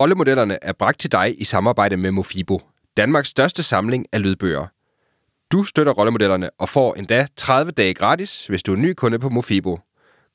[0.00, 2.60] Rollemodellerne er bragt til dig i samarbejde med Mofibo,
[2.96, 4.66] Danmarks største samling af lydbøger.
[5.52, 9.28] Du støtter rollemodellerne og får endda 30 dage gratis, hvis du er ny kunde på
[9.28, 9.78] Mofibo.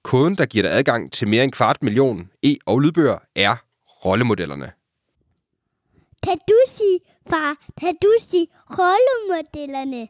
[0.03, 3.55] Koden, der giver dig adgang til mere end kvart million e- og lydbøger, er
[4.05, 4.71] rollemodellerne.
[6.23, 6.99] Kan du sige,
[7.29, 10.07] far, kan du sige rollemodellerne?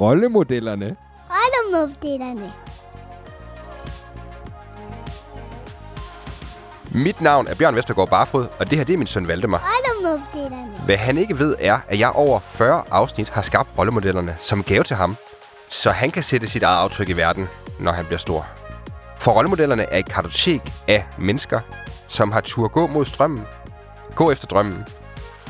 [0.00, 0.96] Rollemodellerne?
[1.30, 2.52] Rollemodellerne.
[6.94, 9.66] Mit navn er Bjørn Vestergaard Barfod, og det her det er min søn Valdemar.
[10.84, 14.84] Hvad han ikke ved er, at jeg over 40 afsnit har skabt rollemodellerne som gave
[14.84, 15.16] til ham,
[15.68, 17.48] så han kan sætte sit eget aftryk i verden,
[17.80, 18.46] når han bliver stor.
[19.18, 21.60] For rollemodellerne er et kartotek af mennesker,
[22.08, 23.44] som har tur gå mod strømmen,
[24.14, 24.84] gå efter drømmen.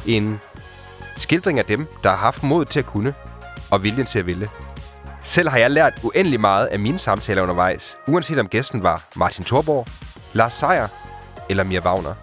[0.06, 0.40] En
[1.16, 3.14] skildring af dem, der har haft mod til at kunne,
[3.70, 4.48] og viljen til at ville.
[5.22, 9.44] Selv har jeg lært uendelig meget af mine samtaler undervejs, uanset om gæsten var Martin
[9.44, 9.86] Thorborg,
[10.32, 10.88] Lars Seier
[11.52, 12.14] eller Mia Wagner.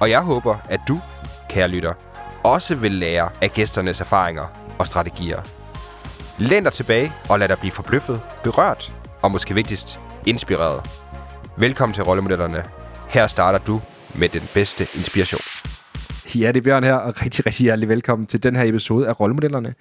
[0.00, 1.00] Og jeg håber, at du,
[1.48, 1.92] kære lytter,
[2.44, 4.46] også vil lære af gæsternes erfaringer
[4.78, 5.40] og strategier.
[6.38, 8.92] Læn dig tilbage og lad dig blive forbløffet, berørt
[9.22, 10.90] og måske vigtigst, inspireret.
[11.56, 12.64] Velkommen til Rollemodellerne.
[13.10, 13.80] Her starter du
[14.14, 15.40] med den bedste inspiration.
[16.34, 19.20] Ja, det er Bjørn her, og rigtig, rigtig hjertelig velkommen til den her episode af
[19.20, 19.74] Rollemodellerne,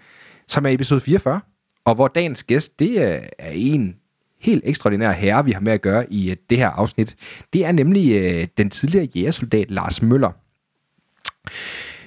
[0.47, 1.41] som er episode 44,
[1.85, 3.98] og hvor dagens gæst, det er er en
[4.41, 7.15] helt ekstraordinær herre, vi har med at gøre i øh, det her afsnit.
[7.53, 10.31] Det er nemlig øh, den tidligere jægersoldat Lars Møller.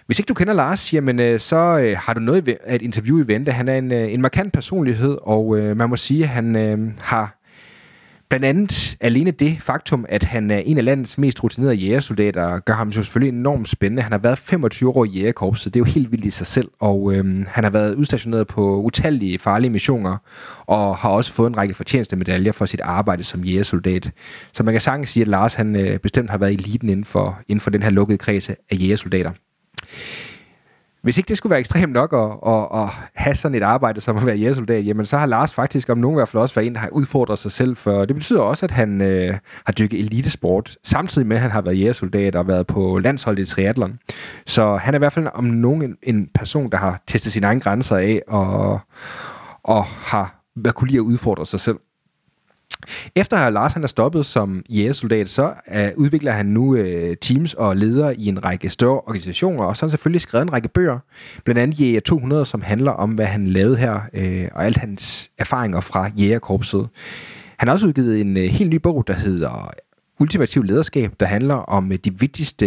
[0.06, 3.19] Hvis ikke du kender Lars, jamen, øh, så øh, har du noget at ve- interview
[3.24, 3.52] i vente.
[3.52, 6.92] Han er en, øh, en markant personlighed, og øh, man må sige, at han øh,
[7.00, 7.41] har
[8.33, 12.74] blandt andet alene det faktum, at han er en af landets mest rutinerede jægersoldater, gør
[12.74, 14.02] ham selvfølgelig enormt spændende.
[14.02, 16.69] Han har været 25 år i jægerkorpset, det er jo helt vildt i sig selv,
[16.80, 20.16] og øhm, han har været udstationeret på utallige farlige missioner,
[20.66, 24.11] og har også fået en række fortjenestemedaljer for sit arbejde som jægersoldat.
[24.52, 27.39] Så man kan sagtens sige, at Lars han, øh, bestemt har været eliten inden for,
[27.48, 29.30] inden for den her lukkede kreds af jægersoldater.
[31.03, 34.17] Hvis ikke det skulle være ekstremt nok at, at, at have sådan et arbejde som
[34.17, 36.67] at være jægersoldat, jamen så har Lars faktisk om nogen i hvert fald også været
[36.67, 40.01] en, der har udfordret sig selv, for det betyder også, at han øh, har dykket
[40.01, 43.98] elitesport, samtidig med, at han har været jægersoldat og været på landsholdet i triathlon.
[44.46, 47.46] Så han er i hvert fald om nogen en, en person, der har testet sine
[47.46, 48.80] egne grænser af, og,
[49.62, 51.77] og har været kunne lide at udfordre sig selv.
[53.16, 57.54] Efter at Lars han er stoppet som jægersoldat, så uh, udvikler han nu uh, teams
[57.54, 60.68] og leder i en række større organisationer, og så har han selvfølgelig skrevet en række
[60.68, 60.98] bøger,
[61.44, 65.30] blandt andet Jæger 200, som handler om, hvad han lavede her, uh, og alt hans
[65.38, 66.88] erfaringer fra jægerkorpset.
[67.58, 69.70] Han har også udgivet en uh, helt ny bog, der hedder
[70.20, 72.66] Ultimativ Lederskab, der handler om uh, de vigtigste,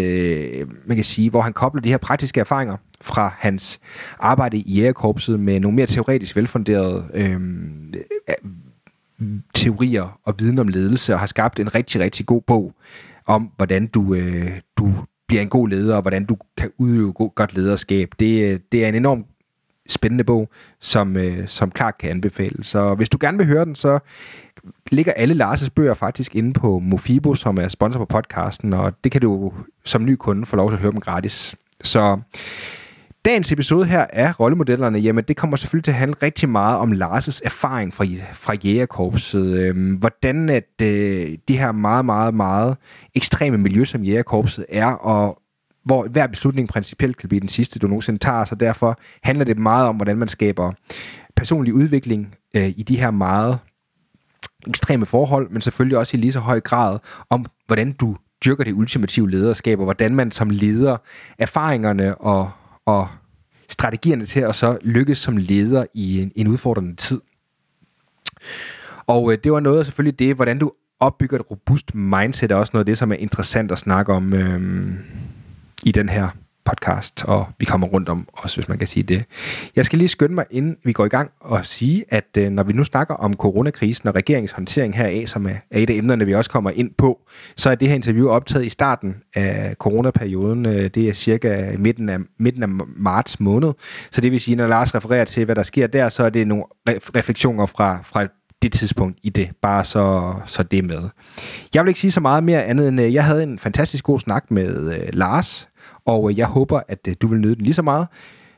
[0.62, 3.80] uh, man kan sige, hvor han kobler de her praktiske erfaringer fra hans
[4.20, 7.40] arbejde i jægerkorpset med nogle mere teoretisk velfunderede øh,
[9.54, 12.74] teorier og viden om ledelse, og har skabt en rigtig, rigtig god bog
[13.26, 14.94] om, hvordan du, øh, du
[15.28, 18.10] bliver en god leder, og hvordan du kan udøve god, godt lederskab.
[18.20, 19.26] Det, øh, det er en enorm
[19.88, 20.50] spændende bog,
[20.80, 22.64] som, øh, som klart kan anbefale.
[22.64, 24.00] Så hvis du gerne vil høre den, så
[24.92, 29.12] ligger alle Lars' bøger faktisk inde på Mofibo, som er sponsor på podcasten, og det
[29.12, 29.54] kan du
[29.86, 31.56] som ny kunde få lov til at høre dem gratis.
[31.84, 32.20] Så
[33.26, 36.92] Dagens episode her af rollemodellerne, jamen det kommer selvfølgelig til at handle rigtig meget om
[36.92, 39.60] Lars' erfaring fra, fra jægerkorpset.
[39.60, 42.78] Øhm, hvordan at øh, de her meget, meget, meget
[43.16, 45.42] ekstreme miljø, som jægerkorpset er, og
[45.86, 49.60] hvor hver beslutning principielt kan blive den sidste, du nogensinde tager, så derfor handler det
[49.60, 50.72] meget om, hvordan man skaber
[51.36, 53.60] personlig udvikling øh, i de her meget
[54.68, 57.00] ekstreme forhold, men selvfølgelig også i lige så høj grad
[57.30, 58.16] om, hvordan du
[58.46, 60.98] dyrker det ultimative lederskab, og hvordan man som leder
[61.40, 62.52] erfaringerne og
[62.86, 63.08] og
[63.70, 67.22] strategierne til at så lykkes som leder i en, en udfordrende tid.
[69.08, 72.56] Og øh, det var noget af selvfølgelig det, hvordan du opbygger et robust mindset, er
[72.56, 74.94] også noget af det, som er interessant at snakke om øh,
[75.84, 76.30] i den her
[76.66, 79.24] podcast, og vi kommer rundt om også, hvis man kan sige det.
[79.76, 82.64] Jeg skal lige skynde mig, inden vi går i gang, og sige, at øh, når
[82.64, 86.36] vi nu snakker om coronakrisen og regeringens håndtering heraf, som er, et af emnerne, vi
[86.36, 87.22] også kommer ind på,
[87.58, 90.66] så er det her interview optaget i starten af coronaperioden.
[90.66, 93.74] Øh, det er cirka midten af, midten af marts måned.
[94.12, 96.48] Så det vil sige, når Lars refererer til, hvad der sker der, så er det
[96.48, 98.28] nogle refleksioner fra, fra
[98.62, 99.50] det tidspunkt i det.
[99.62, 101.10] Bare så, så det med.
[101.74, 104.20] Jeg vil ikke sige så meget mere andet end, øh, jeg havde en fantastisk god
[104.20, 105.70] snak med øh, Lars,
[106.06, 108.08] og øh, jeg håber, at øh, du vil nyde den lige så meget.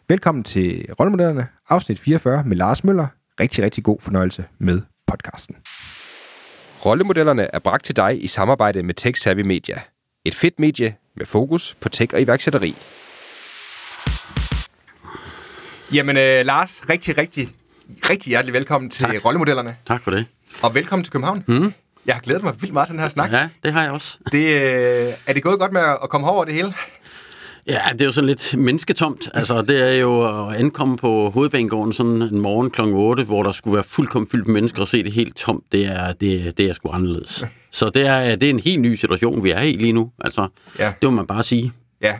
[0.10, 3.08] Velkommen til Rollemodellerne, afsnit 44 med Lars Møller.
[3.40, 5.56] Rigtig, rigtig god fornøjelse med podcasten.
[6.86, 9.76] Rollemodellerne er bragt til dig i samarbejde med Tech Savvy Media.
[10.26, 12.76] Et fedt medie med fokus på tech og iværksætteri.
[15.94, 17.50] Jamen, øh, Lars, rigtig, rigtig,
[18.10, 19.26] rigtig hjertelig velkommen til Tak.
[19.26, 19.76] Rollemodellerne.
[19.88, 20.26] Tak for det.
[20.62, 21.44] Og velkommen til København.
[21.48, 21.74] Mm.
[22.06, 23.32] Jeg har glædet mig vildt meget til den her snak.
[23.32, 24.18] Ja, det har jeg også.
[24.32, 26.74] Det, øh, er det gået godt med at komme over det hele?
[27.69, 29.30] Ja, det er jo sådan lidt mennesketomt.
[29.34, 32.81] Altså, det er jo at ankomme på hovedbanegården sådan en morgen kl.
[32.81, 35.64] 8, hvor der skulle være fuldkommen fyldt med mennesker og se det helt tomt.
[35.72, 37.46] Det er, det, det er sgu anderledes.
[37.72, 40.12] Så det er, det er en helt ny situation, vi er i lige nu.
[40.19, 40.48] Altså,
[40.80, 40.94] Ja.
[41.02, 41.72] det må man bare sige.
[42.02, 42.16] Ja,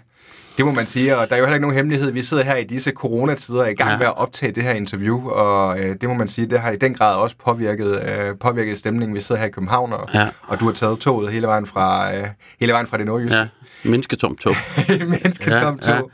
[0.58, 2.12] det må man sige, og der er jo heller ikke nogen hemmelighed.
[2.12, 3.98] Vi sidder her i disse coronatider er i gang Ja.
[3.98, 6.78] med at optage det her interview, og øh, det må man sige, det har i
[6.78, 9.16] den grad også påvirket, øh, påvirket stemningen.
[9.16, 10.28] Vi sidder her i København, og, Ja.
[10.48, 12.28] og du har taget toget hele vejen fra, øh,
[12.60, 13.38] hele vejen fra det nordjyske.
[13.38, 13.46] Ja,
[13.84, 14.56] mennesketomt tog.
[15.10, 15.98] Mennesketomt Ja, ja.
[16.00, 16.12] tog.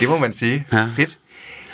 [0.00, 0.66] Det må man sige.
[0.72, 0.86] Ja.
[0.96, 1.18] Fedt.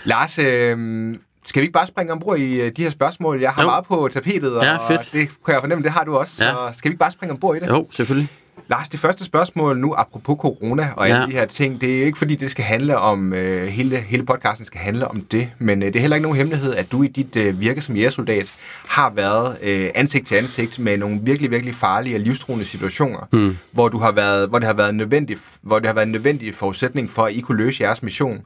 [0.05, 1.15] Lars, øh,
[1.47, 3.41] skal vi ikke bare springe ombord i øh, de her spørgsmål?
[3.41, 3.69] Jeg har Jo.
[3.69, 5.01] meget på tapetet, og Ja, fedt.
[5.13, 6.45] det kan jeg fornemme, det har du også.
[6.45, 6.51] Ja.
[6.51, 7.69] Så skal vi ikke bare springe ombord i det?
[7.69, 8.29] Jo, selvfølgelig.
[8.69, 11.27] Lars, det første spørgsmål nu, apropos corona og alle Ja.
[11.27, 14.65] de her ting, det er ikke fordi, det skal handle om, øh, hele, hele podcasten
[14.65, 17.07] skal handle om det, men øh, det er heller ikke nogen hemmelighed, at du i
[17.09, 18.53] dit øh, virke som jægersoldat
[18.89, 23.57] har været øh, ansigt til ansigt med nogle virkelig, virkelig farlige og livstruende situationer, mm.
[23.73, 26.55] hvor, du har været, hvor, det har været nødvendigt, hvor det har været en nødvendig
[26.55, 28.41] forudsætning for, at I kunne løse jeres mission,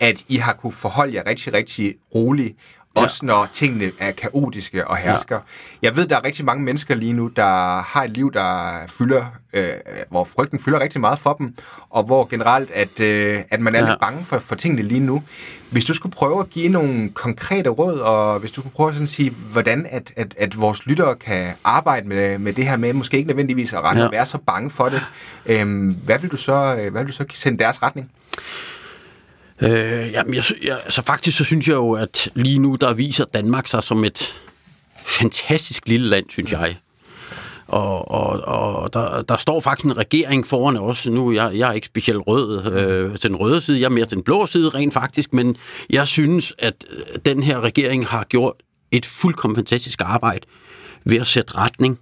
[0.00, 2.56] at I har kunne forholde jer rigtig, rigtig roligt,
[2.94, 3.26] også ja.
[3.26, 5.34] når tingene er kaotiske og hersker.
[5.34, 5.40] Ja.
[5.82, 9.24] Jeg ved, der er rigtig mange mennesker lige nu, der har et liv, der fylder,
[9.52, 9.72] øh,
[10.10, 11.54] hvor frygten fylder rigtig meget for dem,
[11.90, 13.88] og hvor generelt, at, øh, at man er ja.
[13.88, 15.22] Lidt bange for, for tingene lige nu.
[15.70, 18.94] Hvis du skulle prøve at give nogle konkrete råd, og hvis du kunne prøve at
[18.94, 22.92] sådan sige, hvordan at, at, at vores lyttere kan arbejde med, med det her med,
[22.92, 24.08] måske ikke nødvendigvis at rette Ja.
[24.10, 25.02] være så bange for det,
[25.46, 28.10] øh, hvad vil du så, hvad vil du så sende deres retning?
[29.62, 33.24] Øh, jamen, jeg, jeg, altså faktisk så synes jeg jo, at lige nu, der viser
[33.24, 34.34] Danmark sig som et
[35.06, 36.76] fantastisk lille land, synes jeg.
[37.66, 41.06] Og, og, og der, der står faktisk en regering foran os.
[41.06, 44.06] Nu jeg, jeg er ikke specielt rød øh, til den røde side, jeg er mere
[44.06, 45.56] til den blå side rent faktisk, men
[45.90, 48.54] jeg synes, at øh, den her regering har gjort
[48.90, 50.46] et fuldkommen fantastisk arbejde
[51.04, 51.98] ved at sætte retning,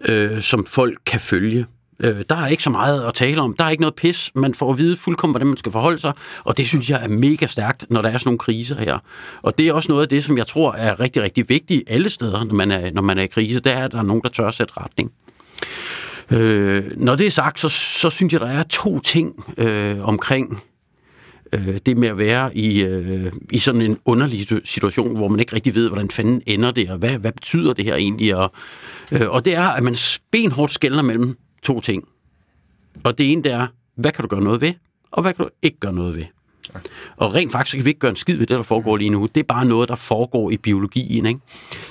[0.00, 1.66] øh, som folk kan følge.
[2.00, 3.54] Øh, der er ikke så meget at tale om.
[3.58, 4.30] Der er ikke noget pis.
[4.34, 6.12] Man får at vide fuldkommen, hvordan man skal forholde sig,
[6.44, 8.98] og det synes jeg er mega stærkt, når der er sådan nogle kriser her.
[9.42, 12.10] Og det er også noget af det, som jeg tror er rigtig, rigtig vigtigt alle
[12.10, 13.60] steder, når man er, når man er i krise.
[13.60, 15.12] Det er, at der er nogen, der tør at sætte retning.
[16.30, 20.62] Øh, når det er sagt, så, så synes jeg, der er to ting øh, omkring
[21.52, 25.54] øh, det med at være i, øh, i sådan en underlig situation, hvor man ikke
[25.54, 28.36] rigtig ved, hvordan fanden ender det, og hvad, hvad betyder det her egentlig?
[28.36, 28.52] Og,
[29.12, 29.96] øh, og det er, at man
[30.32, 32.08] benhårdt skældner mellem to ting.
[33.04, 34.72] Og det ene, det er, hvad kan du gøre noget ved,
[35.10, 36.24] og hvad kan du ikke gøre noget ved?
[37.16, 39.28] Og rent faktisk kan vi ikke gøre en skid ved det, der foregår lige nu.
[39.34, 41.26] Det er bare noget, der foregår i biologien.
[41.26, 41.40] Ikke?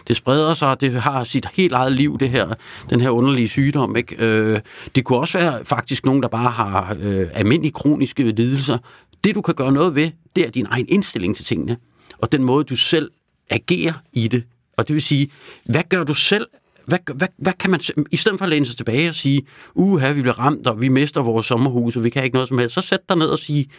[0.07, 2.53] Det spreder sig, det har sit helt eget liv, det her,
[2.89, 3.95] den her underlige sygdom.
[3.95, 4.15] Ikke?
[4.19, 4.59] Øh,
[4.95, 8.77] det kunne også være faktisk nogen, der bare har øh, almindelige kroniske lidelser.
[9.23, 11.77] Det, du kan gøre noget ved, det er din egen indstilling til tingene.
[12.17, 13.11] Og den måde, du selv
[13.49, 14.43] agerer i det.
[14.77, 15.31] Og det vil sige,
[15.65, 16.47] hvad gør du selv
[16.85, 17.79] hvad, hvad, hvad kan man,
[18.11, 19.41] i stedet for at læne sig tilbage og sige,
[19.73, 22.57] uha, vi bliver ramt, og vi mister vores sommerhus, og vi kan ikke noget som
[22.57, 23.69] helst, så sæt dig ned og sige,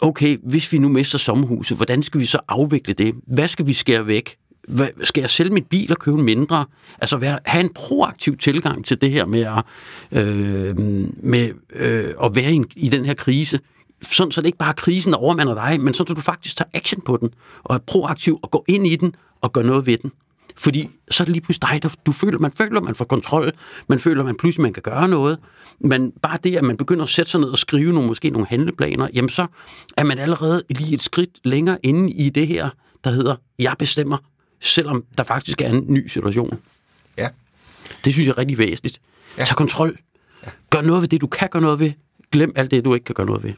[0.00, 3.14] okay, hvis vi nu mister sommerhuset, hvordan skal vi så afvikle det?
[3.26, 4.36] Hvad skal vi skære væk?
[4.68, 6.64] Hvad, skal jeg sælge mit bil og købe en mindre?
[6.98, 9.64] Altså være, have en proaktiv tilgang til det her med at,
[10.22, 10.76] øh,
[11.22, 13.60] med, øh, at være i, en, i den her krise.
[14.02, 16.68] Sådan, så det ikke bare er krisen, der overmander dig, men så du faktisk tager
[16.74, 19.98] action på den, og er proaktiv og går ind i den og gør noget ved
[19.98, 20.12] den.
[20.56, 23.52] Fordi så er det lige pludselig dig, der, du føler, man føler, man får kontrol,
[23.88, 25.38] man føler, man pludselig man kan gøre noget,
[25.80, 28.46] men bare det, at man begynder at sætte sig ned og skrive nogle, måske nogle
[28.46, 29.46] handleplaner, jamen så
[29.96, 32.70] er man allerede lige et skridt længere inde i det her,
[33.04, 34.16] der hedder, jeg bestemmer,
[34.60, 36.58] selvom der faktisk er en ny situation.
[37.18, 37.28] Ja.
[38.04, 39.00] Det synes jeg er rigtig væsentligt.
[39.36, 39.40] Ja.
[39.42, 39.46] Ja.
[39.46, 39.98] Tag kontrol.
[40.70, 41.92] Gør noget ved det, du kan gøre noget ved.
[42.32, 43.52] Glem alt det, du ikke kan gøre noget ved.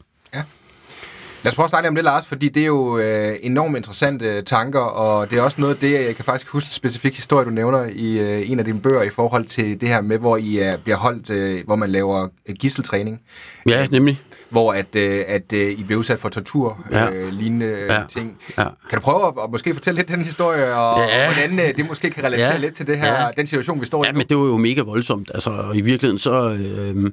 [1.45, 4.41] Lad os prøve at snakke om det, Lars, fordi det er jo øh, enormt interessante
[4.41, 7.45] tanker, og det er også noget af det, jeg kan faktisk huske en specifik historie,
[7.45, 10.37] du nævner i øh, en af dine bøger i forhold til det her med, hvor
[10.37, 13.21] I øh, bliver holdt, øh, hvor man laver øh, gisseltræning,
[13.67, 14.21] Ja, nemlig.
[14.49, 17.11] hvor at, øh, at øh, I bliver udsat for tortur, Ja.
[17.11, 18.01] øh, lignende øh, Ja.
[18.09, 18.37] ting.
[18.57, 18.63] Ja.
[18.89, 21.33] Kan du prøve at, at måske fortælle lidt den historie, og, Ja.
[21.33, 22.57] hvordan øh, det måske kan relatere Ja.
[22.57, 23.27] lidt til det her, Ja.
[23.37, 24.17] den situation, vi står i Ja, nu?
[24.17, 25.31] men det var jo mega voldsomt.
[25.33, 27.11] Altså, og i virkeligheden, så, øh,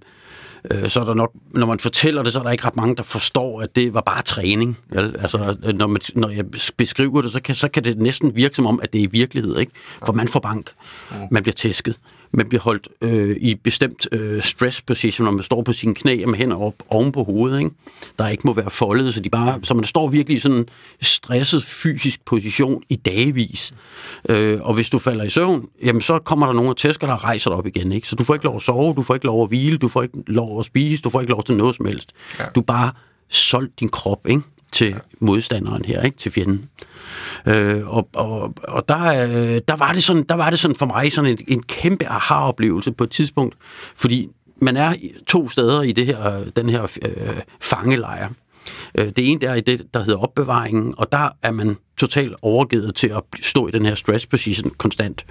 [0.70, 2.96] øh, så er der nok, når man fortæller det, så er der ikke ret mange,
[2.96, 4.78] der forstår, at det var bare træning.
[4.88, 5.16] Vel?
[5.18, 6.44] Altså, øh, når, man, når jeg
[6.76, 9.10] beskriver det, så kan, så kan det næsten virke som om, at det er i
[9.10, 9.72] virkelighed, ikke?
[10.06, 10.70] For man får bank,
[11.30, 11.98] man bliver tæsket,
[12.32, 16.24] man bliver holdt øh, i bestemt øh, stress position, når man står på sine knæ
[16.26, 17.70] med hænder op oven på hovedet, ikke?
[18.18, 20.68] der ikke må være foldet, så, de bare, så man står virkelig i sådan en
[21.02, 23.74] stresset fysisk position i dagevis.
[24.28, 27.14] Øh, og hvis du falder i søvn, jamen så kommer der nogen og tæsker dig
[27.14, 27.92] og rejser dig op igen.
[27.92, 28.08] Ikke?
[28.08, 30.02] Så du får ikke lov at sove, du får ikke lov at hvile, du får
[30.02, 32.12] ikke lov at spise, du får ikke lov til noget som helst.
[32.38, 32.44] Ja.
[32.54, 32.90] Du bare
[33.28, 34.42] solgt din krop, ikke?
[34.72, 36.16] til modstanderen her, ikke?
[36.16, 36.68] til fjenden.
[37.46, 40.86] Øh, og og, og der, øh, der, var det sådan, der var det sådan for
[40.86, 43.56] mig sådan en, en kæmpe aha-oplevelse på et tidspunkt,
[43.96, 44.94] fordi man er
[45.26, 48.28] to steder i det her, den her øh, fangelejr.
[48.94, 52.34] Øh, det ene der er i det, der hedder opbevaringen, og der er man totalt
[52.42, 55.24] overgivet til at stå i den her stress position konstant.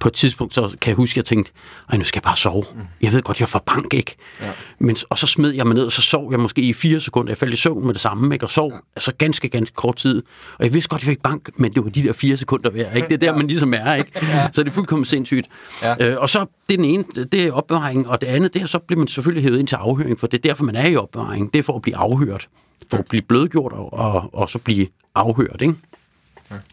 [0.00, 1.52] På et tidspunkt, så kan jeg huske, at jeg tænkte,
[1.90, 2.64] Ej, nu skal jeg bare sove.
[3.00, 4.16] Jeg ved godt, jeg får bank, ikke?
[4.40, 4.50] Ja.
[4.78, 7.30] Men, og så smed jeg mig ned, og så sov jeg måske i fire sekunder.
[7.30, 8.46] Jeg faldt i søvn med det samme, ikke?
[8.46, 8.78] Og sov ja.
[8.96, 10.22] altså ganske, ganske kort tid.
[10.58, 12.70] Og jeg vidste godt, at jeg fik bank, men det var de der fire sekunder
[12.70, 13.08] værd, ikke?
[13.08, 14.10] Det er der, man ligesom er, ikke?
[14.32, 14.48] Ja.
[14.52, 15.48] Så det er fuldkommen sindssygt.
[15.82, 15.94] Ja.
[16.00, 18.66] Øh, og så, det er den ene, det er opbevaring, og det andet, det er,
[18.66, 20.96] så bliver man selvfølgelig hævet ind til afhøring, for det er derfor, man er i
[20.96, 21.52] opbevaring.
[21.52, 22.48] Det er for at blive afhørt
[22.90, 25.62] for at blive blødgjort og, og, og så blive afhørt.
[25.62, 25.74] Ikke?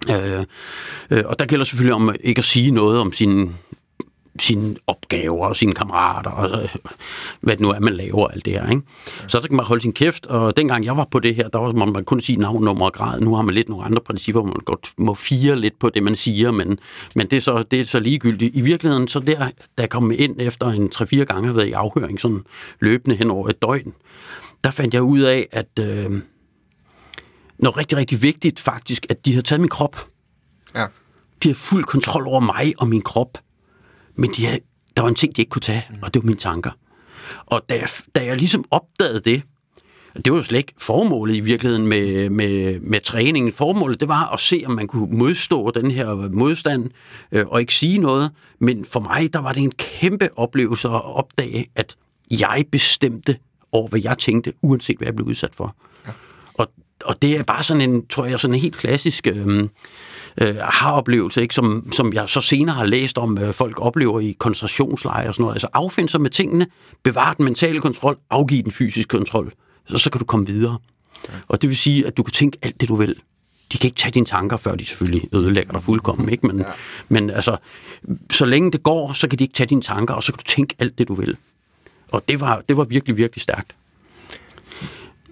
[0.07, 0.39] Ja.
[0.39, 0.45] Øh,
[1.09, 3.49] øh, og der gælder selvfølgelig om ikke at sige noget om sine
[4.41, 6.75] sine opgaver og sine kammerater og øh,
[7.41, 8.69] hvad det nu er, man laver alt det her.
[8.69, 8.81] Ikke?
[9.21, 9.27] Ja.
[9.27, 11.59] Så så kan man holde sin kæft, og dengang jeg var på det her, der
[11.59, 13.21] var man, man kunne sige navn, nummer og grad.
[13.21, 16.03] Nu har man lidt nogle andre principper, hvor man godt må fire lidt på det,
[16.03, 16.79] man siger, men,
[17.15, 18.55] men det, er så, det er så ligegyldigt.
[18.55, 21.71] I virkeligheden, så der, da jeg kom ind efter en 3-4 gange har været i
[21.71, 22.43] afhøring, sådan
[22.79, 23.93] løbende hen over et døgn,
[24.63, 26.11] der fandt jeg ud af, at øh,
[27.59, 30.07] noget rigtig, rigtig vigtigt faktisk, at de har taget min krop.
[30.75, 30.85] Ja.
[31.43, 33.37] De har fuld kontrol over mig og min krop.
[34.15, 34.59] Men de havde,
[34.95, 35.97] der var en ting, de ikke kunne tage, mm.
[36.01, 36.71] og det var mine tanker.
[37.45, 39.43] Og da jeg, da jeg ligesom opdagede det,
[40.15, 43.53] det var jo slet ikke formålet i virkeligheden med, med, med træningen.
[43.53, 46.89] Formålet, det var at se, om man kunne modstå den her modstand
[47.31, 48.31] øh, og ikke sige noget.
[48.59, 51.95] Men for mig, der var det en kæmpe oplevelse at opdage, at
[52.31, 53.37] jeg bestemte
[53.71, 55.75] over, hvad jeg tænkte, uanset hvad jeg blev udsat for.
[56.07, 56.11] Ja.
[56.53, 56.71] Og,
[57.05, 59.69] og det er bare sådan en, tror jeg, sådan en helt klassisk øh,
[60.41, 61.55] øh, har-oplevelse, ikke?
[61.55, 65.43] Som, som jeg så senere har læst om, øh, folk oplever i koncentrationslejre og sådan
[65.43, 65.55] noget.
[65.55, 66.67] Altså affinde sig med tingene,
[67.03, 69.53] bevare den mentale kontrol, afgive den fysiske kontrol,
[69.87, 70.77] så, så kan du komme videre.
[71.47, 73.15] Og det vil sige, at du kan tænke alt det, du vil.
[73.71, 76.29] De kan ikke tage dine tanker, før de selvfølgelig ødelægger dig fuldkommen.
[76.29, 76.47] Ikke?
[76.47, 76.65] Men, ja.
[77.09, 77.57] men altså,
[78.31, 80.43] så længe det går, så kan de ikke tage dine tanker, og så kan du
[80.43, 81.37] tænke alt det, du vil.
[82.11, 83.75] Og det var, det var virkelig, virkelig stærkt.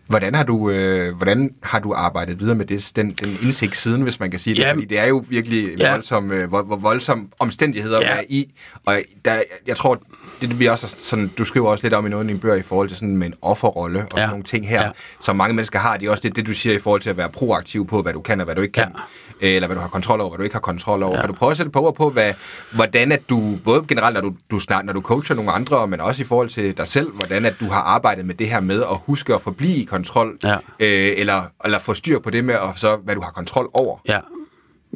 [0.08, 4.02] Hvordan har du, øh, hvordan har du arbejdet videre med det, den, den indsigt siden,
[4.02, 4.62] hvis man kan sige det?
[4.62, 5.92] Ja, Fordi det er jo virkelig ja.
[5.92, 8.10] voldsom, øh, vold, voldsom omstændigheder ja.
[8.10, 8.54] at være i.
[8.86, 10.02] Og der, jeg tror,
[10.42, 12.62] det vi også sådan, du skriver også lidt om i noget af dine bøger i
[12.62, 14.18] forhold til sådan med en offerrolle og ja.
[14.18, 14.92] sådan nogle ting her, ja.
[15.22, 15.98] som mange mennesker har.
[15.98, 18.14] Det er også det, det, du siger i forhold til at være proaktiv på, hvad
[18.14, 18.92] du kan og hvad du ikke kan.
[18.96, 19.02] Ja
[19.42, 21.16] eller hvad du har kontrol over, hvad du ikke har kontrol over.
[21.16, 21.22] Ja.
[21.22, 22.34] Kan du prøve at sætte på på, hvad,
[22.72, 26.02] hvordan at du, både generelt, når du, du snart, når du coacher nogle andre, men
[26.02, 28.82] også i forhold til dig selv, hvordan at du har arbejdet med det her med
[28.82, 30.56] at huske at forblive i kontrol, ja.
[30.80, 33.98] øh, eller, eller få styr på det med, og så hvad du har kontrol over.
[34.08, 34.20] Ja.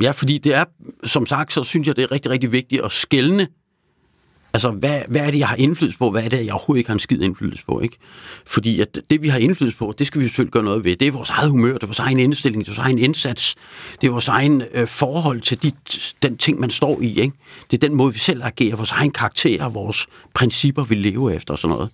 [0.01, 0.65] Ja, fordi det er,
[1.03, 3.48] som sagt, så synes jeg, det er rigtig, rigtig vigtigt at skælne
[4.53, 6.12] Altså, hvad, hvad er det, jeg har indflydelse på?
[6.12, 7.79] Hvad er det, jeg overhovedet ikke har en skid indflydelse på?
[7.79, 7.98] Ikke?
[8.46, 10.96] Fordi at det, vi har indflydelse på, det skal vi selvfølgelig gøre noget ved.
[10.96, 13.55] Det er vores eget humør, det er vores egen indstilling, det er vores egen indsats,
[14.01, 15.72] det er vores egen øh, forhold til de,
[16.24, 17.20] den ting, man står i.
[17.22, 17.38] Ikke?
[17.72, 21.53] Det er den måde, vi selv agerer, vores egen karakter, vores principper, vi lever efter
[21.53, 21.89] og sådan noget.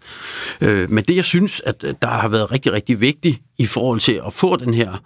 [0.62, 4.00] Øh, men det, jeg synes, at øh, der har været rigtig, rigtig vigtigt i forhold
[4.00, 5.04] til at få den her,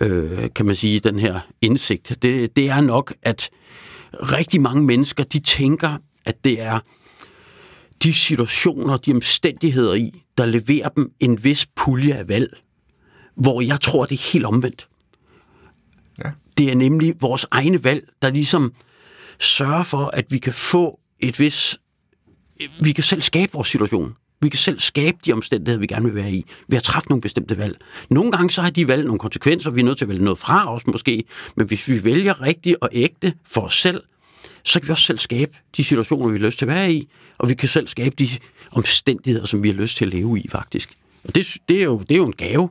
[0.00, 3.50] øh, kan man sige, den her indsigt, det, det er nok, at
[4.12, 6.80] rigtig mange mennesker, de tænker, at det er
[8.02, 12.56] de situationer, de omstændigheder i, der leverer dem en vis pulje af valg,
[13.34, 14.88] hvor jeg tror, det er helt omvendt.
[16.24, 16.30] Ja.
[16.58, 18.72] Det er nemlig vores egne valg, der ligesom
[19.38, 21.78] sørger for, at vi kan få et vis...
[22.80, 24.14] Vi kan selv skabe vores situation.
[24.40, 27.20] Vi kan selv skabe de omstændigheder, vi gerne vil være i, ved at træffe nogle
[27.20, 27.76] bestemte valg.
[28.10, 30.38] Nogle gange så har de valg nogle konsekvenser, vi er nødt til at vælge noget
[30.38, 31.24] fra os måske,
[31.56, 34.02] men hvis vi vælger rigtigt og ægte for os selv,
[34.66, 37.08] så kan vi også selv skabe de situationer, vi har lyst til at være i,
[37.38, 38.28] og vi kan selv skabe de
[38.72, 40.96] omstændigheder, som vi har lyst til at leve i, faktisk.
[41.24, 42.68] Og det, det, er, jo, det er jo en gave,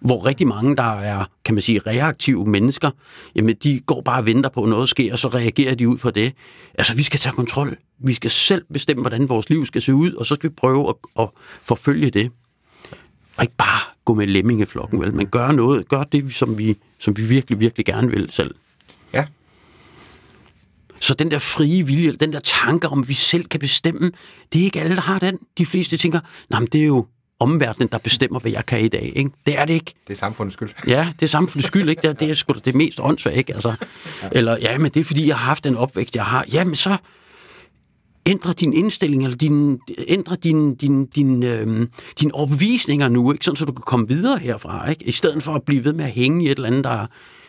[0.00, 2.90] hvor rigtig mange, der er, kan man sige, reaktive mennesker,
[3.34, 5.98] jamen de går bare og venter på, at noget sker, og så reagerer de ud
[5.98, 6.32] fra det.
[6.74, 7.76] Altså, vi skal tage kontrol.
[7.98, 10.88] Vi skal selv bestemme, hvordan vores liv skal se ud, og så skal vi prøve
[10.88, 11.28] at, at
[11.62, 12.30] forfølge det.
[13.36, 17.16] Og ikke bare gå med lemmingeflokken, vel, men gøre noget, gør det, som vi, som
[17.16, 18.54] vi virkelig, virkelig gerne vil selv.
[21.06, 24.12] Så den der frie vilje, den der tanke om, at vi selv kan bestemme,
[24.52, 25.38] det er ikke alle, der har den.
[25.58, 26.20] De fleste tænker,
[26.50, 27.06] nej, men det er jo
[27.40, 29.12] omverdenen, der bestemmer, hvad jeg kan i dag.
[29.16, 29.30] Ikke?
[29.46, 29.94] Det er det ikke.
[30.06, 30.70] Det er samfundets skyld.
[30.86, 31.88] Ja, det er samfundets skyld.
[31.88, 32.02] Ikke?
[32.02, 33.36] Det, er, det er sgu da det mest åndssvagt.
[33.36, 33.54] Ikke?
[33.54, 33.74] Altså,
[34.32, 36.44] eller, ja, men det er, fordi jeg har haft en opvækst, jeg har.
[36.52, 36.96] Jamen, så
[38.26, 43.44] ændre din indstilling, eller din, ændre din, din, din, øhm, din overbevisninger nu, ikke?
[43.44, 45.04] sådan så du kan komme videre herfra, ikke?
[45.04, 47.06] i stedet for at blive ved med at hænge i et eller andet, der er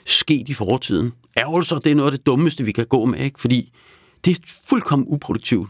[0.08, 3.42] sket i fortiden ærgelser, det er noget af det dummeste, vi kan gå med, ikke?
[3.42, 3.72] fordi
[4.26, 5.70] det er fuldkommen uproduktivt.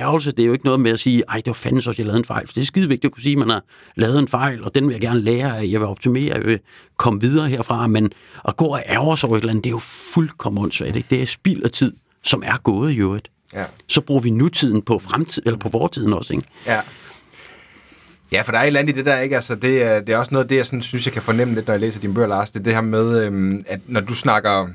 [0.00, 2.06] ærgelse, det er jo ikke noget med at sige, ej, det var fandme så, jeg
[2.06, 2.46] lavede en fejl.
[2.46, 3.64] For det er skide vigtigt at kunne sige, at man har
[3.96, 6.60] lavet en fejl, og den vil jeg gerne lære af, jeg vil optimere, jeg vil
[6.96, 7.86] komme videre herfra.
[7.86, 8.12] Men
[8.48, 10.96] at gå og ærge sig over et eller andet, det er jo fuldkommen åndssvagt.
[10.96, 11.06] Ikke?
[11.10, 13.30] Det er spild af tid, som er gået i øvrigt.
[13.54, 13.64] Ja.
[13.86, 16.46] Så bruger vi nutiden på fremtid, eller på fortiden også, ikke?
[16.66, 16.80] Ja.
[18.32, 19.34] Ja, for der er et eller andet i det der, ikke?
[19.34, 21.54] Altså, det, er, det er også noget af det, jeg sådan, synes, jeg kan fornemme
[21.54, 22.50] lidt, når jeg læser dine bøger, Lars.
[22.50, 24.68] Det er det her med, øhm, at når du snakker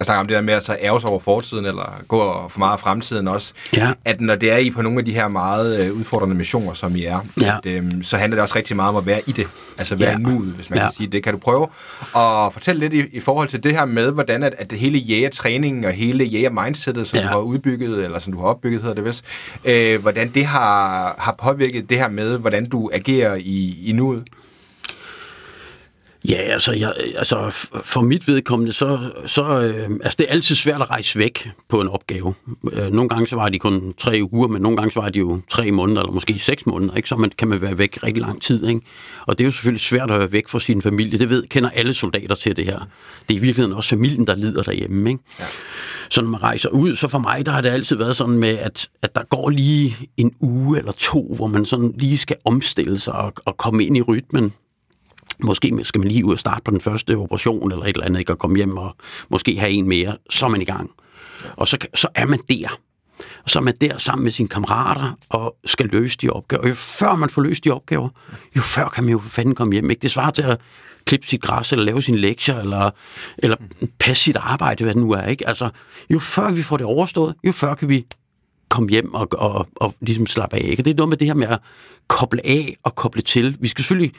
[0.00, 2.72] jeg snakker om det der med at så ærge over fortiden, eller gå for meget
[2.72, 3.92] af fremtiden også, Ja.
[4.04, 6.96] at når det er I på nogle af de her meget øh, udfordrende missioner, som
[6.96, 7.56] I er, Ja.
[7.64, 9.46] at, øhm, så handler det også rigtig meget om at være i det,
[9.78, 10.16] altså være Ja.
[10.16, 10.84] nuet, hvis man Ja.
[10.84, 11.22] kan sige det.
[11.24, 11.62] Kan du prøve
[12.16, 14.98] at fortælle lidt i, i forhold til det her med, hvordan at, at det hele
[14.98, 17.22] jægertræningen og hele jæger-mindsetet, som ja.
[17.22, 19.24] du har udbygget, eller som du har opbygget, hedder det vist,
[19.64, 24.24] øh, hvordan det har, har påvirket det her med, hvordan du agerer i, i nuet?
[26.28, 27.50] Ja, altså, jeg, altså
[27.84, 31.80] for mit vedkommende, så, så øh, altså, det er altid svært at rejse væk på
[31.80, 32.34] en opgave.
[32.72, 35.18] Øh, nogle gange så var de kun tre uger, men nogle gange så var de
[35.18, 37.08] jo tre måneder, eller måske seks måneder, ikke?
[37.08, 38.66] så man, kan man være væk rigtig lang tid.
[38.68, 38.80] Ikke?
[39.26, 41.18] Og det er jo selvfølgelig svært at være væk fra sin familie.
[41.18, 42.78] Det ved, kender alle soldater til det her.
[43.28, 45.10] Det er i virkeligheden også familien, der lider derhjemme.
[45.10, 45.22] Ikke?
[45.40, 45.44] Ja.
[46.10, 48.58] Så når man rejser ud, så for mig, der har det altid været sådan med,
[48.58, 52.98] at, at der går lige en uge eller to, hvor man sådan lige skal omstille
[52.98, 54.52] sig og, og komme ind i rytmen.
[55.42, 58.20] Måske skal man lige ud og starte på den første operation eller et eller andet,
[58.20, 58.32] ikke?
[58.32, 58.96] og komme hjem og
[59.28, 60.90] måske have en mere, så er man i gang.
[61.56, 62.78] Og så, så er man der.
[63.44, 66.62] Og så er man der sammen med sine kammerater og skal løse de opgaver.
[66.62, 68.08] Og jo før man får løst de opgaver,
[68.56, 69.90] jo før kan man jo for fanden komme hjem.
[69.90, 70.02] Ikke?
[70.02, 70.60] Det svarer til at
[71.04, 72.90] klippe sit græs, eller lave sine lektier, eller,
[73.38, 73.56] eller
[73.98, 75.26] passe sit arbejde, hvad det nu er.
[75.26, 75.48] Ikke?
[75.48, 75.70] Altså,
[76.10, 78.06] jo før vi får det overstået, jo før kan vi
[78.70, 80.64] komme hjem og, og, og ligesom slappe af.
[80.64, 80.82] Ikke?
[80.82, 81.58] Det er noget med det her med at
[82.08, 83.56] koble af og koble til.
[83.60, 84.12] Vi skal selvfølgelig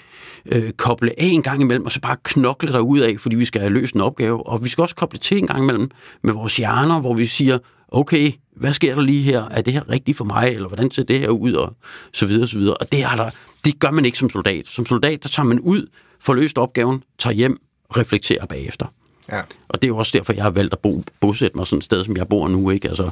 [0.45, 3.45] øh, koble af en gang imellem, og så bare knokle der ud af, fordi vi
[3.45, 4.47] skal have løst en opgave.
[4.47, 5.91] Og vi skal også koble til en gang imellem
[6.21, 9.43] med vores hjerner, hvor vi siger, okay, hvad sker der lige her?
[9.43, 10.47] Er det her rigtigt for mig?
[10.47, 11.53] Eller hvordan ser det her ud?
[11.53, 11.75] Og
[12.13, 12.75] så videre, så videre.
[12.75, 13.29] Og det, er der,
[13.65, 14.67] det gør man ikke som soldat.
[14.67, 15.87] Som soldat, der tager man ud,
[16.19, 17.61] får løst opgaven, tager hjem,
[17.97, 18.85] reflekterer bagefter.
[19.31, 19.41] Ja.
[19.69, 21.83] Og det er jo også derfor, jeg har valgt at bo, bosætte mig sådan et
[21.83, 22.87] sted, som jeg bor nu, ikke?
[22.87, 23.11] Altså.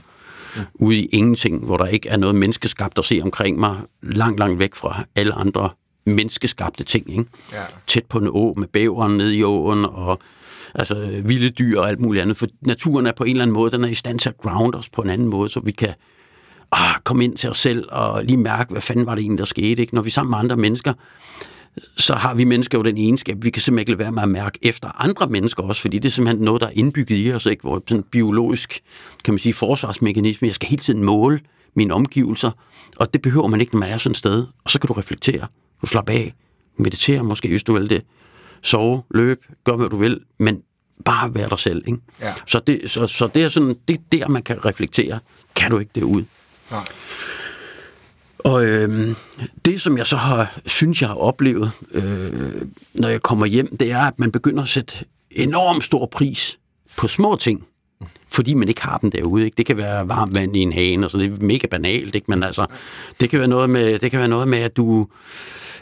[0.73, 4.59] Ude i ingenting, hvor der ikke er noget menneskeskabt at se omkring mig, langt, langt
[4.59, 5.69] væk fra alle andre
[6.05, 7.25] menneskeskabte ting, ikke?
[7.51, 7.61] Ja.
[7.87, 10.19] Tæt på en å med bæveren nede i åen, og
[10.75, 12.37] altså, vilde dyr og alt muligt andet.
[12.37, 14.75] For naturen er på en eller anden måde, den er i stand til at ground
[14.75, 15.93] os på en anden måde, så vi kan
[16.71, 19.45] ah, komme ind til os selv og lige mærke, hvad fanden var det egentlig, der
[19.45, 19.81] skete.
[19.81, 19.95] Ikke?
[19.95, 20.93] Når vi er sammen med andre mennesker,
[21.97, 24.29] så har vi mennesker jo den egenskab, vi kan simpelthen ikke lade være med at
[24.29, 27.45] mærke efter andre mennesker også, fordi det er simpelthen noget, der er indbygget i os,
[27.45, 27.61] ikke?
[27.61, 28.81] hvor sådan en biologisk,
[29.23, 31.39] kan man sige, forsvarsmekanisme, jeg skal hele tiden måle
[31.73, 32.51] mine omgivelser,
[32.95, 34.93] og det behøver man ikke, når man er sådan et sted, og så kan du
[34.93, 35.47] reflektere,
[35.81, 36.33] du slapper af,
[36.77, 38.03] meditere måske, hvis du vil det,
[38.61, 40.61] sove, løbe, gør hvad du vil, men
[41.05, 41.83] bare være dig selv.
[41.87, 41.99] Ikke?
[42.21, 42.33] Ja.
[42.47, 45.19] Så, det, så, så det er sådan, det er der, man kan reflektere.
[45.55, 46.23] Kan du ikke det ud?
[46.71, 46.85] Nej.
[48.39, 49.15] Og øh,
[49.65, 52.61] det, som jeg så har, synes, jeg har oplevet, øh,
[52.93, 54.93] når jeg kommer hjem, det er, at man begynder at sætte
[55.31, 56.59] enormt stor pris
[56.97, 57.65] på små ting,
[58.29, 59.45] fordi man ikke har dem derude.
[59.45, 59.55] Ikke?
[59.55, 62.25] Det kan være varmt vand i en hane, og så det er mega banalt, ikke?
[62.27, 62.65] men altså,
[63.19, 65.07] det kan være noget med, det kan være noget med at du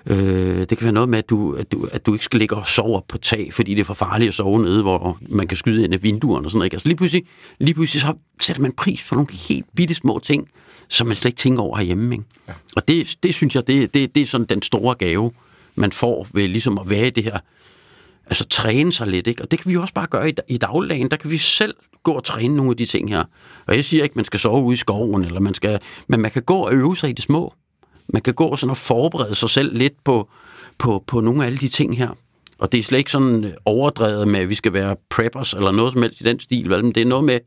[0.09, 2.55] Øh, det kan være noget med, at du, at, du, at du ikke skal ligge
[2.55, 5.47] og sove op på tag, fordi det er for farligt at sove nede, hvor man
[5.47, 6.65] kan skyde ind af vinduerne og sådan noget.
[6.65, 6.75] ikke?
[6.75, 7.23] Altså lige pludselig,
[7.59, 10.49] lige pludselig så sætter man pris på nogle helt bitte små ting,
[10.89, 12.15] som man slet ikke tænker over herhjemme.
[12.15, 12.25] Ikke?
[12.47, 12.53] Ja.
[12.75, 15.31] Og det, det synes jeg, det, det, det er sådan den store gave,
[15.75, 17.39] man får ved ligesom at være i det her,
[18.25, 19.41] altså træne sig lidt, ikke?
[19.41, 21.11] Og det kan vi jo også bare gøre i, i dagligdagen.
[21.11, 23.23] Der kan vi selv gå og træne nogle af de ting her.
[23.67, 26.31] Og jeg siger ikke, man skal sove ude i skoven, eller man skal, men man
[26.31, 27.53] kan gå og øve sig i det små.
[28.09, 30.29] Man kan gå sådan og forberede sig selv lidt på,
[30.77, 32.09] på, på nogle af alle de ting her.
[32.59, 35.93] Og det er slet ikke sådan overdrevet med, at vi skal være preppers eller noget
[35.93, 36.69] som helst i den stil.
[36.69, 36.83] Vel?
[36.83, 37.39] Men det er noget med,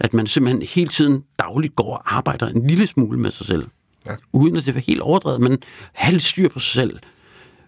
[0.00, 3.66] at man simpelthen hele tiden dagligt går og arbejder en lille smule med sig selv.
[4.06, 4.14] Ja.
[4.32, 5.58] Uden at det er helt overdrevet, men
[5.92, 6.98] have lidt styr på sig selv.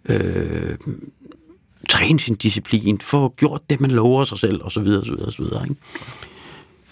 [0.05, 0.79] Øh,
[1.89, 5.33] træne sin disciplin, få gjort det, man lover sig selv, og så videre, så videre,
[5.33, 5.63] så videre.
[5.69, 5.81] Ikke?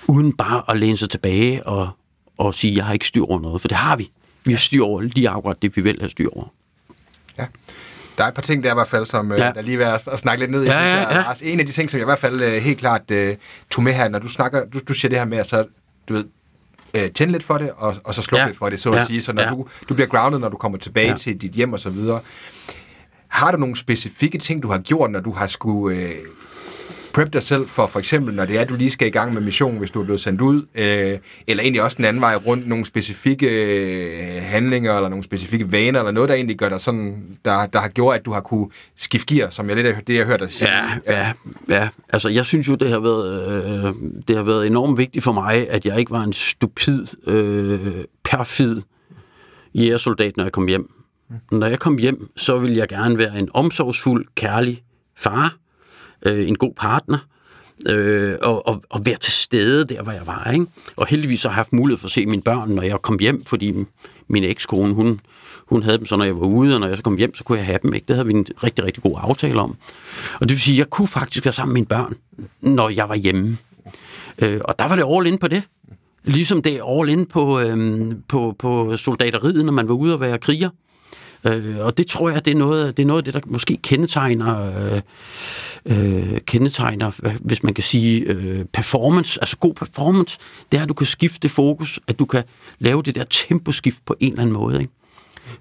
[0.09, 1.89] Uden bare at læne sig tilbage og,
[2.37, 4.11] og sige, jeg har ikke styr over noget, for det har vi.
[4.47, 6.53] Vi har styr over lige akkurat det, vi vil have styr over.
[7.39, 7.47] Ja.
[8.19, 9.37] Der er et par ting der i hvert fald, som ja.
[9.37, 9.43] Ja.
[9.53, 10.67] der er lige ved at, at snakke lidt ned i.
[10.67, 11.29] Ja, ja, ja.
[11.29, 13.29] Altså, en af de ting, som jeg i hvert fald uh, helt klart uh,
[13.71, 15.65] tog med her, når du snakker, du, du siger det her med, at så,
[16.09, 16.25] du ved,
[16.95, 18.47] uh, tænde lidt for det, og, og så slukke Ja.
[18.47, 19.05] lidt for det, så at Ja.
[19.05, 19.23] sige.
[19.23, 19.51] Så når Ja.
[19.51, 21.17] du, du bliver grounded, når du kommer tilbage Ja.
[21.17, 22.21] til dit hjem og så videre,
[23.29, 26.15] har du nogle specifikke ting, du har gjort, når du har skulle øh,
[27.17, 29.35] prep dig selv for for eksempel, når det er, at du lige skal i gang
[29.35, 32.37] med mission, hvis du er blevet sendt ud, øh, eller egentlig også den anden vej
[32.37, 36.81] rundt, nogle specifikke øh, handlinger, eller nogle specifikke vaner, eller noget, der egentlig gør dig
[36.81, 40.03] sådan, der, der har gjort, at du har kunne skifte gear, som jeg lidt af
[40.07, 40.71] det, jeg hørte dig sige.
[40.71, 41.33] Ja, ja,
[41.69, 41.89] ja.
[42.09, 43.95] Altså, jeg synes jo, det har været, øh,
[44.29, 48.83] det har været enormt vigtigt for mig, at jeg ikke var en stupid, øh, perfid
[49.75, 50.91] jægersoldat, når jeg kom hjem.
[51.53, 54.83] Når jeg kom hjem, så ville jeg gerne være en omsorgsfuld, kærlig
[55.17, 55.57] far,
[56.23, 57.19] øh, en god partner,
[57.89, 60.51] øh, og, og, og være til stede der, hvor jeg var.
[60.53, 60.67] Ikke?
[60.97, 63.45] Og heldigvis har jeg haft mulighed for at se mine børn, når jeg kom hjem,
[63.45, 63.75] fordi
[64.29, 65.21] min ekskone, hun,
[65.67, 67.45] hun havde dem så, når jeg var ude, og når jeg så kom hjem, så
[67.45, 67.95] kunne jeg have dem.
[67.95, 68.05] Ikke?
[68.09, 69.77] Det havde vi en rigtig, rigtig god aftale om.
[70.41, 72.15] Og det vil sige, at jeg kunne faktisk være sammen med mine børn,
[72.61, 73.59] når jeg var hjemme.
[74.39, 75.63] Øh, og der var det all in på det.
[76.25, 80.21] Ligesom det er all in på, øhm, på, på soldateriet, når man var ude og
[80.21, 80.71] være kriger.
[81.45, 83.77] Øh, og det tror jeg, det er noget, det er noget af det, der måske
[83.77, 85.01] kendetegner, øh,
[85.87, 90.39] øh, kendetegner hvis man kan sige, øh, performance, altså god performance,
[90.73, 92.43] det er, at du kan skifte fokus, at du kan
[92.79, 94.81] lave det der temposkift på en eller anden måde.
[94.81, 94.93] Ikke?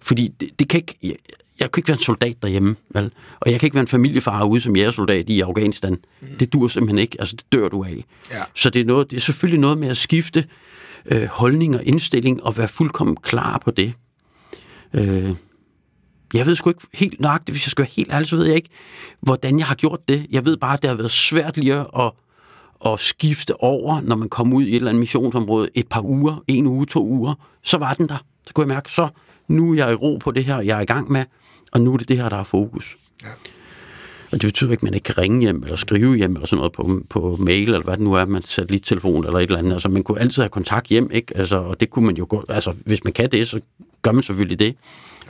[0.02, 1.16] Fordi det, det kan ikke, jeg,
[1.60, 3.12] jeg kan ikke være en soldat derhjemme, vel?
[3.40, 5.98] og jeg kan ikke være en familiefar ude som jægersoldat i Afghanistan.
[6.22, 6.28] Mm.
[6.40, 8.06] Det dur simpelthen ikke, altså det dør du af.
[8.32, 8.44] Ja.
[8.56, 10.46] Så det er, noget, det er selvfølgelig noget med at skifte
[11.06, 13.94] øh, holdning og indstilling og være fuldkommen klar på det.
[14.94, 15.32] Øh,
[16.34, 18.56] jeg ved sgu ikke helt nøjagtigt, hvis jeg skal være helt ærlig, så ved jeg
[18.56, 18.70] ikke,
[19.20, 20.26] hvordan jeg har gjort det.
[20.32, 22.12] Jeg ved bare, at det har været svært lige at,
[22.86, 26.44] at skifte over, når man kom ud i et eller andet missionsområde et par uger,
[26.48, 27.34] en uge, to uger.
[27.64, 28.18] Så var den der.
[28.48, 29.08] Så kunne jeg mærke, så
[29.48, 31.24] nu er jeg i ro på det her, jeg er i gang med,
[31.72, 32.96] og nu er det det her, der er fokus.
[33.24, 33.28] Ja.
[34.32, 36.58] Og det betyder ikke, at man ikke kan ringe hjem, eller skrive hjem, eller sådan
[36.58, 39.74] noget på, på mail, eller hvad det nu er, man satellittelefon, eller et eller andet.
[39.74, 41.38] Altså, man kunne altid have kontakt hjem, ikke?
[41.38, 43.62] Altså, og det kunne man jo godt, altså, hvis man kan det, så
[44.02, 44.76] gør man selvfølgelig det.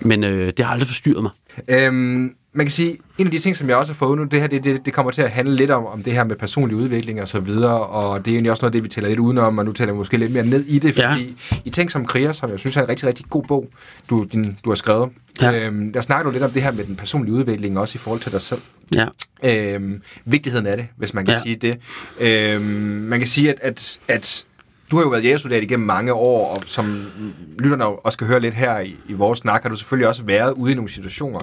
[0.02, 1.32] Men øh, det har aldrig forstyrret mig.
[1.70, 4.42] Øhm, man kan sige, en af de ting, som jeg også har fået nu, det
[4.42, 6.78] her, det, det, det kommer til at handle lidt om, om det her med personlig
[6.78, 9.58] udvikling og så videre, og det er egentlig også noget det, vi taler lidt udenom,
[9.58, 11.58] og nu taler vi måske lidt mere ned i det, fordi ja.
[11.66, 13.70] i Tænk som kriger, som jeg synes er en rigtig, rigtig god bog,
[14.10, 15.10] du, din, du har skrevet,
[15.42, 15.60] ja.
[15.60, 18.22] øhm, der snakker du lidt om det her med den personlige udvikling, også i forhold
[18.22, 18.62] til dig selv.
[18.96, 19.08] Ja.
[19.44, 21.42] Øhm, vigtigheden af det, hvis man kan ja.
[21.42, 21.78] sige det.
[22.20, 22.64] Øhm,
[23.10, 24.46] man kan sige, at, at, at
[24.92, 27.12] du har jo været jægersoldat igennem mange år, og som
[27.60, 30.52] lytterne også skal høre lidt her i, i vores snak, har du selvfølgelig også været
[30.52, 31.40] ude i nogle situationer,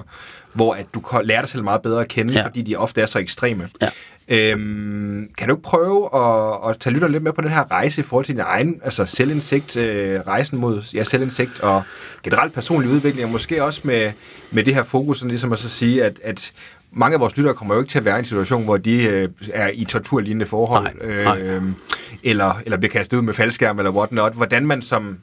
[0.53, 2.45] hvor at du lærer dig selv meget bedre at kende, ja.
[2.45, 3.69] fordi de ofte er så ekstreme.
[3.81, 3.89] Ja.
[4.27, 8.03] Øhm, kan du prøve at, at tage lytter lidt med på den her rejse i
[8.03, 11.83] forhold til din egen altså selvindsigt, øh, rejsen mod ja, selvindsigt og
[12.23, 14.11] generelt personlig udvikling, og måske også med,
[14.51, 16.51] med det her fokus, sådan ligesom at så sige, at, at
[16.93, 19.03] mange af vores lyttere kommer jo ikke til at være i en situation, hvor de
[19.03, 21.41] øh, er i torturlignende forhold, nej, nej.
[21.41, 21.63] Øh,
[22.23, 24.33] eller, eller bliver kastet ud med faldskærm eller whatnot.
[24.33, 25.19] Hvordan man som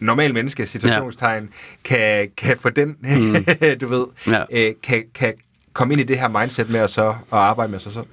[0.00, 1.48] normal menneske, situationstegn, ja.
[1.84, 3.44] kan, kan få den, mm.
[3.80, 4.44] du ved, ja.
[4.50, 5.34] øh, kan, kan
[5.72, 8.06] komme ind i det her mindset med at så at arbejde med sig selv?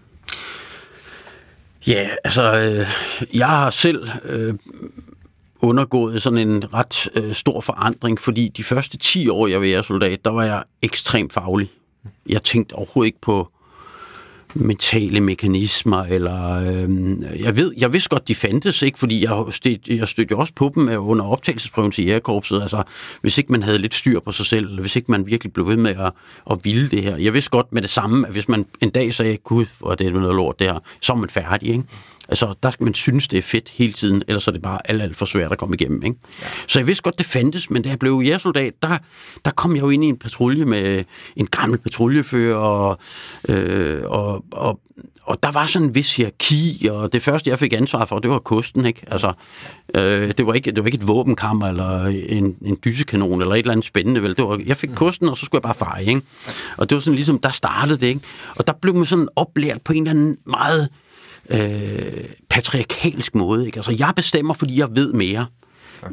[1.88, 2.88] Ja, altså, øh,
[3.34, 4.54] jeg har selv øh,
[5.62, 10.26] undergået sådan en ret øh, stor forandring, fordi de første 10 år, jeg var soldat,
[10.26, 11.70] der var jeg ekstremt faglig.
[12.30, 13.52] Jeg tænkte overhovedet ikke på
[14.54, 19.76] mentale mekanismer, eller øh, jeg ved, jeg vidste godt, de fandtes, ikke, fordi jeg, stød,
[19.88, 22.84] jeg stødte jo også på dem øh, under optagelsesprøven til jægerkorpset, altså
[23.22, 25.68] hvis ikke man havde lidt styr på sig selv, eller hvis ikke man virkelig blev
[25.68, 26.12] ved med at,
[26.52, 27.18] at ville det her.
[27.18, 29.96] Jeg vidste godt med det samme, at hvis man en dag sagde, gud, hvor er
[29.96, 31.84] det noget lort det her, så er man færdig, ikke?
[32.32, 35.02] Altså, der skal man synes, det er fedt hele tiden, ellers er det bare alt,
[35.02, 36.04] alt for svært at komme igennem.
[36.04, 36.16] Ikke?
[36.42, 36.48] Ja.
[36.68, 38.98] Så jeg vidste godt, det fandtes, men da jeg blev jægersoldat, der,
[39.46, 41.04] der kom jeg jo ind i en patrulje med
[41.36, 43.00] en gammel patruljefører, og,
[43.50, 44.80] øh, og, og,
[45.24, 48.32] og der var sådan en vis hierarki, og det første, jeg fik ansvar for, det
[48.32, 48.86] var kosten.
[48.86, 49.02] Ikke?
[49.08, 49.34] Altså,
[49.96, 53.60] øh, det, var ikke, det var ikke et våbenkammer, eller en, en dysekanon, eller et
[53.60, 54.22] eller andet spændende.
[54.22, 54.38] Vel?
[54.38, 56.06] Det var, jeg fik kosten, og så skulle jeg bare feje.
[56.06, 56.22] Ikke?
[56.78, 58.08] Og det var sådan ligesom, der startede det.
[58.08, 58.22] Ikke?
[58.56, 60.90] Og der blev man sådan oplært på en eller anden meget
[61.52, 63.66] øh, patriarkalsk måde.
[63.66, 63.78] Ikke?
[63.78, 65.46] Altså, jeg bestemmer, fordi jeg ved mere.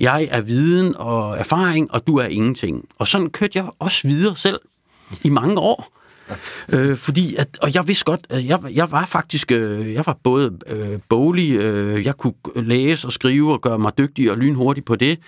[0.01, 2.85] Jeg er viden og erfaring, og du er ingenting.
[2.99, 4.61] Og sådan kørte jeg også videre selv
[5.25, 5.99] i mange år.
[6.69, 10.17] Øh, fordi at, og jeg vidste godt, at jeg, jeg var faktisk, øh, jeg var
[10.23, 14.85] både øh, boglig, øh, jeg kunne læse og skrive og gøre mig dygtig og lynhurtig
[14.85, 15.19] på det.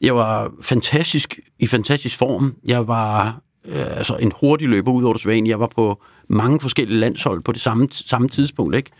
[0.00, 2.54] Jeg var fantastisk, i fantastisk form.
[2.68, 5.48] Jeg var øh, altså en hurtig løber ud over det svane.
[5.48, 8.76] Jeg var på mange forskellige landshold på det samme, samme tidspunkt.
[8.76, 8.90] Ikke?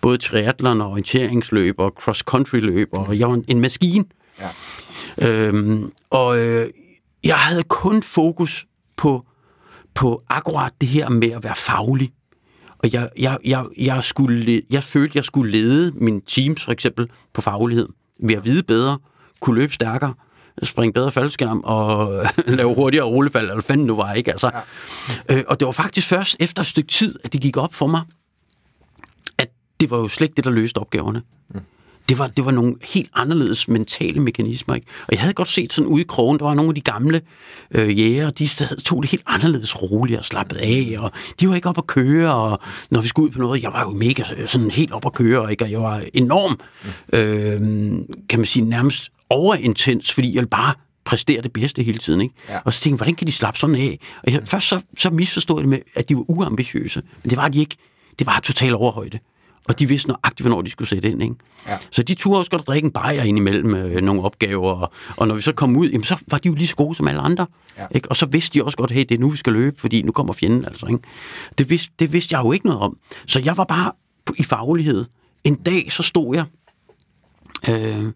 [0.00, 4.04] Både triathlon og orienteringsløb og cross-country løb, og jeg var en, en maskine.
[4.40, 4.48] Ja.
[5.28, 6.70] Øhm, og øh,
[7.24, 9.26] jeg havde kun fokus på,
[9.94, 12.12] på akkurat det her med at være faglig.
[12.78, 17.10] Og jeg, jeg, jeg, jeg, skulle, jeg følte, jeg skulle lede min teams for eksempel
[17.32, 17.88] på faglighed.
[18.20, 18.98] Ved at vide bedre,
[19.40, 20.14] kunne løbe stærkere,
[20.62, 24.30] springe bedre faldskærm og lave hurtigere rullefald, eller fanden nu var, ikke?
[24.30, 24.50] Altså,
[25.28, 25.36] ja.
[25.36, 27.86] øh, og det var faktisk først efter et stykke tid, at det gik op for
[27.86, 28.02] mig,
[29.38, 29.48] at
[29.80, 31.22] det var jo slet ikke det, der løste opgaverne.
[31.54, 31.60] Mm.
[32.08, 34.74] Det var, det var nogle helt anderledes mentale mekanismer.
[34.74, 34.86] Ikke?
[35.06, 37.20] Og jeg havde godt set sådan ude i krogen, der var nogle af de gamle
[37.70, 38.48] øh, jæger, de
[38.84, 42.34] tog det helt anderledes roligt og slappet af, og de var ikke op at køre,
[42.34, 45.12] og når vi skulle ud på noget, jeg var jo mega sådan helt op at
[45.12, 45.64] køre, ikke?
[45.64, 46.60] og jeg var enorm,
[47.12, 47.60] øh,
[48.28, 52.20] kan man sige, nærmest overintens, fordi jeg ville bare præstere det bedste hele tiden.
[52.20, 52.34] Ikke?
[52.48, 52.58] Ja.
[52.64, 53.98] Og så tænkte jeg, hvordan kan de slappe sådan af?
[54.22, 57.02] Og jeg, først så, så misforstod jeg det med, at de var uambitiøse.
[57.22, 57.76] Men det var de ikke.
[58.18, 59.18] Det var total overhøjde.
[59.68, 61.22] Og de vidste nøjagtigt, hvornår de skulle sætte ind.
[61.22, 61.34] Ikke?
[61.66, 61.78] Ja.
[61.90, 64.72] Så de turde også godt drikke en bajer ind imellem øh, nogle opgaver.
[64.72, 66.94] Og, og når vi så kom ud, jamen, så var de jo lige så gode
[66.94, 67.46] som alle andre.
[67.78, 67.86] Ja.
[67.94, 68.08] Ikke?
[68.10, 70.12] Og så vidste de også godt, hey, det er nu, vi skal løbe, fordi nu
[70.12, 70.64] kommer fjenden.
[70.64, 71.00] Altså, ikke?
[71.58, 72.96] Det, vidste, det vidste jeg jo ikke noget om.
[73.26, 73.92] Så jeg var bare
[74.24, 75.04] på- i faglighed.
[75.44, 76.44] En dag, så stod jeg...
[77.68, 78.12] Øh,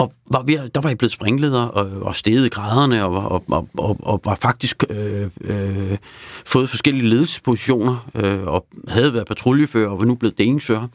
[0.00, 3.44] og var ved, der var jeg blevet springleder og, og steget i graderne og, og,
[3.48, 5.98] og, og, og var faktisk øh, øh,
[6.46, 10.88] fået forskellige ledelsespositioner øh, og havde været patruljefører og var nu blevet delingsfører.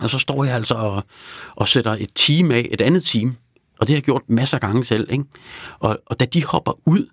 [0.00, 1.04] Og så står jeg altså og,
[1.54, 3.36] og sætter et team af, et andet team,
[3.78, 5.12] og det har jeg gjort masser af gange selv.
[5.12, 5.24] Ikke?
[5.78, 7.06] Og, og da de hopper ud,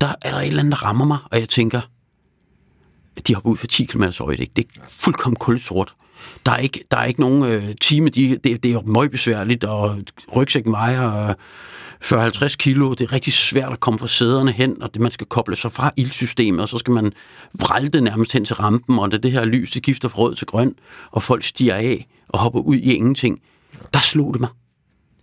[0.00, 1.80] der er der et eller andet, der rammer mig, og jeg tænker,
[3.26, 4.42] de hopper ud for 10 km højde.
[4.42, 4.52] Ikke?
[4.56, 5.94] Det er fuldkommen kulsort.
[6.46, 9.64] Der er ikke, der er ikke nogen øh, time, de, det, det er jo møgbesværligt,
[9.64, 9.98] og
[10.36, 11.34] rygsækken vejer øh,
[12.04, 12.94] 40-50 kilo.
[12.94, 15.72] Det er rigtig svært at komme fra sæderne hen, og det, man skal koble sig
[15.72, 17.12] fra ildsystemet, og så skal man
[17.52, 20.46] vralte nærmest hen til rampen, og det, det her lys, det skifter fra rød til
[20.46, 20.74] grøn,
[21.10, 23.40] og folk stiger af og hopper ud i ingenting.
[23.94, 24.50] Der slog det mig,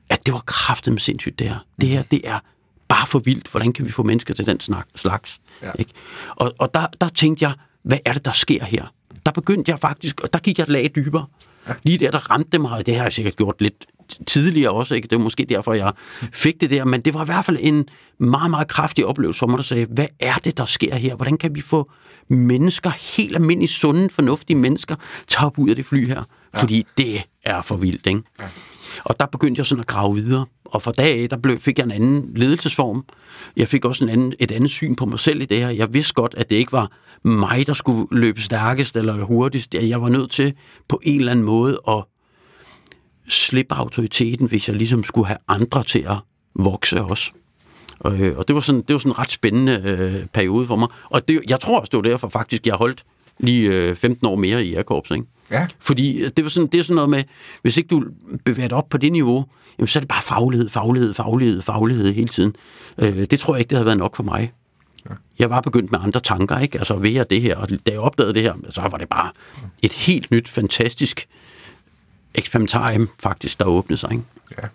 [0.10, 1.58] at det var kraftet med sindssygt, det her.
[1.82, 2.40] Det her, det er
[2.88, 3.48] bare for vildt.
[3.48, 4.60] Hvordan kan vi få mennesker til den
[4.96, 5.40] slags?
[5.62, 5.72] Ja.
[5.80, 5.92] Ikke?
[6.36, 8.94] Og, og der, der tænkte jeg, hvad er det, der sker her?
[9.26, 11.26] Der begyndte jeg faktisk, og der gik jeg et lag dybere.
[11.84, 13.86] Lige der, der ramte det mig, og det har jeg sikkert gjort lidt
[14.28, 15.08] tidligere også, ikke?
[15.08, 15.92] det var måske derfor, jeg
[16.34, 19.48] fik det der, men det var i hvert fald en meget, meget kraftig oplevelse for
[19.48, 21.16] mig, der sagde, hvad er det, der sker her?
[21.16, 21.92] Hvordan kan vi få
[22.28, 24.96] mennesker, helt almindelige, sunde, fornuftige mennesker,
[25.28, 26.24] at hoppe ud af det fly her?
[26.54, 26.62] Ja.
[26.62, 28.22] Fordi det er for vildt, ikke?
[28.40, 28.46] Ja.
[29.04, 30.46] Og der begyndte jeg sådan at grave videre.
[30.66, 33.06] Og fra dag af, der blev, fik jeg en anden ledelsesform.
[33.58, 35.70] Jeg fik også en anden, et andet syn på mig selv i det her.
[35.70, 36.92] Jeg vidste godt, at det ikke var
[37.24, 39.74] mig, der skulle løbe stærkest eller hurtigst.
[39.74, 40.54] Jeg var nødt til
[40.88, 42.04] på en eller anden måde at
[43.28, 46.18] slippe autoriteten, hvis jeg ligesom skulle have andre til at
[46.56, 47.32] vokse også.
[48.00, 50.76] Og, øh, og det var sådan, det var sådan en ret spændende øh, periode for
[50.76, 50.88] mig.
[51.04, 53.04] Og det, jeg tror også, det var derfor faktisk, jeg holdt
[53.40, 55.24] lige øh, 15 år mere i Airkorps, ikke?
[55.52, 55.68] Ja.
[55.80, 57.24] Fordi øh, det, var sådan, det er sådan noget med,
[57.62, 58.04] hvis ikke du
[58.46, 59.46] bevæger dig op på det niveau,
[59.80, 62.56] jamen, så er det bare faglighed, faglighed, faglighed, faglighed hele tiden.
[62.98, 64.54] Øh, det tror jeg ikke, det havde været nok for mig.
[65.40, 66.78] Jeg var begyndt med andre tanker, ikke?
[66.78, 69.32] Altså ved jeg det her, og da jeg opdagede det her, så var det bare
[69.82, 71.28] et helt nyt, fantastisk
[72.36, 74.24] eksperimentarium, faktisk, der åbnede sig, ikke?
[74.58, 74.68] Ja.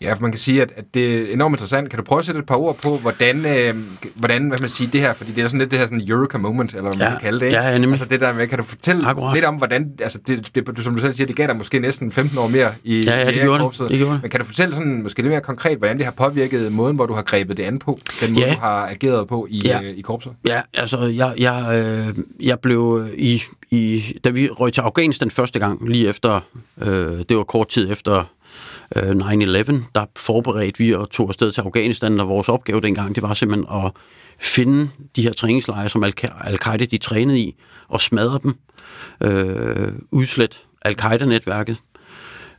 [0.00, 1.90] Ja, for man kan sige, at, at det er enormt interessant.
[1.90, 3.74] Kan du prøve at sætte et par ord på, hvordan, øh,
[4.14, 6.38] hvordan hvad man sige, det her, fordi det er sådan lidt det her sådan Eureka
[6.38, 7.10] moment, eller hvad man Ja.
[7.10, 7.58] kan kalde det, ikke?
[7.58, 7.90] Ja, ja, nemlig.
[7.90, 9.34] Altså det der med, kan du fortælle Akkurat.
[9.34, 12.12] lidt om, hvordan, altså det, det, som du selv siger, det gav dig måske næsten
[12.12, 13.60] 15 år mere i Ja, ja, det gjorde det.
[13.60, 13.88] korpset.
[13.90, 14.22] Det gjorde det.
[14.22, 17.06] Men kan du fortælle sådan, måske lidt mere konkret, hvordan det har påvirket måden, hvor
[17.06, 18.52] du har grebet det an på, den måde, Ja.
[18.54, 19.80] du har ageret på i, Ja.
[19.82, 20.32] øh, i korpset?
[20.46, 24.04] Ja, altså, jeg, jeg, øh, jeg blev i, i...
[24.24, 26.40] Da vi røg til Afghanistan første gang, lige efter...
[26.82, 26.88] Øh,
[27.28, 28.24] det var kort tid efter
[28.96, 33.22] øh, 9-11, der forberedte vi og tog afsted til Afghanistan, og vores opgave dengang, det
[33.22, 33.92] var simpelthen at
[34.38, 37.54] finde de her træningslejre, som Al- Al-Qaida de trænede i,
[37.88, 38.54] og smadre dem,
[39.20, 41.76] øh, udslet Al-Qaida-netværket,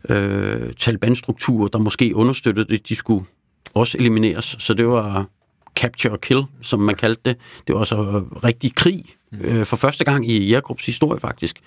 [0.09, 3.25] øh, Taliban-strukturer, der måske understøttede det, de skulle
[3.73, 4.55] også elimineres.
[4.59, 5.25] Så det var
[5.75, 7.37] capture og kill, som man kaldte det.
[7.67, 9.05] Det var altså rigtig krig
[9.41, 11.61] øh, for første gang i Jakobs historie, faktisk.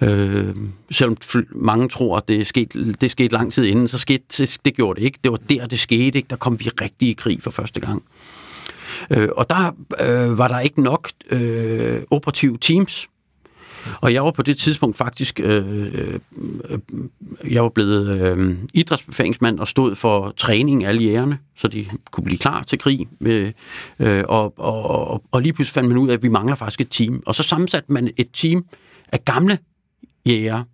[0.00, 0.54] Øh,
[0.90, 1.16] selvom
[1.50, 5.00] mange tror, at det skete, det skete lang tid inden, så skete det, det gjorde
[5.00, 5.18] det ikke.
[5.24, 6.18] Det var der, det skete.
[6.18, 6.28] Ikke?
[6.30, 8.02] Der kom vi rigtig i krig for første gang.
[9.10, 13.08] Øh, og der øh, var der ikke nok øh, operative teams.
[14.00, 16.20] Og jeg var på det tidspunkt faktisk, øh, øh,
[17.50, 22.24] jeg var blevet øh, idrætsbefalingsmand og stod for træning af alle jægerne, så de kunne
[22.24, 23.08] blive klar til krig.
[23.18, 23.52] Med,
[23.98, 26.80] øh, og, og, og, og lige pludselig fandt man ud af, at vi mangler faktisk
[26.80, 27.22] et team.
[27.26, 28.64] Og så sammensatte man et team
[29.12, 29.58] af gamle
[30.26, 30.64] jægere,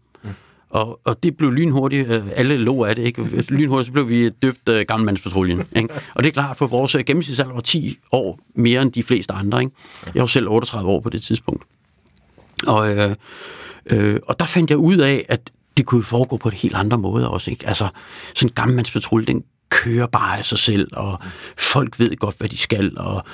[0.70, 3.22] og, og det blev lynhurtigt, øh, alle lå af det, ikke?
[3.48, 5.94] Lynhurtigt, så blev vi døbt øh, gammelmandspatruljen, ikke?
[6.14, 9.34] Og det er klart, for vores øh, gennemsnitsalder var 10 år mere end de fleste
[9.34, 9.74] andre, ikke?
[10.14, 11.64] Jeg var selv 38 år på det tidspunkt.
[12.66, 13.14] Og, øh,
[13.86, 16.98] øh, og der fandt jeg ud af, at det kunne foregå på et helt andre
[16.98, 17.68] måder også, ikke?
[17.68, 17.88] Altså,
[18.34, 21.18] sådan en gammelmandspatrulje, den kører bare af sig selv, og
[21.58, 23.24] folk ved godt, hvad de skal, og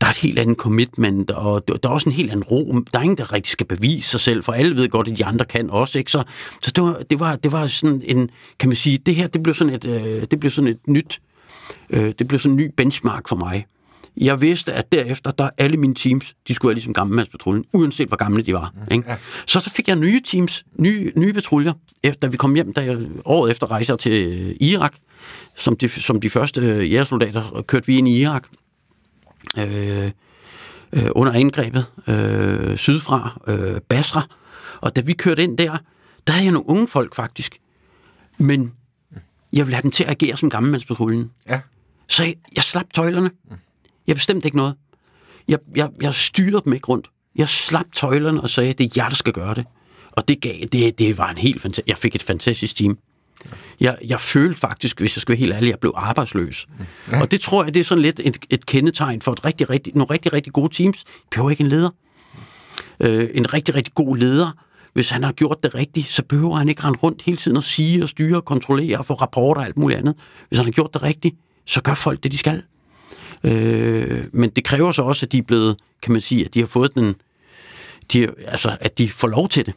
[0.00, 2.80] der er et helt andet commitment, og der er også en helt anden ro.
[2.92, 5.24] Der er ingen, der rigtig skal bevise sig selv, for alle ved godt, at de
[5.24, 6.10] andre kan også, ikke?
[6.10, 6.22] Så,
[6.62, 9.42] så det, var, det, var, det var sådan en, kan man sige, det her, det
[9.42, 11.20] blev sådan et, øh, det blev sådan et nyt,
[11.90, 13.66] øh, det blev sådan en ny benchmark for mig.
[14.16, 18.16] Jeg vidste, at derefter, der alle mine teams, de skulle være ligesom gammelmandspatruljen, uanset hvor
[18.16, 18.72] gamle de var.
[18.90, 19.16] Ikke?
[19.46, 22.98] Så så fik jeg nye teams, nye, nye patruljer, efter vi kom hjem, da jeg,
[23.24, 24.94] året efter rejste jeg til øh, Irak,
[25.56, 28.48] som de, som de første øh, jægersoldater kørte vi ind i Irak.
[29.58, 30.10] Øh,
[30.92, 34.28] øh, under angrebet øh, sydfra, øh, Basra.
[34.80, 35.78] Og da vi kørte ind der,
[36.26, 37.58] der havde jeg nogle unge folk faktisk.
[38.38, 38.72] Men
[39.52, 41.30] jeg ville have dem til at agere som gammelmandspatruljen.
[41.48, 41.60] Ja.
[42.08, 43.30] Så jeg, jeg slap tøjlerne.
[44.06, 44.74] Jeg bestemte ikke noget.
[45.48, 47.10] Jeg, jeg, jeg styrede dem ikke rundt.
[47.36, 49.64] Jeg slap tøjlerne og sagde, det er jer, der skal gøre det.
[50.12, 51.88] Og det, gav, det, det var en helt fantastisk...
[51.88, 52.98] Jeg fik et fantastisk team.
[53.80, 56.66] Jeg, jeg følte faktisk, hvis jeg skal være helt ærlig, jeg blev arbejdsløs.
[57.12, 57.20] Ja.
[57.20, 59.94] Og det tror jeg, det er sådan lidt et, et kendetegn for et rigtig, rigtig,
[59.94, 61.04] nogle rigtig, rigtig gode teams.
[61.04, 61.90] Det behøver ikke en leder.
[63.00, 64.50] Øh, en rigtig, rigtig god leder,
[64.92, 67.64] hvis han har gjort det rigtigt, så behøver han ikke rende rundt hele tiden og
[67.64, 70.14] sige og styre og kontrollere og få rapporter og alt muligt andet.
[70.48, 72.62] Hvis han har gjort det rigtigt, så gør folk det, de skal.
[73.44, 76.60] Øh, men det kræver så også, at de er blevet, kan man sige, at de
[76.60, 77.14] har fået den,
[78.12, 79.74] de, altså, at de får lov til det.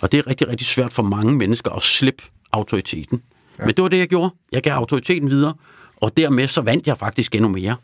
[0.00, 3.22] Og det er rigtig, rigtig svært for mange mennesker at slippe autoriteten.
[3.58, 3.64] Ja.
[3.66, 4.30] Men det var det, jeg gjorde.
[4.52, 5.54] Jeg gav autoriteten videre,
[5.96, 7.76] og dermed så vandt jeg faktisk endnu mere.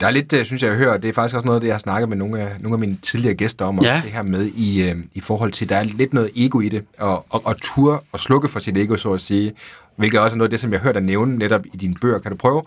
[0.00, 1.74] Der er lidt, øh, synes jeg, jeg hører, det er faktisk også noget det, jeg
[1.74, 4.00] har snakket med nogle af, nogle af mine tidligere gæster om, Ja.
[4.04, 6.84] det her med i, øh, i forhold til, der er lidt noget ego i det,
[6.98, 9.52] og, og, og ture og slukke for sit ego, så at sige,
[9.96, 11.94] hvilket også er noget af det, som jeg har hørt dig nævne netop i dine
[11.94, 12.18] bøger.
[12.18, 12.62] Kan du prøve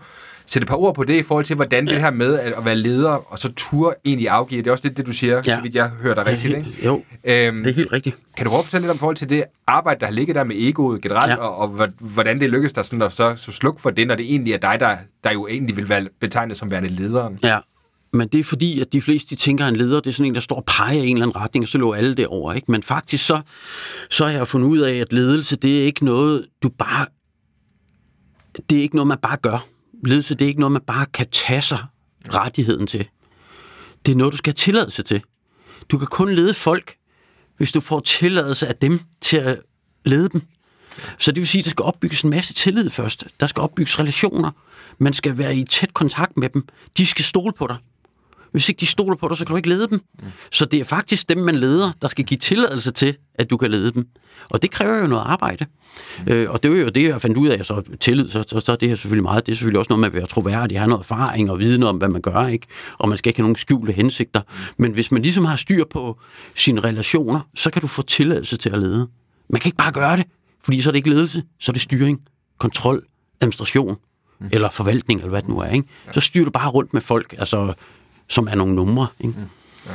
[0.47, 2.65] sætte et par ord på det i forhold til, hvordan det her med at, at
[2.65, 5.41] være leder, og så ture egentlig afgive, det er også lidt det, du siger, Ja.
[5.55, 6.75] så vidt jeg hører dig rigtigt, ikke?
[6.85, 8.15] Jo, Øhm, det er helt rigtigt.
[8.37, 10.43] kan du prøve at fortælle lidt om forhold til det arbejde, der har ligget der
[10.43, 11.35] med egoet generelt, Ja.
[11.35, 11.41] ja.
[11.41, 14.15] og, og hvor- hvordan det lykkedes dig sådan at så, så slukke for det, når
[14.15, 17.39] det egentlig er dig, der, der jo egentlig vil være betegnet som værende lederen?
[17.43, 17.59] Ja,
[18.13, 20.25] men det er fordi, at de fleste de tænker, at en leder det er sådan
[20.25, 22.27] en, der står og peger i en eller anden retning, og så løber alle det
[22.27, 22.53] over.
[22.53, 22.71] Ikke?
[22.71, 23.41] Men faktisk så,
[24.09, 27.05] så har jeg fundet ud af, at ledelse, det er ikke noget, du bare...
[28.69, 29.65] Det er ikke noget, man bare gør.
[30.05, 31.85] Ledelse, det er ikke noget, man bare kan tage sig
[32.33, 33.07] rettigheden til.
[34.05, 35.21] Det er noget, du skal have tilladelse til.
[35.89, 36.95] Du kan kun lede folk,
[37.57, 39.59] hvis du får tilladelse af dem til at
[40.05, 40.41] lede dem.
[41.17, 43.27] Så det vil sige, at der skal opbygges en masse tillid først.
[43.39, 44.51] Der skal opbygges relationer.
[44.97, 46.67] Man skal være i tæt kontakt med dem.
[46.97, 47.77] De skal stole på dig.
[48.57, 50.01] Hvis ikke de stoler på dig, så kan du ikke lede dem.
[50.51, 53.71] Så det er faktisk dem, man leder, der skal give tilladelse til, at du kan
[53.71, 54.07] lede dem.
[54.49, 55.65] Og det kræver jo noget arbejde.
[56.27, 58.71] Øh, og det var jo det, jeg fandt ud af, så tillid, så, så, så
[58.71, 59.45] er det her selvfølgelig meget.
[59.45, 61.97] Det er selvfølgelig også noget med at være troværdig, have noget erfaring og viden om,
[61.97, 62.67] hvad man gør, ikke?
[62.97, 64.41] Og man skal ikke have nogen skjulte hensigter.
[64.77, 66.19] Men hvis man ligesom har styr på
[66.55, 69.07] sine relationer, så kan du få tilladelse til at lede.
[69.49, 70.25] Man kan ikke bare gøre det,
[70.63, 72.21] fordi så er det ikke ledelse, så er det styring,
[72.57, 73.05] kontrol,
[73.41, 73.97] administration,
[74.39, 74.49] mm.
[74.51, 75.87] eller forvaltning, eller hvad det nu er, ikke?
[76.13, 77.73] Så styrer du bare rundt med folk, altså,
[78.29, 79.33] som er nogle numre, ikke?
[79.37, 79.45] Mm.
[79.85, 79.91] Ja.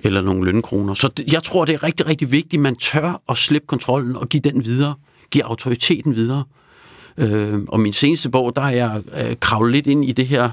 [0.00, 0.94] Eller nogle lønkroner.
[0.94, 4.16] Så det, jeg tror, det er rigtig, rigtig vigtigt, at man tør at slippe kontrollen
[4.16, 4.94] og give den videre.
[5.30, 6.44] Give autoriteten videre.
[7.18, 10.50] Øh, og min seneste bog, der har jeg øh, kravlet lidt ind i det her,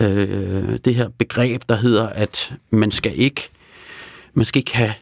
[0.00, 3.48] øh, det her begreb, der hedder, at man skal ikke,
[4.34, 4.92] man skal ikke have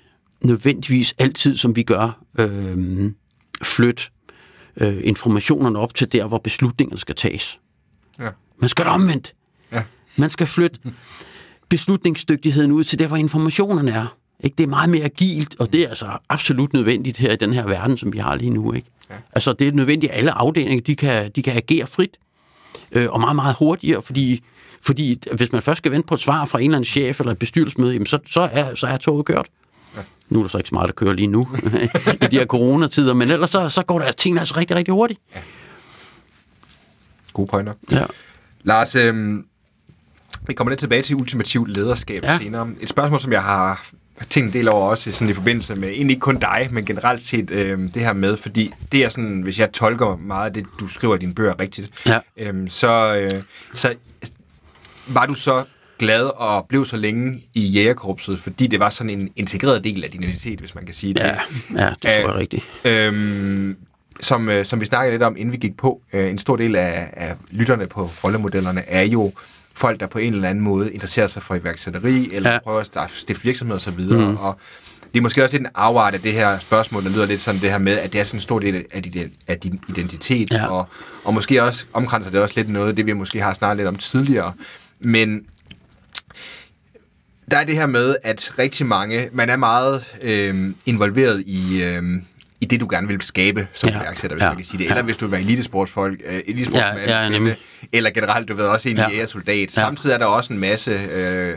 [0.40, 3.10] nødvendigvis altid, som vi gør, øh,
[3.62, 4.02] flytte
[4.76, 7.58] øh, informationerne op til der, hvor beslutningerne skal tages.
[8.18, 8.28] Ja.
[8.58, 9.34] Man skal det omvendt.
[10.16, 10.20] Ja.
[10.20, 10.78] Man skal flytte
[11.68, 14.16] beslutningsdygtigheden ud til der, hvor informationerne er.
[14.44, 14.54] Ikke?
[14.58, 17.66] Det er meget mere agilt, og det er altså absolut nødvendigt her i den her
[17.66, 18.72] verden, som vi har lige nu.
[18.72, 18.88] Ikke?
[19.10, 19.14] Ja.
[19.32, 22.16] Altså, det er nødvendigt, at alle afdelinger de kan, de kan agere frit,
[22.92, 24.42] øh, og meget, meget hurtigere, fordi,
[24.82, 27.32] fordi hvis man først skal vente på et svar fra en eller anden chef eller
[27.32, 29.46] et bestyrelsesmøde, jamen så, så, er, så er toget kørt.
[29.96, 30.00] Ja.
[30.28, 31.48] Nu er der så ikke meget, der kører lige nu
[32.22, 35.20] i de her coronatider, men ellers så, så går der tingene altså rigtig, rigtig hurtigt.
[37.32, 37.72] Gode pointer.
[37.90, 38.04] Ja.
[38.62, 39.46] Lars, øhm,
[40.46, 42.38] vi kommer lidt tilbage til ultimativt lederskab Ja.
[42.38, 42.68] senere.
[42.80, 43.86] Et spørgsmål, som jeg har
[44.30, 47.22] tænkt en del over også sådan i forbindelse med, egentlig ikke kun dig, men generelt
[47.22, 50.64] set øhm, det her med, fordi det er sådan, hvis jeg tolker meget af det,
[50.80, 52.18] du skriver i dine bøger rigtigt, Ja.
[52.36, 53.42] øhm, så, øh,
[53.74, 53.94] så
[55.06, 55.64] var du så
[55.98, 60.10] glad og blev så længe i jægerkorpset, fordi det var sådan en integreret del af
[60.10, 61.20] din identitet, hvis man kan sige det.
[61.20, 61.36] Ja,
[61.76, 62.64] ja det tror jeg Øh, er rigtigt.
[62.84, 63.76] Øhm,
[64.20, 66.76] som, øh, som vi snakkede lidt om, inden vi gik på, øh, en stor del
[66.76, 69.32] af, af lytterne på rollemodellerne er jo
[69.76, 72.58] folk, der på en eller anden måde interesserer sig for iværksætteri, eller Ja.
[72.58, 74.00] prøver at stifte virksomhed osv.
[74.00, 74.36] Mm.
[74.36, 74.58] Og
[75.14, 77.60] det er måske også lidt en afart af det her spørgsmål, der lyder lidt sådan
[77.60, 80.50] det her med, at det er sådan en stor del af din, af din identitet,
[80.52, 80.66] Ja.
[80.66, 80.88] og,
[81.24, 83.96] og måske også omkranser det også lidt noget, det vi måske har snakket lidt om
[83.96, 84.52] tidligere.
[85.00, 85.46] Men
[87.50, 92.02] der er det her med, at rigtig mange, man er meget øh, involveret i, øh,
[92.60, 93.96] i det, du gerne vil skabe som Ja.
[93.96, 94.02] ja.
[94.02, 94.48] iværksætter, hvis Ja.
[94.48, 94.84] man kan sige det.
[94.84, 94.90] Ja.
[94.90, 97.56] Eller hvis du vil være elitesportsfolk, øh, elitesportsmand, Ja, ja, nemlig.
[97.92, 99.02] eller generelt, du ved, også en Ja.
[99.02, 99.08] ja.
[99.10, 99.56] jægersoldat.
[99.58, 99.66] Ja.
[99.66, 101.54] Samtidig er der også en masse, øh,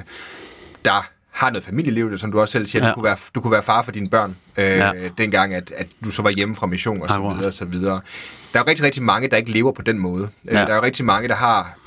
[0.86, 2.90] der har noget familieliv, som du også selv siger, Ja.
[2.90, 4.94] du, kunne være, du kunne være far for dine børn, øh, Ja.
[4.94, 4.94] ja.
[5.18, 8.02] dengang, at, at du så var hjemme fra mission, og så videre, og så videre.
[8.54, 10.30] Der er jo rigtig, rigtig mange, der ikke lever på den måde.
[10.46, 10.60] Ja.
[10.60, 10.66] Ja.
[10.66, 11.78] Der er jo rigtig mange, der har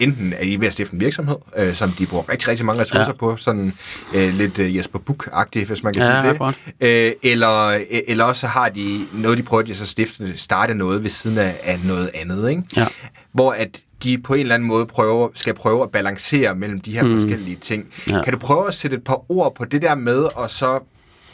[0.00, 2.80] enten er de ved at stifte en virksomhed, øh, som de bruger rigtig, rigtig mange
[2.80, 3.12] ressourcer Ja.
[3.12, 3.72] på, sådan
[4.14, 6.54] øh, lidt øh, Jesper Buch-agtigt, hvis man kan Ja, sige det.
[6.80, 11.02] Øh, eller, øh, eller også har de noget, de prøver at så stifte, starte noget
[11.02, 12.62] ved siden af, af noget andet, ikke?
[12.76, 12.86] Ja.
[13.32, 16.92] Hvor at de på en eller anden måde prøver, skal prøve at balancere mellem de
[16.92, 17.12] her mm.
[17.20, 17.86] forskellige ting.
[18.10, 18.22] Ja.
[18.22, 20.78] Kan du prøve at sætte et par ord på det der med, og så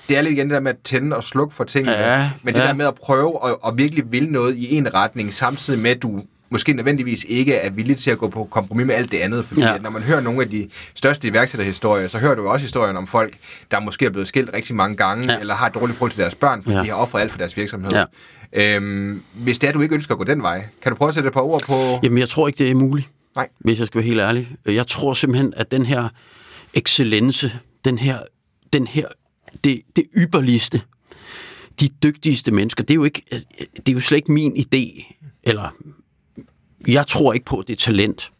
[0.09, 1.93] det er lidt igen det der med at tænde og slukke for tingene.
[1.97, 2.67] Ja, men det ja.
[2.67, 6.03] der med at prøve at, at virkelig ville noget i en retning, samtidig med, at
[6.03, 6.21] du
[6.51, 9.45] måske nødvendigvis ikke er villig til at gå på kompromis med alt det andet.
[9.45, 9.75] Fordi Ja.
[9.75, 12.97] at når man hører nogle af de største iværksætterhistorier, så hører du jo også historien
[12.97, 13.37] om folk,
[13.71, 15.39] der måske er blevet skilt rigtig mange gange, Ja.
[15.41, 16.83] eller har et dårligt forhold til deres børn, fordi ja.
[16.83, 17.91] de har offret alt for deres virksomhed.
[17.93, 18.05] Ja.
[18.53, 21.15] Øhm, hvis det er, du ikke ønsker at gå den vej, kan du prøve at
[21.15, 21.99] sætte et par ord på...
[22.03, 23.09] Jamen, jeg tror ikke, det er muligt.
[23.37, 23.49] Nej.
[23.59, 24.49] Hvis jeg skal være helt ærlig.
[24.67, 26.09] Jeg tror simpelthen, at den her
[26.75, 27.53] excellence,
[27.85, 28.19] den her,
[28.73, 29.07] den her
[29.65, 30.81] det, det ypperligste,
[31.81, 33.23] de dygtigste mennesker, det er jo ikke,
[33.77, 35.75] det er jo slet ikke min idé, eller
[36.87, 38.32] jeg tror ikke på, at det er talent,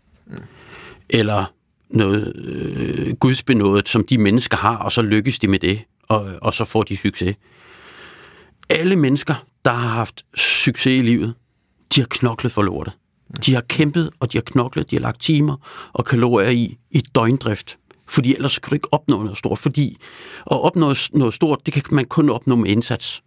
[1.09, 1.45] eller
[1.91, 6.55] noget øh, gudsbenået, som de mennesker har, og så lykkes de med det, og, og
[6.55, 7.37] så får de succes.
[8.69, 9.35] Alle mennesker,
[9.65, 11.35] der har haft succes i livet,
[11.95, 12.97] de har knoklet for lortet.
[13.47, 15.57] De har kæmpet, og de har knoklet, de har lagt timer
[15.93, 17.79] og kalorier i, i døgndrift.
[18.09, 19.59] Fordi ellers kan du ikke opnå noget stort.
[19.59, 19.97] Fordi
[20.51, 23.23] at opnå noget stort, det kan man kun opnå med indsats.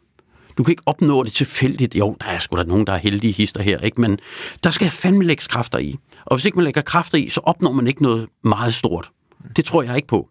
[0.59, 1.95] Du kan ikke opnå det tilfældigt.
[1.95, 4.01] Jo, der er sgu da nogen, der er heldige hister her, ikke?
[4.01, 4.19] men
[4.63, 5.95] der skal fandme lægges kræfter i.
[6.25, 9.11] Og hvis ikke man lægger kræfter i, så opnår man ikke noget meget stort.
[9.55, 10.29] Det tror jeg ikke på.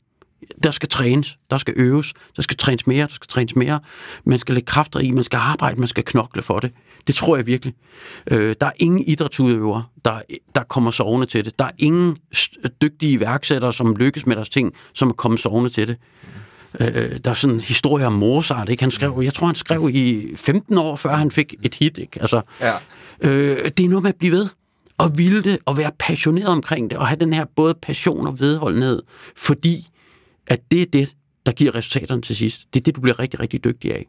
[0.62, 3.80] Der skal trænes, der skal øves, der skal trænes mere, der skal trænes mere.
[4.24, 6.72] Man skal lægge kræfter i, man skal arbejde, man skal knokle for det.
[7.06, 7.74] Det tror jeg virkelig.
[8.30, 10.20] Øh, der er ingen idrætsudøvere, der,
[10.54, 11.58] der kommer sovende til det.
[11.58, 12.16] Der er ingen
[12.82, 15.96] dygtige iværksættere, som lykkes med deres ting, som er kommet sovende til det.
[16.80, 18.82] Øh, der er sådan en historie om Mozart, ikke?
[18.82, 22.20] Han skrev, jeg tror, han skrev i 15 år, før han fik et hit, ikke?
[22.20, 22.74] Altså, Ja.
[23.20, 24.48] Øh, det er noget med at blive ved
[24.98, 28.40] og ville det, og være passioneret omkring det, og have den her både passion og
[28.40, 29.02] vedholdenhed,
[29.36, 29.88] fordi
[30.46, 31.14] at det er det,
[31.46, 32.66] der giver resultaterne til sidst.
[32.74, 34.06] Det er det, du bliver rigtig, rigtig dygtig af.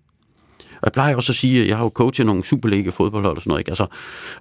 [0.59, 3.49] Og jeg plejer også at sige, at jeg har jo coachet nogle Superliga-fodboldhold og sådan
[3.49, 3.71] noget, ikke?
[3.71, 3.85] Altså,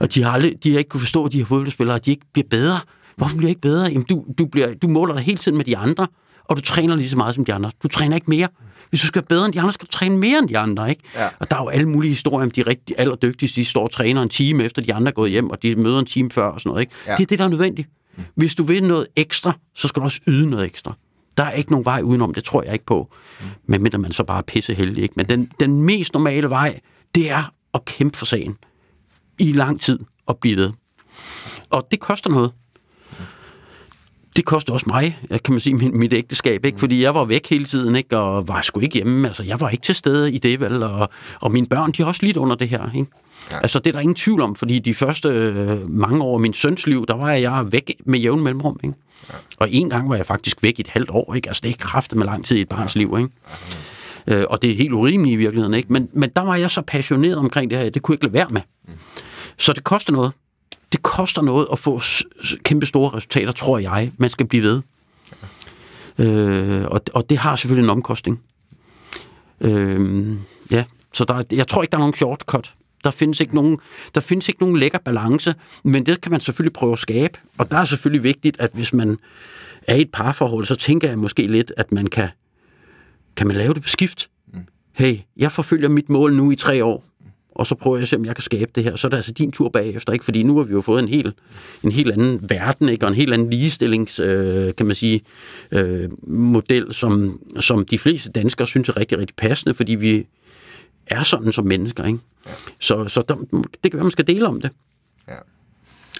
[0.00, 2.10] og de har, aldrig, de har ikke kunne forstå, at de her fodboldspillere, at de
[2.10, 2.78] ikke bliver bedre.
[3.16, 3.84] Hvorfor bliver de ikke bedre?
[3.90, 6.06] Jamen, du, du, bliver, du måler dig hele tiden med de andre,
[6.48, 7.70] og du træner lige så meget som de andre.
[7.82, 8.48] Du træner ikke mere.
[8.90, 10.90] Hvis du skal være bedre end de andre, skal du træne mere end de andre,
[10.90, 11.02] ikke?
[11.14, 11.28] Ja.
[11.38, 14.22] Og der er jo alle mulige historier om de rigtig allerdygtigste, de står og træner
[14.22, 16.60] en time efter de andre er gået hjem, og de møder en time før og
[16.60, 16.92] sådan noget, ikke?
[17.06, 17.16] Ja.
[17.16, 17.88] Det er det, der er nødvendigt.
[18.34, 20.94] Hvis du vil noget ekstra, så skal du også yde noget ekstra.
[21.36, 23.10] Der er ikke nogen vej udenom, det tror jeg ikke på.
[23.66, 25.14] Medmindre man så bare er pisseheldig, ikke?
[25.16, 26.80] Men den, den mest normale vej,
[27.14, 28.56] det er at kæmpe for sagen.
[29.38, 30.72] I lang tid og blive ved.
[31.70, 32.52] Og det koster noget.
[34.38, 36.78] Det koster også mig, kan man sige, mit, mit ægteskab, ikke?
[36.78, 38.18] Fordi jeg var væk hele tiden, ikke?
[38.18, 39.28] Og var sgu ikke hjemme.
[39.28, 40.82] Altså, jeg var ikke til stede i det, vel?
[40.82, 41.08] Og,
[41.40, 43.10] og mine børn, de har også lidt under det her, ikke?
[43.50, 43.56] Ja.
[43.56, 43.60] Ja.
[43.60, 46.52] Altså, det er der ingen tvivl om, fordi de første øh, mange år af min
[46.52, 48.96] søns liv, der var jeg væk med jævn mellemrum, ikke?
[49.28, 49.34] Ja.
[49.58, 51.48] Og en gang var jeg faktisk væk i et halvt år, ikke?
[51.48, 53.00] Altså, det er kraftet med lang tid i et barns ja.
[53.00, 53.30] liv, ikke?
[54.26, 55.92] Øh, og det er helt urimeligt i virkeligheden, ikke?
[55.92, 58.34] Men, men der var jeg så passioneret omkring det her, det kunne jeg ikke lade
[58.34, 58.60] være med.
[59.58, 60.32] Så det koster noget.
[60.92, 62.00] Det koster noget at få
[62.62, 64.12] kæmpe store resultater, tror jeg.
[64.18, 64.82] Man skal blive ved.
[66.18, 68.40] Øh, og, og det har selvfølgelig en omkostning.
[69.60, 70.36] Øh,
[70.70, 72.74] ja, så der, er- jeg tror ikke, der er nogen shortcut.
[73.04, 73.78] Der findes, ikke nogen,
[74.14, 77.38] der findes ikke nogen lækker balance, men det kan man selvfølgelig prøve at skabe.
[77.58, 79.18] Og der er selvfølgelig vigtigt, at hvis man
[79.82, 82.28] er i et parforhold, så tænker jeg måske lidt, at man kan,
[83.36, 84.28] kan man lave det på skift.
[84.92, 87.04] Hey, jeg forfølger mit mål nu i tre år,
[87.58, 88.96] og så prøver jeg at se, om jeg kan skabe det her.
[88.96, 90.24] Så er det altså din tur bagefter, ikke?
[90.24, 91.36] Fordi nu har vi jo fået en helt,
[91.84, 93.06] en helt anden verden, ikke?
[93.06, 95.22] Og en helt anden ligestillings, øh, kan man sige,
[95.72, 100.26] øh, model, som, som de fleste danskere synes er rigtig, rigtig passende, fordi vi
[101.06, 102.18] er sådan som mennesker, ikke?
[102.78, 103.34] Så, så der,
[103.82, 104.70] det kan være, man skal dele om det.
[105.28, 105.34] Ja.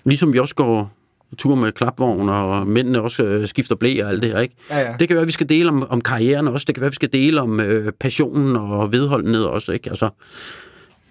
[0.05, 0.93] Ligesom vi også går
[1.39, 4.55] tur med klapvogn, og mændene også øh, skifter blæ og alt det her, ikke?
[4.71, 4.97] Ja, ja.
[4.99, 6.65] Det kan være, at vi skal dele om, om karrieren også.
[6.65, 9.91] Det kan være, at vi skal dele om øh, passionen og vedholdenhed også, ikke?
[9.91, 10.11] Altså,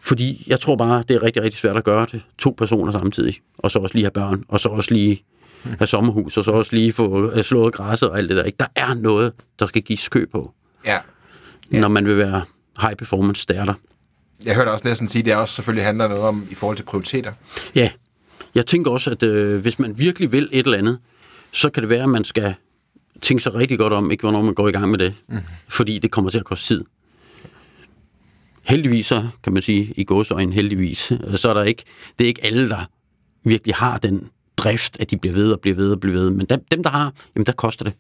[0.08, 3.36] fordi jeg tror bare, det er rigtig, rigtig svært at gøre det to personer samtidig.
[3.58, 5.24] Og så også lige have børn, og så også lige
[5.64, 8.44] have sommerhus, og så også lige få øh, slået græsset og alt det der.
[8.44, 8.56] Ikke?
[8.60, 10.54] Der er noget, der skal gives kø på,
[10.86, 10.98] ja.
[11.72, 11.80] ja.
[11.80, 12.44] når man vil være
[12.82, 13.74] high performance starter.
[14.46, 16.84] Jeg hørte også næsten sige, at det også selvfølgelig handler noget om i forhold til
[16.84, 17.34] prioriteter.
[17.76, 17.90] Ja,
[18.56, 21.00] jeg tænker også, at øh, hvis man virkelig vil et eller andet,
[21.52, 22.54] så kan det være, at man skal
[23.22, 25.14] tænke sig rigtig godt om, ikke hvornår man går i gang med det.
[25.28, 25.38] Mm.
[25.68, 26.84] Fordi det kommer til at koste tid.
[28.68, 31.84] Heldigvis så, kan man sige, i gåsøjne heldigvis, øh, så er der ikke,
[32.20, 32.86] det er ikke alle, der
[33.44, 36.30] virkelig har den drift, at de bliver ved og bliver ved og bliver ved.
[36.30, 37.94] Men dem, dem der har, jamen der koster det.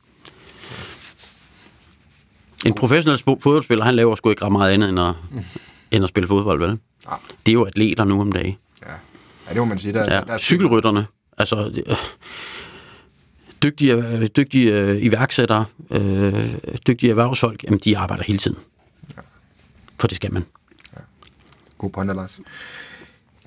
[2.65, 5.13] En professionel fodboldspiller, han laver sgu ikke ret meget andet end at,
[5.91, 6.79] end at spille fodbold, vel?
[7.05, 7.17] Nej.
[7.45, 8.57] Det er jo atleter nu om dagen.
[8.85, 8.91] Ja,
[9.47, 9.93] ja det må man sige.
[9.93, 11.07] Der, Ja, der er cykelrytterne,
[11.37, 11.95] altså øh,
[13.63, 16.53] dygtige, øh, dygtige øh, iværksættere, øh,
[16.87, 18.57] dygtige erhvervsfolk, jamen de arbejder hele tiden.
[19.99, 20.45] For det skal man.
[21.77, 22.39] God pointer, Lars.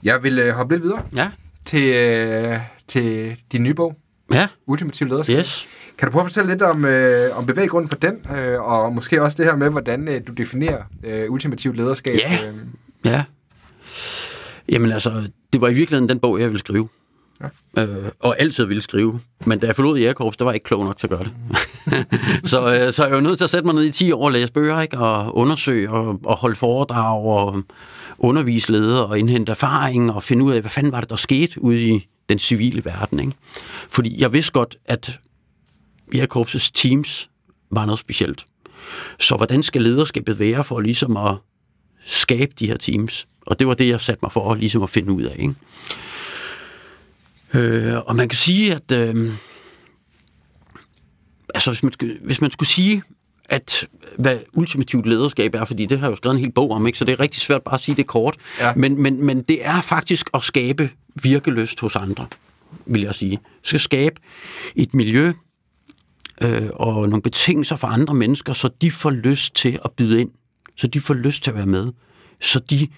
[0.02, 1.30] Jeg vil øh, hoppe lidt videre Ja,
[1.64, 2.58] til, øh,
[2.88, 3.96] til din nye bog.
[4.32, 5.36] Ja, Ultimativ lederskab.
[5.38, 5.68] yes.
[5.98, 9.22] Kan du prøve at fortælle lidt om, øh, om bevæggrunden for den, øh, og måske
[9.22, 12.16] også det her med, hvordan øh, du definerer øh, ultimativt lederskab?
[12.18, 12.38] Ja.
[12.48, 12.54] Øh,
[13.04, 13.24] Ja.
[14.68, 16.88] Jamen altså, det var i virkeligheden den bog, jeg ville skrive.
[17.76, 17.82] Ja.
[17.82, 19.20] Øh, og altid ville skrive.
[19.46, 21.32] Men da jeg forlod Jægerkorps, der var jeg ikke klog nok til at gøre det.
[22.50, 24.32] så, øh, så jeg var nødt til at sætte mig ned i 10 år og
[24.32, 24.98] læse bøger, ikke?
[24.98, 27.62] og undersøge og, og holde foredrag og
[28.18, 31.62] undervise ledere og indhente erfaring og finde ud af, hvad fanden var det, der skete
[31.62, 33.20] ude i den civile verden.
[33.20, 33.32] Ikke?
[33.90, 35.18] Fordi jeg vidste godt, at
[36.14, 37.30] Jægerkorpsets teams
[37.70, 38.46] var noget specielt.
[39.20, 41.36] Så hvordan skal lederskabet være for ligesom at
[42.06, 43.26] skabe de her teams?
[43.46, 45.36] Og det var det, jeg satte mig for ligesom at finde ud af.
[45.38, 45.54] Ikke?
[47.54, 49.32] Øh, og man kan sige, at øh,
[51.54, 51.92] altså, hvis, man,
[52.22, 53.02] hvis man skulle sige,
[53.44, 53.88] at
[54.18, 56.98] hvad ultimativt lederskab er, fordi det har jeg jo skrevet en hel bog om, ikke?
[56.98, 58.36] så det er rigtig svært bare at sige det kort.
[58.60, 58.74] Ja.
[58.74, 60.90] Men, men, men det er faktisk at skabe
[61.22, 62.26] virkeløst hos andre,
[62.86, 63.30] vil jeg sige.
[63.30, 64.20] Det skal skabe
[64.76, 65.32] et miljø
[66.40, 70.30] øh, og nogle betingelser for andre mennesker, så de får lyst til at byde ind,
[70.76, 71.92] så de får lyst til at være med,
[72.40, 72.88] så de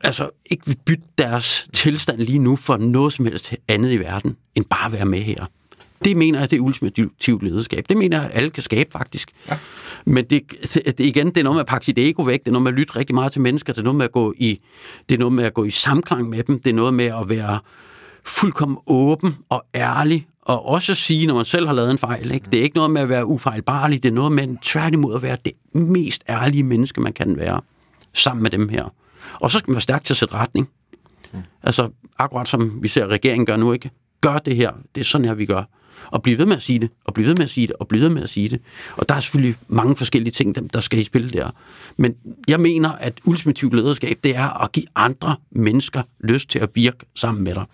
[0.00, 4.36] altså ikke vil bytte deres tilstand lige nu for noget som helst andet i verden,
[4.54, 5.46] end bare at være med her.
[6.04, 7.84] Det mener jeg, det er ultimativt lederskab.
[7.88, 9.30] Det mener jeg, alle kan skabe faktisk.
[9.48, 9.58] Ja.
[10.04, 10.42] Men det,
[10.74, 12.72] det, igen, det er noget med at pakke sit ego væk, det er noget med
[12.72, 14.60] at lytte rigtig meget til mennesker, det er noget med at gå i,
[15.08, 17.28] det er noget med at gå i samklang med dem, det er noget med at
[17.28, 17.58] være
[18.24, 22.30] fuldkommen åben og ærlig, og også sige, når man selv har lavet en fejl.
[22.30, 22.46] Ikke?
[22.52, 25.36] Det er ikke noget med at være ufejlbarlig, det er noget med tværtimod at være
[25.44, 27.60] det mest ærlige menneske, man kan være,
[28.14, 28.92] sammen med dem her.
[29.34, 30.68] Og så skal man være stærk til at sætte retning.
[31.32, 31.38] Mm.
[31.62, 33.90] Altså, akkurat som vi ser, at regeringen gør nu, ikke?
[34.20, 34.72] Gør det her.
[34.94, 35.62] Det er sådan her, vi gør.
[36.10, 37.88] Og blive ved med at sige det, og blive ved med at sige det, og
[37.88, 38.60] blive ved med at sige det.
[38.96, 41.50] Og der er selvfølgelig mange forskellige ting, der- der skal i spil der.
[41.96, 42.14] Men
[42.48, 46.98] jeg mener, at ultimativt lederskab, det er at give andre mennesker lyst til at virke
[47.14, 47.64] sammen med dig.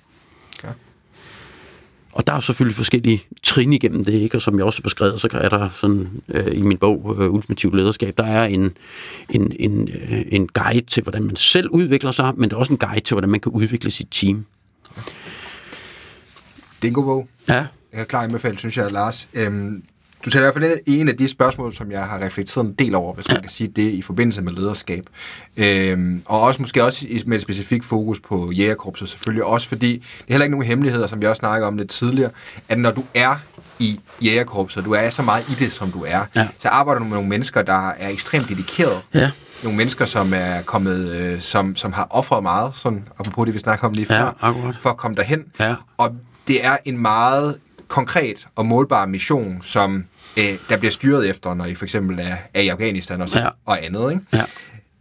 [2.15, 4.37] Og der er selvfølgelig forskellige trin igennem det, ikke?
[4.39, 7.31] og som jeg også har beskrevet, så er der sådan øh, i min bog, øh,
[7.31, 8.77] Ultimativ Lederskab, der er en,
[9.31, 12.73] en, en, øh, en guide til, hvordan man selv udvikler sig, men der er også
[12.73, 14.45] en guide til, hvordan man kan udvikle sit team.
[14.97, 15.05] det
[16.83, 17.29] er en god bog.
[17.49, 19.29] Ja, Jeg er klar anbefaling, synes jeg, Lars.
[19.35, 19.85] Øhm,
[20.25, 22.73] du tager i hvert fald ned en af de spørgsmål, som jeg har reflekteret en
[22.73, 25.05] del over, hvis man kan sige det, i forbindelse med lederskab.
[25.57, 29.45] Øhm, og også måske også med et specifikt fokus på jægerkorpset selvfølgelig.
[29.45, 32.31] Også fordi, det er heller ikke nogen hemmeligheder, som vi også snakkede om lidt tidligere,
[32.69, 33.37] at når du er
[33.79, 36.49] i jægerkorpset, og du er så meget i det, som du er, Ja.
[36.59, 39.01] så arbejder du med nogle mennesker, der er ekstremt dedikerede.
[39.15, 39.31] ja,
[39.63, 43.59] Nogle mennesker, som er kommet, øh, som, som har offret meget, sådan apropos det, vi
[43.59, 44.77] snakker om lige Ja, før, akkurat.
[44.81, 45.45] for at komme derhen.
[45.61, 45.75] Ja.
[45.97, 46.15] Og
[46.49, 47.57] det er en meget
[47.89, 50.05] konkret og målbar mission, som
[50.37, 53.39] øh, der bliver styret efter, når I for eksempel er, er i Afghanistan og, så,
[53.39, 53.49] Ja.
[53.65, 54.11] og andet.
[54.13, 54.23] Ikke?
[54.33, 54.45] ja,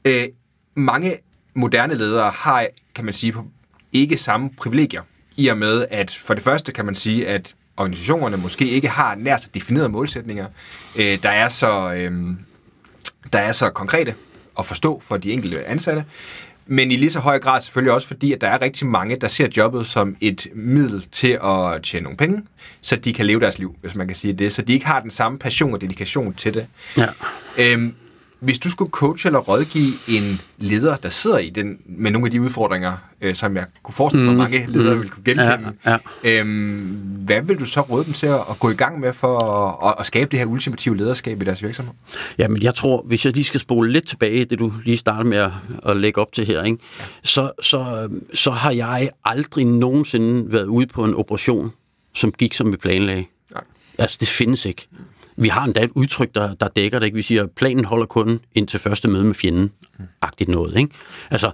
[0.06, 0.28] Øh,
[0.76, 1.18] mange
[1.54, 3.34] moderne ledere har, kan man sige,
[3.94, 5.02] ikke samme privilegier.
[5.36, 9.16] I og med, at for det første kan man sige, at organisationerne måske ikke har
[9.16, 10.48] nær så definerede målsætninger,
[10.96, 12.12] øh, der, er så, øh,
[13.34, 14.16] der er så konkrete
[14.60, 16.06] at forstå for de enkelte ansatte.
[16.66, 19.28] Men i lige så høj grad selvfølgelig også fordi, at der er rigtig mange, der
[19.28, 22.44] ser jobbet som et middel til at tjene nogle penge,
[22.82, 24.54] så de kan leve deres liv, hvis man kan sige det.
[24.54, 26.68] Så de ikke har den samme passion og dedikation til det.
[26.98, 27.08] ja.
[27.58, 27.96] Øhm,
[28.44, 32.32] hvis du skulle coache eller rådgive en leder, der sidder i den, med nogle af
[32.32, 35.74] de udfordringer, øh, som jeg kunne forestille mig, Mm, mange ledere mm, ville kunne genkende,
[35.86, 36.82] ja, Øhm,
[37.26, 39.90] hvad vil du så råde dem til at, at gå i gang med for at,
[39.90, 41.94] at, at skabe det her ultimative lederskab i deres virksomhed?
[42.38, 45.38] Jamen, jeg tror, hvis jeg lige skal spole lidt tilbage, det du lige startede med
[45.38, 45.52] at,
[45.86, 46.78] at lægge op til her, ikke?
[47.24, 51.72] Så, så, så har jeg aldrig nogensinde været ude på en operation,
[52.14, 53.26] som gik som vi planlagde.
[53.54, 53.64] Nej.
[53.98, 54.88] Altså, det findes ikke.
[55.36, 57.06] Vi har endda et udtryk, der, der dækker det.
[57.06, 57.16] Ikke?
[57.16, 59.72] Vi siger, planen holder kun indtil første møde med fjenden.
[60.22, 60.92] Agtigt noget, ikke?
[61.32, 61.52] Altså,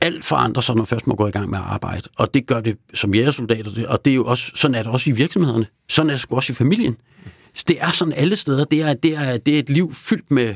[0.00, 2.08] alt forandrer sig, når først man går i gang med at arbejde.
[2.16, 5.10] Og det gør det som jægersoldater, og det er jo også, sådan er det også
[5.10, 5.66] i virksomhederne.
[5.88, 6.96] Sådan er det sgu også i familien.
[7.68, 8.64] Det er sådan alle steder.
[8.64, 10.54] Det er, det er, det er et liv fyldt med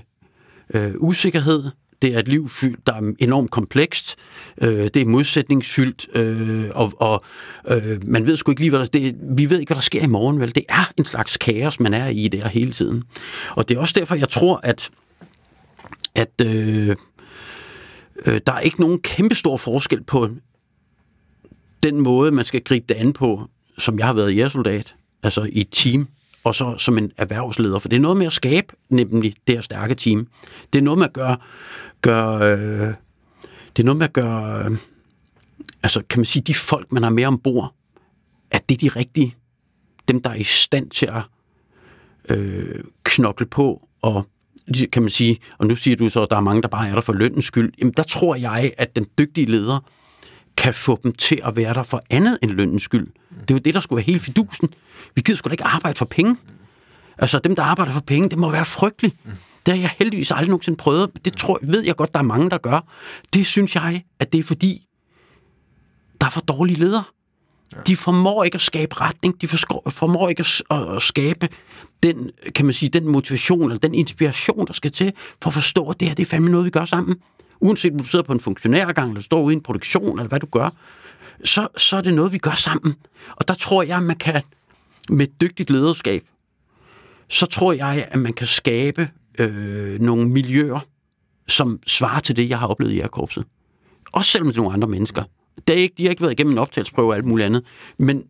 [0.75, 1.65] øh, usikkerhed.
[2.03, 4.17] Det er et liv fyldt, der er enormt komplekst.
[4.63, 7.25] Øh, det er modsætningsfyldt, øh, og, og
[7.69, 10.03] øh, man ved sgu ikke lige, hvad der, det, vi ved ikke, hvad der sker
[10.03, 10.55] i morgen, vel?
[10.55, 13.05] Det er en slags kaos, man er i der hele tiden.
[13.51, 14.91] Og det er også derfor, jeg tror, at,
[16.15, 16.97] at øh,
[18.27, 20.29] øh, der er ikke nogen kæmpestor forskel på
[21.83, 23.43] den måde, man skal gribe det an på,
[23.79, 26.09] som jeg har været jægersoldat, altså i team,
[26.47, 27.79] og så som en erhvervsleder.
[27.79, 30.29] For det er noget med at skabe nemlig det her stærke team.
[30.73, 31.37] Det er noget med at gøre,
[32.03, 32.95] gøre øh,
[33.77, 34.79] det er noget med at gøre, øh,
[35.83, 37.75] altså kan man sige, de folk, man har med ombord,
[38.51, 39.35] at det er de rigtige,
[40.09, 41.23] dem, der er i stand til at
[42.37, 44.27] øh, knokle på og
[44.93, 46.95] kan man sige, og nu siger du så, at der er mange, der bare er
[46.95, 47.73] der for lønnens skyld.
[47.79, 49.91] Jamen, der tror jeg, at den dygtige leder
[50.57, 53.07] kan få dem til at være der for andet end lønnens skyld.
[53.41, 54.69] Det er jo det, der skulle være hele fidusen.
[55.15, 56.37] Vi gider sgu da ikke arbejde for penge.
[57.19, 59.17] Altså, dem, der arbejder for penge, det må være frygteligt.
[59.67, 61.11] Det har jeg heldigvis aldrig nogensinde prøvet.
[61.25, 62.81] Det tror, ved jeg godt, der er mange, der gør.
[63.35, 64.87] Det synes jeg, at det er fordi,
[66.21, 67.05] der er for dårlige ledere.
[67.87, 69.49] De formår ikke at skabe retning, de
[69.89, 71.49] formår ikke at, skabe
[72.03, 75.89] den, kan man sige, den motivation eller den inspiration, der skal til for at forstå,
[75.91, 77.17] at det her det er fandme noget, vi gør sammen.
[77.61, 80.41] Uanset om du sidder på en funktionærgang, eller står ude i en produktion, eller hvad
[80.41, 80.71] du gør,
[81.45, 82.95] så, så er det noget, vi gør sammen.
[83.37, 84.43] Og der tror jeg, at man kan,
[85.09, 86.25] med dygtigt lederskab,
[87.29, 90.81] så tror jeg, at man kan skabe øh, nogle miljøer,
[91.49, 93.45] som svarer til det, jeg har oplevet i korpset.
[94.13, 95.23] Også selvom det er nogle andre mennesker.
[95.69, 97.65] Det er ikke, de har ikke været igennem en optagelsesprøve og alt muligt andet.
[97.99, 98.25] Men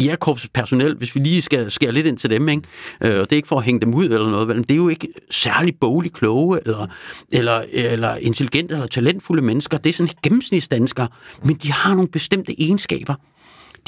[0.00, 2.62] Jægerkorpsets personel, hvis vi lige skal skære lidt ind til dem, ikke?
[3.00, 4.76] Øh, og det er ikke for at hænge dem ud eller noget, men det er
[4.76, 6.86] jo ikke særlig boglig kloge, eller,
[7.32, 9.78] eller, eller intelligente eller talentfulde mennesker.
[9.78, 11.08] Det er sådan gennemsnitsdanskere,
[11.44, 13.14] men de har nogle bestemte egenskaber.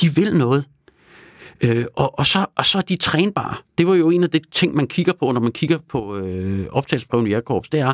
[0.00, 0.64] De vil noget.
[1.60, 3.56] Øh, og, og, så, og så er de trænbare.
[3.78, 6.66] Det var jo en af de ting, man kigger på, når man kigger på øh,
[6.70, 7.68] optagelsesprøven i Jægerkorps.
[7.68, 7.92] Det er,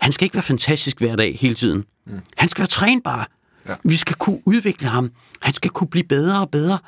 [0.00, 1.84] han skal ikke være fantastisk hver dag hele tiden.
[2.06, 2.20] Mm.
[2.36, 3.30] Han skal være trænbar.
[3.68, 3.74] Ja.
[3.84, 5.10] Vi skal kunne udvikle ham.
[5.40, 6.78] Han skal kunne blive bedre og bedre.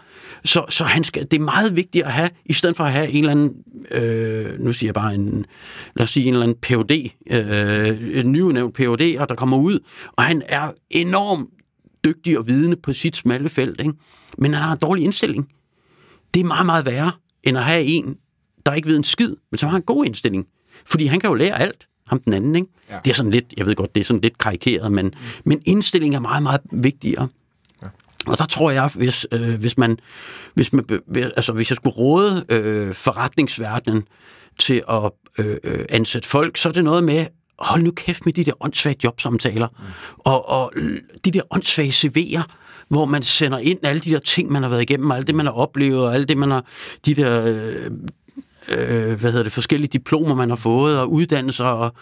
[0.44, 3.08] Så, så han skal, det er meget vigtigt at have, i stedet for at have
[3.08, 3.54] en eller anden,
[3.90, 5.46] øh, nu siger jeg bare en,
[5.96, 9.78] lad os sige en eller anden PhD, øh, en nyudnævnt PhD, og der kommer ud,
[10.12, 11.48] og han er enormt
[12.04, 13.92] dygtig og vidende på sit smalle felt, ikke?
[14.38, 15.48] men han har en dårlig indstilling.
[16.34, 17.12] Det er meget, meget værre,
[17.42, 18.16] end at have en,
[18.66, 20.46] der ikke ved en skid, men som har en god indstilling.
[20.86, 22.54] Fordi han kan jo lære alt ham den anden.
[22.54, 22.68] Ikke?
[22.90, 22.98] Ja.
[23.04, 25.12] Det er sådan lidt, jeg ved godt, det er sådan lidt karikeret, men, mm.
[25.44, 27.28] men indstilling er meget, meget vigtigere.
[27.82, 27.86] Ja.
[28.26, 29.98] Og der tror jeg, hvis, øh, hvis man,
[30.54, 30.84] hvis man,
[31.14, 34.08] altså hvis jeg skulle råde øh, forretningsverdenen
[34.58, 37.26] til at øh, øh, ansætte folk, så er det noget med,
[37.58, 39.84] hold nu kæft med de der åndssvage jobsamtaler, mm.
[40.18, 40.72] og, og
[41.24, 42.42] de der åndssvage CV'er,
[42.88, 45.46] hvor man sender ind alle de der ting, man har været igennem, alt det, man
[45.46, 46.64] har oplevet, og alt det, man har,
[47.06, 47.90] de der øh,
[48.68, 51.64] øh, hvad hedder det, forskellige diplomer, man har fået, og uddannelser.
[51.64, 51.94] Og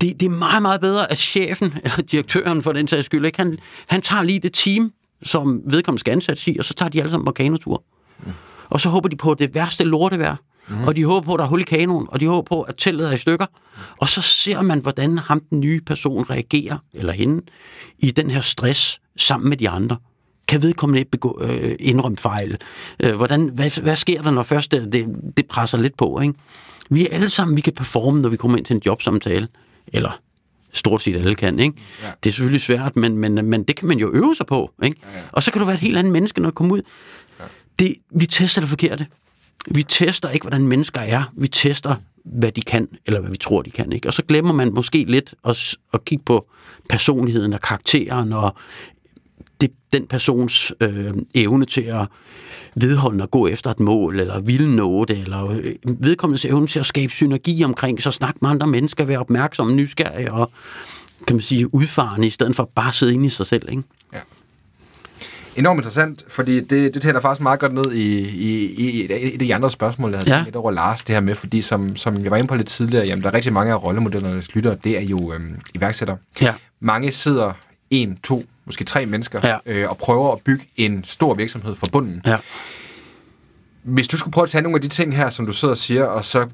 [0.00, 3.38] det, det er meget, meget bedre, at chefen, eller direktøren for den sags skyld, ikke?
[3.38, 7.00] Han, han tager lige det team, som vedkommende skal ansættes i, og så tager de
[7.00, 7.82] alle sammen på kanotur.
[8.26, 8.32] Mm.
[8.68, 10.36] Og så håber de på det værste lortevejr,
[10.68, 10.84] mm.
[10.84, 12.74] og de håber på, at der er hul i kanonen, og de håber på, at
[12.78, 13.46] teltet er i stykker.
[13.96, 17.42] Og så ser man, hvordan ham, den nye person, reagerer, eller hende,
[17.98, 19.96] i den her stress sammen med de andre
[20.48, 22.56] kan vedkommende ikke begå, øh, indrømme fejl?
[23.00, 26.20] Øh, hvordan, hvad, hvad sker der, når først det, det, det presser lidt på?
[26.20, 26.34] Ikke?
[26.90, 29.48] Vi er alle sammen, vi kan performe, når vi kommer ind til en jobsamtale.
[29.92, 30.20] Eller
[30.72, 31.74] stort set alle kan, ikke?
[32.02, 32.10] Ja.
[32.24, 34.96] Det er selvfølgelig svært, men, men, men det kan man jo øve sig på, ikke?
[35.02, 35.24] Ja, ja.
[35.32, 36.82] Og så kan du være et helt andet menneske, når du kommer ud.
[37.40, 37.44] Ja.
[37.78, 39.06] Det, vi tester det forkerte.
[39.66, 41.32] Vi tester ikke, hvordan mennesker er.
[41.36, 41.94] Vi tester,
[42.24, 43.92] hvad de kan, eller hvad vi tror, de kan.
[43.92, 44.08] Ikke?
[44.08, 46.48] Og så glemmer man måske lidt at, at kigge på
[46.88, 48.56] personligheden og karakteren og
[49.60, 52.06] det, den persons øh, evne til at
[52.74, 56.78] vedholde og gå efter et mål, eller ville nå det, eller øh, vedkommendes evne til
[56.78, 60.50] at skabe synergi omkring, så snakke med andre mennesker, være opmærksomme, nysgerrige og
[61.26, 63.68] kan man sige, udfarende, i stedet for bare at sidde inde i sig selv.
[63.70, 63.82] Ikke?
[64.12, 64.18] Ja.
[65.56, 69.54] Enormt interessant, fordi det, det taler faktisk meget godt ned i, i, i, i de
[69.54, 70.44] andre spørgsmål, jeg havde ja.
[70.44, 73.06] lidt over Lars, det her med, fordi som, som jeg var inde på lidt tidligere,
[73.06, 76.16] jamen der er rigtig mange af rollemodellernes lyttere, det er jo øhm, iværksættere.
[76.40, 76.54] Ja.
[76.80, 77.52] Mange sidder
[77.90, 79.58] en, to, måske tre mennesker, ja.
[79.66, 82.22] øh, og prøver at bygge en stor virksomhed fra bunden.
[82.26, 82.36] Ja.
[83.82, 85.78] Hvis du skulle prøve at tage nogle af de ting her, som du sidder og
[85.78, 86.46] siger, og så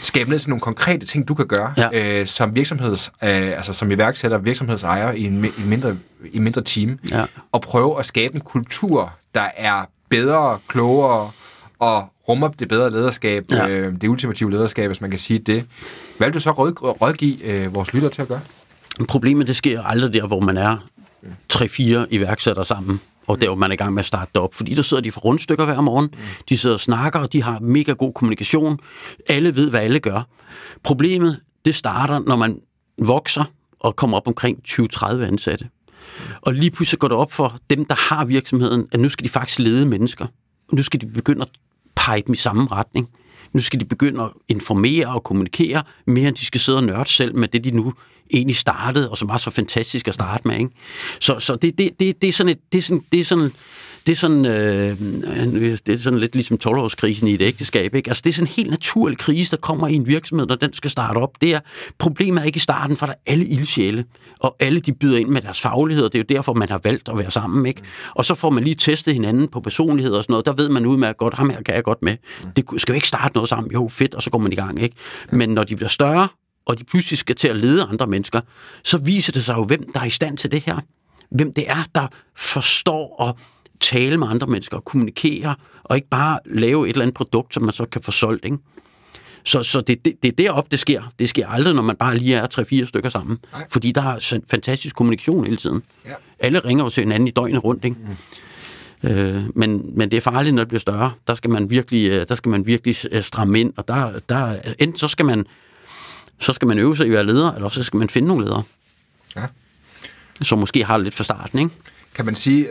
[0.00, 2.20] skabe ned til nogle konkrete ting, du kan gøre ja.
[2.20, 5.96] øh, som virksomheds, øh, altså som iværksætter, virksomhedsejer i en, i mindre,
[6.32, 7.24] i mindre team, ja.
[7.52, 11.30] og prøve at skabe en kultur, der er bedre, klogere
[11.78, 13.68] og rummer det bedre lederskab, ja.
[13.68, 15.64] øh, det ultimative lederskab, hvis man kan sige det.
[16.18, 18.40] Hvad vil du så råd, rådgive øh, vores lytter til at gøre?
[19.08, 20.86] Problemet, det sker aldrig der, hvor man er
[21.48, 24.54] tre-fire iværksættere sammen, og der, hvor man er i gang med at starte det op.
[24.54, 26.14] Fordi der sidder de for rundstykker hver morgen,
[26.48, 28.78] de sidder og snakker, og de har mega god kommunikation.
[29.28, 30.22] Alle ved, hvad alle gør.
[30.82, 32.60] Problemet, det starter, når man
[32.98, 33.44] vokser
[33.80, 35.68] og kommer op omkring 20-30 ansatte.
[36.40, 39.28] Og lige pludselig går det op for dem, der har virksomheden, at nu skal de
[39.28, 40.26] faktisk lede mennesker.
[40.72, 41.48] Nu skal de begynde at
[41.94, 43.08] pege dem i samme retning.
[43.52, 47.10] Nu skal de begynde at informere og kommunikere mere, end de skal sidde og nørde
[47.10, 47.94] selv med det, de nu
[48.32, 50.58] egentlig startede, og som var så fantastisk at starte med.
[50.58, 50.70] Ikke?
[51.20, 53.50] Så, så det, det, det, det er sådan et, det er sådan, det er sådan,
[54.06, 55.00] det er sådan, øh,
[55.86, 57.94] det er sådan lidt ligesom 12-årskrisen i et ægteskab.
[57.94, 58.10] Ikke?
[58.10, 60.72] Altså, det er sådan en helt naturlig krise, der kommer i en virksomhed, når den
[60.72, 61.40] skal starte op.
[61.40, 61.60] Det er,
[61.98, 64.04] problemet er ikke i starten, for der er alle ildsjæle,
[64.38, 66.80] og alle de byder ind med deres faglighed, og det er jo derfor, man har
[66.84, 67.66] valgt at være sammen.
[67.66, 67.82] Ikke?
[68.14, 70.46] Og så får man lige testet hinanden på personlighed og sådan noget.
[70.46, 72.16] Der ved man udmærket godt, ham her kan jeg godt med.
[72.56, 73.72] Det skal jo ikke starte noget sammen.
[73.72, 74.82] Jo, fedt, og så går man i gang.
[74.82, 74.96] Ikke?
[75.32, 76.28] Men når de bliver større,
[76.66, 78.40] og de pludselig skal til at lede andre mennesker,
[78.82, 80.80] så viser det sig jo, hvem der er i stand til det her.
[81.30, 82.06] hvem det er, der
[82.36, 83.34] forstår at
[83.80, 85.54] tale med andre mennesker og kommunikere,
[85.84, 88.44] og ikke bare lave et eller andet produkt, som man så kan få solgt.
[88.44, 88.58] Ikke?
[89.44, 91.12] Så, så det, det, det er deroppe, det sker.
[91.18, 93.38] Det sker aldrig, når man bare lige er tre-fire stykker sammen.
[93.52, 93.66] Nej.
[93.70, 95.82] Fordi der er fantastisk kommunikation hele tiden.
[96.04, 96.14] Ja.
[96.38, 97.96] Alle ringer jo til hinanden i døgnet rundt, ikke?
[99.02, 99.10] Mm.
[99.10, 101.12] Øh, men, men det er farligt, når det bliver større.
[101.26, 104.56] Der skal man virkelig, øh, der skal man virkelig øh, stramme ind, og der, der,
[104.78, 105.46] enten så skal man
[106.38, 108.44] så skal man øve sig i at være leder, eller så skal man finde nogle
[108.44, 108.62] ledere.
[109.36, 109.46] Ja.
[110.42, 111.70] Som måske har det lidt fra starten, ikke?
[112.14, 112.68] Kan man sige...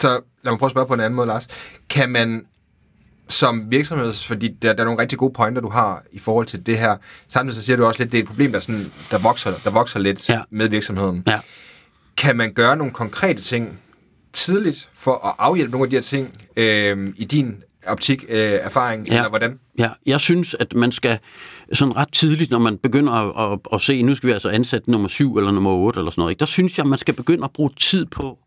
[0.00, 1.48] Så lad mig prøve at spørge på en anden måde, Lars.
[1.88, 2.46] Kan man
[3.28, 6.66] som virksomheds, fordi der, der er nogle rigtig gode pointer, du har i forhold til
[6.66, 6.96] det her.
[7.28, 9.70] Samtidig så siger du også lidt, det er et problem, der, sådan, der, vokser, der
[9.70, 10.40] vokser lidt Ja.
[10.50, 11.22] med virksomheden.
[11.26, 11.40] Ja.
[12.16, 13.78] Kan man gøre nogle konkrete ting
[14.32, 19.08] tidligt for at afhjælpe nogle af de her ting øh, i din optik, øh, erfaring,
[19.08, 19.14] Ja.
[19.16, 19.58] eller hvordan?
[19.78, 21.18] Ja, jeg synes, at man skal
[21.72, 24.90] sådan ret tidligt, når man begynder at, at, at se, nu skal vi altså ansætte
[24.90, 26.40] nummer 7 eller nummer 8 eller sådan noget, ikke?
[26.40, 28.38] der synes jeg, at man skal begynde at bruge tid på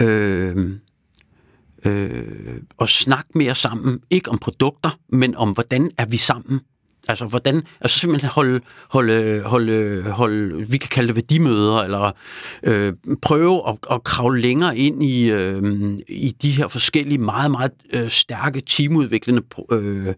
[0.00, 0.70] øh,
[1.84, 4.00] øh, at snakke mere sammen.
[4.10, 6.60] Ikke om produkter, men om, hvordan er vi sammen.
[7.08, 11.78] Altså, hvordan, altså simpelthen holde, holde, øh, holde, øh, holde, vi kan kalde det værdimøder,
[11.78, 12.10] eller
[12.62, 12.92] øh,
[13.22, 15.62] prøve at, at kravle længere ind i, øh,
[16.08, 19.42] i de her forskellige, meget, meget øh, stærke teamudviklende
[19.72, 20.14] øh,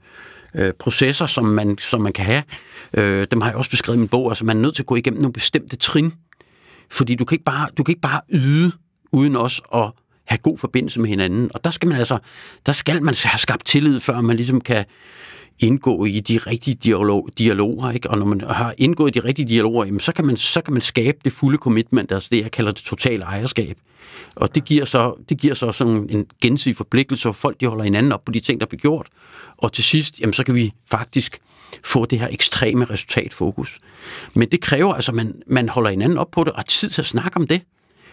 [0.54, 2.42] øh, processer, som man, som man kan have.
[2.94, 4.30] Øh, dem har jeg også beskrevet i min bog.
[4.30, 6.12] Altså, man er nødt til at gå igennem nogle bestemte trin,
[6.90, 8.72] fordi du kan ikke bare, du kan ikke bare yde,
[9.12, 9.90] uden også at
[10.24, 11.50] have god forbindelse med hinanden.
[11.54, 12.18] Og der skal man altså,
[12.66, 14.84] der skal man have skabt tillid, før man ligesom kan
[15.58, 18.10] indgå i de rigtige dialog, dialoger, ikke?
[18.10, 20.82] Og når man har indgået de rigtige dialoger, jamen, så, kan man, så kan man
[20.82, 23.78] skabe det fulde commitment, altså det, jeg kalder det totale ejerskab.
[24.34, 27.84] Og det giver så, det giver så sådan en gensidig forpligtelse, hvor folk de holder
[27.84, 29.06] hinanden op på de ting, der bliver gjort.
[29.56, 31.38] Og til sidst, jamen, så kan vi faktisk
[31.84, 33.80] få det her ekstreme resultatfokus.
[34.34, 36.88] Men det kræver altså, at man, man holder hinanden op på det, og har tid
[36.88, 37.62] til at snakke om det.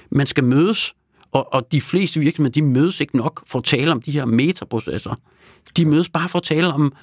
[0.09, 0.95] Man skal mødes,
[1.31, 4.25] og, og de fleste virksomheder, de mødes ikke nok for at tale om de her
[4.25, 5.15] metaprocesser.
[5.77, 6.93] De mødes bare for at tale om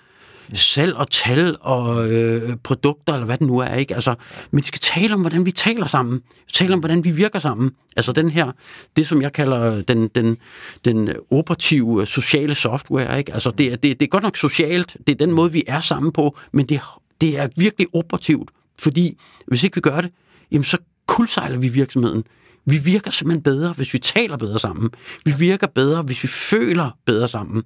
[0.54, 3.94] salg og tal og øh, produkter, eller hvad det nu er, ikke?
[3.94, 4.14] Altså,
[4.50, 6.22] men de skal tale om, hvordan vi taler sammen.
[6.52, 7.70] Tale om, hvordan vi virker sammen.
[7.96, 8.52] Altså den her,
[8.96, 10.36] det som jeg kalder den, den,
[10.84, 13.32] den operative øh, sociale software, ikke?
[13.32, 15.80] Altså det er, det, det er godt nok socialt, det er den måde, vi er
[15.80, 16.80] sammen på, men det,
[17.20, 20.10] det er virkelig operativt, fordi hvis ikke vi gør det,
[20.52, 22.24] jamen så kulsejler vi virksomheden.
[22.64, 24.90] Vi virker simpelthen bedre, hvis vi taler bedre sammen.
[25.24, 27.62] Vi virker bedre, hvis vi føler bedre sammen.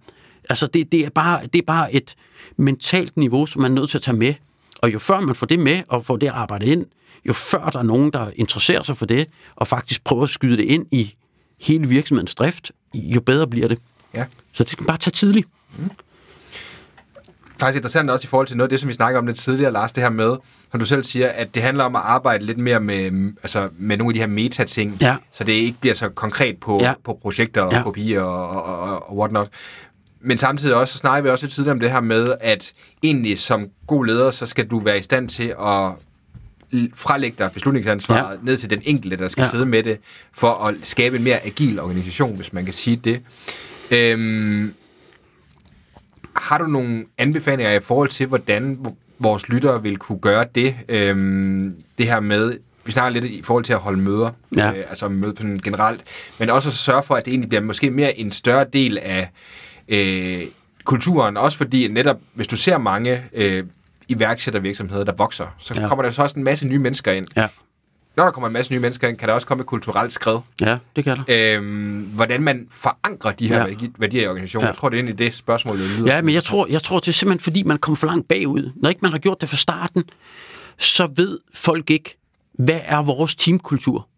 [0.51, 2.15] Altså, det, det, er bare, det er bare et
[2.57, 4.35] mentalt niveau, som man er nødt til at tage med.
[4.79, 6.87] Og jo før man får det med, og får det arbejdet ind,
[7.29, 9.27] jo før der er nogen, der interesserer sig for det,
[9.57, 11.15] og faktisk prøver at skyde det ind i
[11.61, 13.79] hele virksomhedens drift, jo bedre bliver det.
[14.15, 14.25] Ja.
[14.53, 15.49] Så det skal man bare tage tidligt.
[17.61, 19.73] faktisk interessant også i forhold til noget af det, som vi snakker om lidt tidligere,
[19.73, 20.37] Lars, det her med,
[20.71, 23.69] som du selv siger, at det handler om at arbejde lidt mere med, mm, altså,
[23.79, 25.17] med nogle af de her meta-ting, Ja.
[25.33, 26.95] så det ikke bliver så konkret på, Ja.
[27.05, 27.83] på projekter og Ja.
[27.83, 29.49] kopier og, og, og, og whatnot.
[30.25, 32.73] Men samtidig også, så snakker vi også lidt tidligere om det her med, at
[33.03, 35.91] egentlig som god leder, så skal du være i stand til at
[36.95, 38.39] frelægge dig beslutningsansvaret ja.
[38.43, 39.51] ned til den enkelte, der skal ja.
[39.51, 39.99] Sidde med det,
[40.33, 43.21] for at skabe en mere agil organisation, hvis man kan sige det.
[43.91, 44.75] Øhm,
[46.37, 48.87] har du nogle anbefalinger i forhold til, hvordan
[49.19, 50.75] vores lyttere vil kunne gøre det?
[50.89, 54.73] Øhm, det her med, vi snakker lidt i forhold til at holde møder, Ja.
[54.73, 56.01] øh, altså møde på sådan generelt,
[56.39, 59.29] men også at sørge for, at det egentlig bliver måske mere en større del af
[59.89, 60.43] øh,
[60.85, 63.65] kulturen, også fordi netop, hvis du ser mange øh,
[64.09, 65.89] iværksættervirksomheder, der vokser, så ja.
[65.89, 67.25] Kommer der så også en masse nye mennesker ind.
[67.37, 67.47] Ja,
[68.17, 70.39] Når der kommer en masse nye mennesker ind, kan der også komme et kulturelt skred.
[70.61, 71.57] ja det kan der.
[71.57, 73.75] Øhm, hvordan man forankrer de her ja.
[73.99, 74.63] Værdier i organisationen.
[74.63, 74.67] Ja.
[74.67, 74.71] Ja.
[74.71, 76.15] Jeg tror, det er egentlig det spørgsmål, det lyder.
[76.15, 78.73] Ja, men jeg tror, jeg tror, det er simpelthen, fordi man kommer for langt bagud.
[78.77, 80.05] Når ikke man har gjort det fra starten,
[80.79, 82.17] så ved folk ikke,
[82.53, 84.09] hvad er vores teamkultur?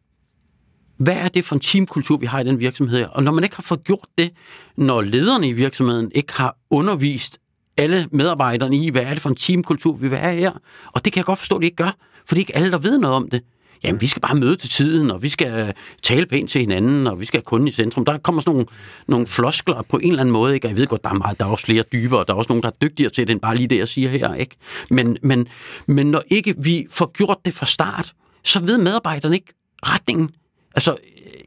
[0.97, 3.09] Hvad er det for en teamkultur, vi har i den virksomhed her?
[3.09, 4.33] Og når man ikke har fået gjort det,
[4.77, 7.39] når lederne i virksomheden ikke har undervist
[7.77, 10.53] alle medarbejderne i, hvad er det for en teamkultur, vi vil have her?
[10.93, 12.71] Og det kan jeg godt forstå, at de ikke gør, for det er ikke alle,
[12.71, 13.43] der ved noget om det.
[13.85, 15.73] Jamen, vi skal bare møde til tiden, og vi skal øh,
[16.03, 18.05] tale pænt til hinanden, og vi skal have kunden i centrum.
[18.05, 18.67] Der kommer sådan nogle,
[19.09, 20.67] nogle floskler på en eller anden måde, ikke?
[20.67, 22.39] Og jeg ved godt, der er, meget, der er også flere dybere, og der er
[22.39, 24.57] også nogen, der er dygtigere til det, end bare lige det, jeg siger her, ikke?
[24.91, 25.49] Men, men,
[25.87, 28.13] men når ikke vi får gjort det fra start,
[28.45, 30.31] så ved medarbejderne ikke retningen.
[30.77, 30.97] Altså,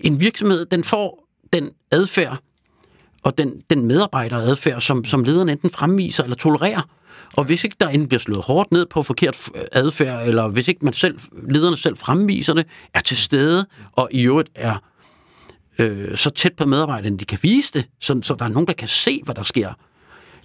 [0.02, 2.38] en virksomhed, den får den adfærd,
[3.24, 6.82] og den, den medarbejderadfærd, som, som lederen enten fremviser eller tolererer.
[7.34, 10.86] Og hvis ikke der enten bliver slået hårdt ned på forkert adfærd, eller hvis ikke
[10.86, 11.20] man selv,
[11.50, 14.76] lederne selv fremviser det, er til stede, og i øvrigt er
[15.80, 18.74] øh, så tæt på medarbejderne, de kan vise det, så, så der er nogen, der
[18.74, 19.74] kan se, hvad der sker,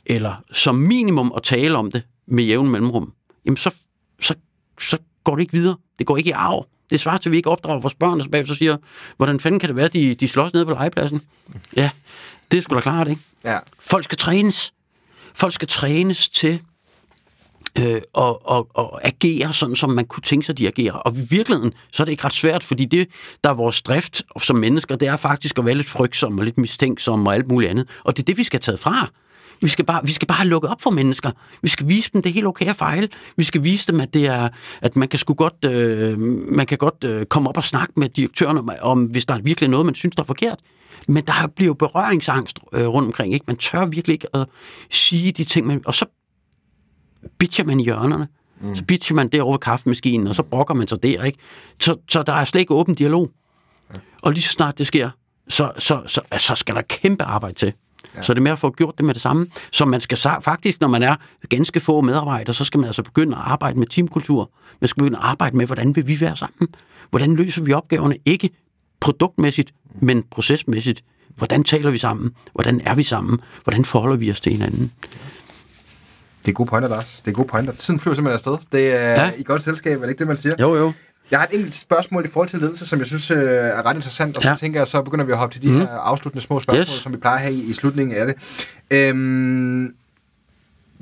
[0.06, 3.12] eller som minimum at tale om det med jævn mellemrum,
[3.44, 3.74] jamen så,
[4.20, 4.34] så,
[4.80, 5.76] så går det ikke videre.
[5.98, 6.66] Det går ikke i arv.
[6.94, 8.76] Det svarer til, at vi ikke opdrager vores børn, og så bagefter siger,
[9.16, 11.20] hvordan fanden kan det være, de, de slås nede på legepladsen?
[11.76, 11.90] Ja,
[12.50, 13.20] det er sgu da klart, ikke?
[13.44, 13.58] Ja.
[13.78, 14.72] Folk skal trænes.
[15.34, 16.60] Folk skal trænes til
[17.78, 20.92] øh, og, og, og agere sådan, som man kunne tænke sig, de agerer.
[20.92, 23.08] Og i virkeligheden, så er det ikke ret svært, fordi det,
[23.44, 26.58] der er vores drift som mennesker, det er faktisk at være lidt frygtsomme og lidt
[26.58, 27.88] mistænksomme og alt muligt andet.
[28.04, 29.10] Og det er det, vi skal have taget fra.
[29.60, 31.30] Vi skal, bare, vi skal bare have lukket op for mennesker.
[31.62, 33.08] Vi skal vise dem, det er helt okay at fejle.
[33.36, 34.48] Vi skal vise dem, at, det er,
[34.80, 36.18] at man kan sgu godt, øh,
[36.56, 39.38] man kan godt øh, komme op og snakke med direktøren om, om, hvis der er
[39.38, 40.58] virkelig noget, man synes, der er forkert.
[41.08, 43.34] Men der bliver jo berøringsangst øh, rundt omkring.
[43.34, 43.44] Ikke?
[43.46, 44.46] Man tør virkelig ikke at
[44.90, 46.06] sige de ting, man, og så
[47.38, 48.28] bitcher man i hjørnerne.
[48.60, 48.76] Mm.
[48.76, 51.22] Så bitcher man derovre ved kaffemaskinen, og så brokker man sig der.
[51.24, 51.38] Ikke?
[51.80, 53.30] Så, så der er slet ikke åben dialog.
[53.92, 53.98] Ja.
[54.22, 55.10] Og lige så snart det sker,
[55.48, 57.72] så, så, så, så skal der kæmpe arbejde til.
[58.16, 58.22] Ja.
[58.22, 59.46] Så det er med at få gjort det med det samme.
[59.72, 61.16] Så man skal faktisk, når man er
[61.48, 64.50] ganske få medarbejdere, så skal man altså begynde at arbejde med teamkultur.
[64.80, 66.68] Man skal begynde at arbejde med, hvordan vil vi være sammen?
[67.10, 68.16] Hvordan løser vi opgaverne?
[68.24, 68.50] Ikke
[69.00, 71.04] produktmæssigt, men procesmæssigt.
[71.36, 72.34] Hvordan taler vi sammen?
[72.52, 73.40] Hvordan er vi sammen?
[73.64, 74.92] Hvordan forholder vi os til hinanden?
[76.46, 77.20] Det er gode pointer, Lars.
[77.20, 77.72] Det er gode pointer.
[77.72, 78.68] Tiden flyver simpelthen afsted.
[78.72, 79.30] Det er ja.
[79.38, 80.54] i godt selskab, er det ikke det, man siger?
[80.60, 80.92] Jo, jo.
[81.30, 83.94] Jeg har et enkelt spørgsmål i forhold til ledelse, som jeg synes øh, er ret
[83.94, 84.56] interessant, og så ja.
[84.56, 85.78] tænker jeg, så begynder vi at hoppe til de mm.
[85.78, 86.88] her afsluttende små spørgsmål, yes.
[86.88, 88.34] som vi plejer at have i, i slutningen af det.
[88.90, 89.94] Øhm,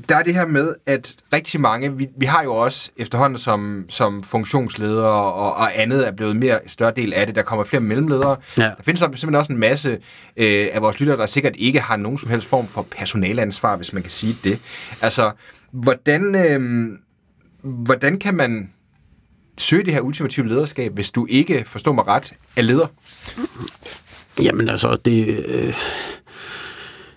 [0.09, 3.85] der er det her med, at rigtig mange, vi, vi har jo også efterhånden som,
[3.89, 7.35] som funktionsledere og, og andet er blevet mere større del af det.
[7.35, 8.37] Der kommer flere mellemledere.
[8.59, 8.63] Ja.
[8.63, 9.99] Der findes simpelthen også en masse
[10.37, 13.93] øh, af vores lyttere, der sikkert ikke har nogen som helst form for personaleansvar, hvis
[13.93, 14.59] man kan sige det.
[15.01, 15.31] Altså,
[15.71, 16.89] hvordan, øh,
[17.63, 18.71] hvordan kan man
[19.59, 22.87] søge det her ultimative lederskab, hvis du ikke, forstår mig ret, er leder?
[24.43, 25.45] Jamen altså, det...
[25.47, 25.75] Øh,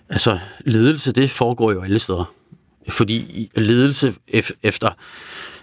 [0.08, 2.32] altså, ledelse, det foregår jo alle steder.
[2.88, 4.14] Fordi ledelse
[4.62, 4.90] efter...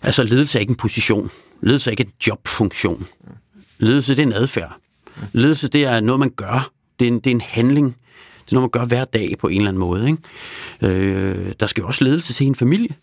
[0.01, 1.31] Altså, ledelse er ikke en position.
[1.61, 3.07] Ledelse er ikke en jobfunktion.
[3.77, 4.77] Ledelse, det er en adfærd.
[5.33, 6.71] Ledelse, det er noget, man gør.
[6.99, 7.85] Det er en, det er en handling.
[8.45, 10.07] Det er noget, man gør hver dag på en eller anden måde.
[10.09, 10.97] Ikke?
[10.97, 12.95] Øh, der skal jo også ledelse til en familie.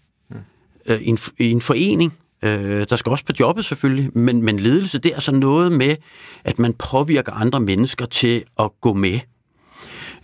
[0.87, 2.15] Øh, i, en, I en forening.
[2.43, 5.97] Øh, der skal også på jobbet selvfølgelig, men, men ledelse, det er altså noget med,
[6.45, 9.21] at man påvirker andre mennesker til at gå med.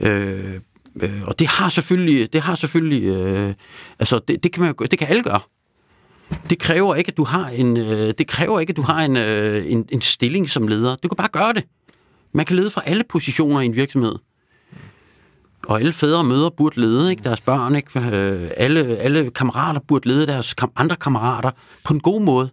[0.00, 0.54] Øh,
[1.00, 3.54] øh, og det har selvfølgelig, det har selvfølgelig, øh,
[3.98, 5.40] altså det, det kan man det kan alle gøre.
[6.50, 9.16] Det kræver ikke, at du har en, øh, det kræver ikke, at du har en,
[9.16, 10.96] øh, en, en stilling som leder.
[10.96, 11.64] Du kan bare gøre det.
[12.32, 14.14] Man kan lede fra alle positioner i en virksomhed.
[15.68, 17.74] Og alle fædre og mødre burde lede ikke, deres børn.
[17.74, 18.00] Ikke?
[18.00, 21.50] Øh, alle, alle kammerater burde lede deres kam- andre kammerater
[21.84, 22.50] på en god måde.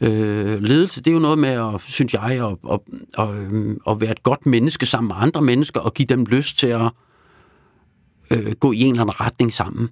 [0.00, 2.80] Øh, ledelse, det er jo noget med, at, synes jeg, at, at,
[3.18, 6.58] at, øh, at være et godt menneske sammen med andre mennesker og give dem lyst
[6.58, 6.90] til at
[8.30, 9.88] øh, gå i en eller anden retning sammen.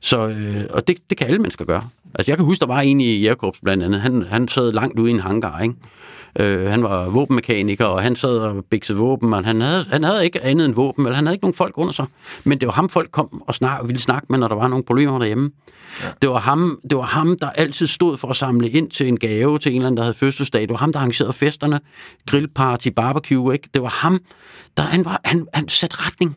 [0.00, 1.82] Så, øh, og det, det kan alle mennesker gøre.
[2.14, 4.00] Altså, jeg kan huske, der var en i Jakobs blandt andet.
[4.00, 5.74] Han, han sad langt ude i en hangar, ikke?
[6.38, 10.24] Øh, han var våbenmekaniker, og han sad og biksede våben, og han havde, han havde
[10.24, 12.06] ikke andet end våben, eller han havde ikke nogen folk under sig.
[12.44, 14.84] Men det var ham, folk kom og snak, ville snakke med, når der var nogle
[14.84, 15.50] problemer derhjemme.
[16.02, 16.08] Ja.
[16.22, 19.18] Det, var ham, det var ham, der altid stod for at samle ind til en
[19.18, 20.60] gave til en eller anden, der havde fødselsdag.
[20.60, 21.80] Det var ham, der arrangerede festerne,
[22.26, 23.52] grillparty, barbecue.
[23.52, 23.68] Ikke?
[23.74, 24.18] Det var ham,
[24.76, 26.36] der han, var, han, han satte retning.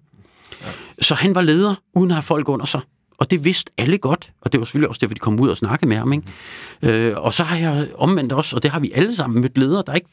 [0.62, 0.68] Ja.
[1.02, 2.82] Så han var leder, uden at have folk under sig.
[3.20, 5.58] Og det vidste alle godt, og det var selvfølgelig også derfor, de kom ud og
[5.58, 6.14] snakkede med ham.
[6.14, 7.10] Ikke?
[7.10, 9.84] Øh, og så har jeg omvendt også, og det har vi alle sammen mødt ledere,
[9.88, 10.10] der ikke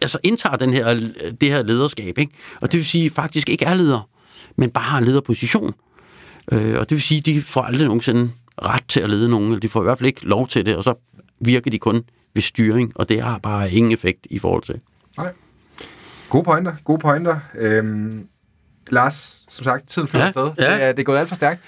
[0.00, 0.94] altså indtager den her,
[1.40, 2.18] det her lederskab.
[2.18, 2.32] Ikke?
[2.60, 4.08] Og det vil sige, faktisk ikke er leder,
[4.56, 5.74] men bare har en lederposition.
[6.52, 8.30] Øh, og det vil sige, de får aldrig nogensinde
[8.62, 10.76] ret til at lede nogen, eller de får i hvert fald ikke lov til det,
[10.76, 10.94] og så
[11.40, 12.04] virker de kun
[12.34, 14.80] ved styring, og det har bare ingen effekt i forhold til.
[15.16, 15.32] Nej.
[16.28, 17.38] Gode pointer, gode pointer.
[17.58, 18.28] Øhm,
[18.90, 20.64] Lars, som sagt, tiden flyver ja, afsted.
[20.64, 20.74] Ja.
[20.74, 21.60] Det, er, det er gået alt for stærkt.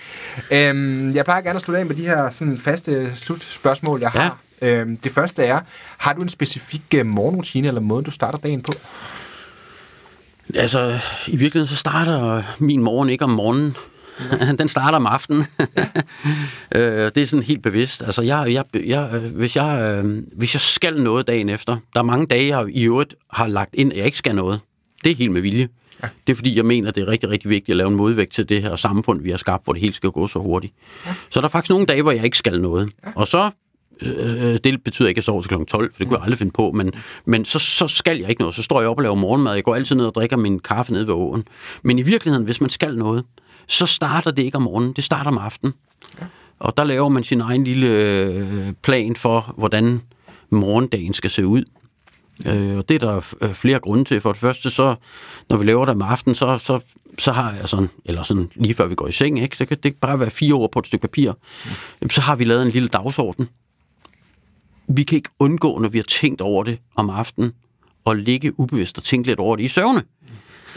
[0.50, 4.38] Øhm, jeg plejer gerne at slutte af med de her sådan, faste slutspørgsmål, jeg har.
[4.62, 4.68] Ja.
[4.68, 5.60] Øhm, det første er,
[5.98, 8.72] har du en specifik uh, morgenrutine, eller måde, du starter dagen på?
[10.54, 13.76] Altså, i virkeligheden så starter min morgen ikke om morgenen.
[14.40, 14.52] Ja.
[14.58, 15.44] Den starter om aftenen.
[15.76, 15.86] Ja.
[16.78, 18.02] øh, det er sådan helt bevidst.
[18.02, 22.04] Altså, jeg, jeg, jeg, hvis, jeg, øh, hvis jeg skal noget dagen efter, der er
[22.04, 24.60] mange dage, jeg i øvrigt har lagt ind, at jeg ikke skal noget.
[25.04, 25.68] Det er helt med vilje.
[26.04, 26.08] Ja.
[26.26, 28.48] Det er fordi, jeg mener, det er rigtig, rigtig vigtigt at lave en modvægt til
[28.48, 30.74] det her samfund, vi har skabt, hvor det hele skal gå så hurtigt.
[31.06, 31.14] Ja.
[31.30, 32.90] Så der er faktisk nogle dage, hvor jeg ikke skal noget.
[33.06, 33.10] Ja.
[33.16, 33.50] Og så
[34.02, 35.64] øh, det betyder ikke, at jeg sover til kl.
[35.64, 36.92] 12, for det kunne jeg aldrig finde på, men,
[37.24, 38.54] men så, så skal jeg ikke noget.
[38.54, 39.54] Så står jeg op og laver morgenmad.
[39.54, 41.44] Jeg går altid ned og drikker min kaffe nede ved åen.
[41.82, 43.24] Men i virkeligheden, hvis man skal noget,
[43.66, 45.74] så starter det ikke om morgenen, det starter om aftenen.
[46.20, 46.26] Ja.
[46.58, 50.02] Og der laver man sin egen lille øh, plan for, hvordan
[50.50, 51.64] morgendagen skal se ud.
[52.46, 54.20] Øh, og det er der øh, flere grunde til.
[54.20, 54.94] For det første, så
[55.48, 56.80] når vi laver det om aftenen, så, så,
[57.18, 59.76] så har jeg sådan, eller sådan lige før vi går i seng, ikke, så kan
[59.82, 61.32] det bare være fire ord på et stykke papir.
[62.00, 62.10] Mm.
[62.10, 63.48] Så har vi lavet en lille dagsorden.
[64.86, 67.52] vi kan ikke undgå, når vi har tænkt over det om aftenen,
[68.06, 70.02] at ligge ubevidst og tænke lidt over det i søvne.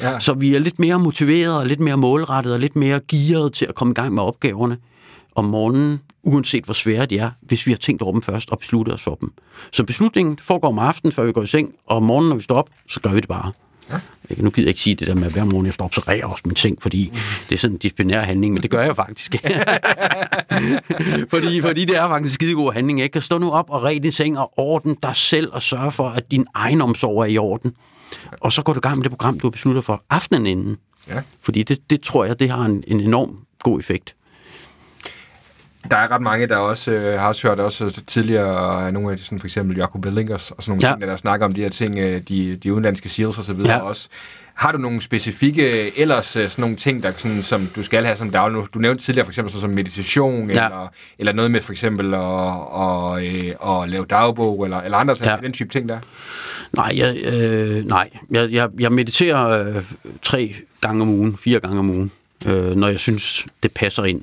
[0.01, 0.19] Ja.
[0.19, 3.65] Så vi er lidt mere motiveret og lidt mere målrettet og lidt mere gearet til
[3.65, 4.77] at komme i gang med opgaverne
[5.37, 8.59] om morgenen, uanset hvor svære de er, hvis vi har tænkt over dem først og
[8.59, 9.33] besluttet os for dem.
[9.71, 12.43] Så beslutningen foregår om aftenen, før vi går i seng, og om morgenen, når vi
[12.43, 13.51] står op, så gør vi det bare.
[13.91, 13.99] Ja.
[14.37, 16.01] Nu gider jeg ikke sige det der med, at hver morgen jeg står op, så
[16.01, 17.11] ræger jeg også min seng, fordi
[17.49, 19.35] det er sådan en disciplinær handling, men det gør jeg faktisk.
[21.33, 22.99] fordi, fordi det er faktisk en skidegod handling.
[22.99, 25.91] Jeg kan stå nu op og ræde din seng og orden dig selv og sørge
[25.91, 27.75] for, at din egen omsorg er i orden.
[28.41, 30.77] Og så går du i gang med det program, du har besluttet for aftenen inden.
[31.07, 31.21] Ja.
[31.41, 34.15] Fordi det, det tror jeg, det har en, en enorm god effekt.
[35.91, 39.23] Der er ret mange, der også øh, har også hørt også tidligere, nogle af de,
[39.23, 40.89] sådan, for eksempel Jacob Bellingers og sådan nogle Ja.
[40.89, 40.95] ja.
[40.95, 43.73] ting, der snakker om de her ting, øh, de, de udenlandske seals og så videre
[43.73, 43.79] Ja.
[43.81, 44.07] også.
[44.53, 48.05] Har du nogle specifikke, øh, ellers øh, sådan nogle ting, der, sådan, som du skal
[48.05, 48.63] have som daglig?
[48.73, 50.65] Du nævnte tidligere for eksempel sådan som meditation, Ja.
[50.65, 50.87] eller,
[51.19, 55.25] eller noget med for eksempel at, og, øh, at lave dagbog, eller, eller andre ting,
[55.25, 55.31] Ja.
[55.35, 55.41] ja.
[55.41, 55.99] den type ting der.
[56.73, 58.09] Nej, jeg, øh, nej.
[58.31, 59.83] Jeg, jeg, jeg mediterer øh,
[60.21, 62.11] tre gange om ugen, fire gange om ugen,
[62.45, 64.21] øh, når jeg synes, det passer ind.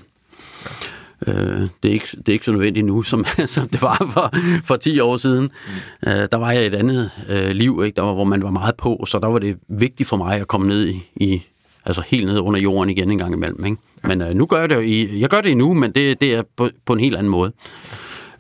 [1.27, 4.35] Øh, det, er ikke, det er ikke så nødvendigt nu, som, som det var for,
[4.65, 5.43] for 10 år siden.
[5.43, 6.09] Mm.
[6.09, 7.97] Øh, der var jeg i et andet øh, liv, ikke?
[7.97, 10.49] Der var, hvor man var meget på, så der var det vigtigt for mig at
[10.49, 11.43] komme ned i, i
[11.85, 13.65] altså helt ned under jorden igen en gang imellem.
[13.65, 13.77] Ikke?
[14.03, 16.43] Men øh, nu gør jeg det i, jeg gør det endnu, men det, det er
[16.57, 17.53] på, på en helt anden måde.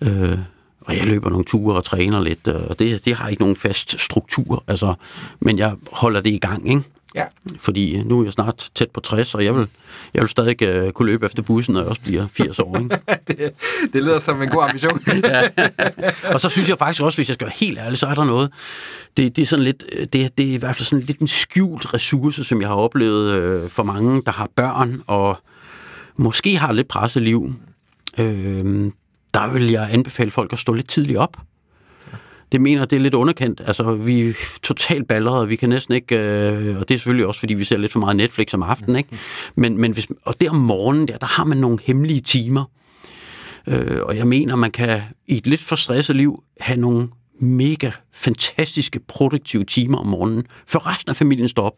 [0.02, 0.38] Øh,
[0.80, 4.00] og jeg løber nogle ture og træner lidt, og det, det har ikke nogen fast
[4.00, 4.94] struktur, altså,
[5.40, 6.82] men jeg holder det i gang, ikke?
[7.14, 7.24] Ja.
[7.58, 9.68] Fordi nu er jeg snart tæt på 60, og jeg vil,
[10.14, 12.78] jeg vil stadig øh, kunne løbe efter bussen, når jeg også bliver 80 år.
[12.78, 12.98] Ikke?
[13.28, 13.52] det,
[13.92, 15.00] det lyder som en god ambition.
[16.34, 18.24] Og så synes jeg faktisk også, hvis jeg skal være helt ærlig, så er der
[18.24, 18.50] noget,
[19.16, 21.28] det, det er sådan lidt, øh, det, det er i hvert fald sådan lidt en
[21.28, 25.36] skjult ressource, som jeg har oplevet øh, for mange, der har børn, og
[26.16, 27.54] måske har lidt presset liv.
[28.18, 28.90] Øh,
[29.34, 31.36] der vil jeg anbefale folk at stå lidt tidligt op.
[32.54, 33.62] Det mener, det er lidt underkendt.
[33.66, 34.32] Altså, vi er
[34.62, 37.78] totalt ballerede, vi kan næsten ikke, øh, og det er selvfølgelig også, fordi vi ser
[37.78, 39.08] lidt for meget Netflix om aftenen, ikke?
[39.54, 42.64] Men, men hvis, og der om morgenen, der, der har man nogle hemmelige timer,
[43.66, 47.08] Øh, og jeg mener, man kan i et lidt for stresset liv have nogle
[47.40, 51.76] mega fantastiske, produktive timer om morgenen, før resten af familien står op,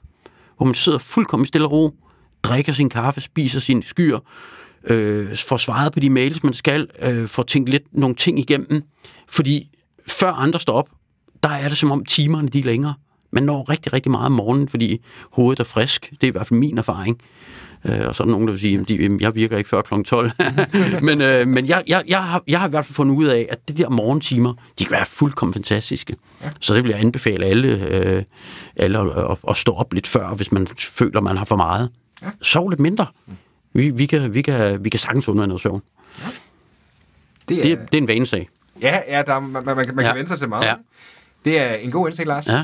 [0.57, 1.95] hvor man sidder fuldkommen stille og ro,
[2.43, 4.18] drikker sin kaffe, spiser sine skyer,
[4.85, 8.83] øh, får svaret på de mails, man skal, øh, får tænkt lidt nogle ting igennem,
[9.29, 9.70] fordi
[10.09, 10.88] før andre står op,
[11.42, 12.94] der er det som om timerne de er længere.
[13.30, 15.00] Man når rigtig, rigtig meget om morgenen, fordi
[15.30, 16.11] hovedet er frisk.
[16.11, 17.20] Det er i hvert fald min erfaring.
[17.84, 20.02] Øh, og så er der nogen, der vil sige, at jeg virker ikke før kl.
[20.02, 20.30] 12.
[21.07, 23.46] men øh, men jeg, jeg, jeg, har, jeg har i hvert fald fundet ud af,
[23.50, 26.16] at de der morgentimer, de kan være fuldkommen fantastiske.
[26.42, 26.50] Ja.
[26.61, 28.22] Så det vil jeg anbefale alle, øh,
[28.76, 31.90] alle at, at, at stå op lidt før, hvis man føler, man har for meget.
[32.22, 32.30] Ja.
[32.42, 33.07] Sov lidt mindre.
[33.72, 35.82] Vi, vi, kan, vi, kan, vi kan sagtens undvære noget søvn.
[37.48, 38.48] Det Det er, det er en vanesag.
[38.81, 40.03] Ja, ja der, man, man, man, Ja.
[40.03, 40.66] kan vende sig til meget.
[40.66, 40.74] Ja.
[41.45, 42.47] Det er en god indsigt, Lars.
[42.47, 42.62] Ja.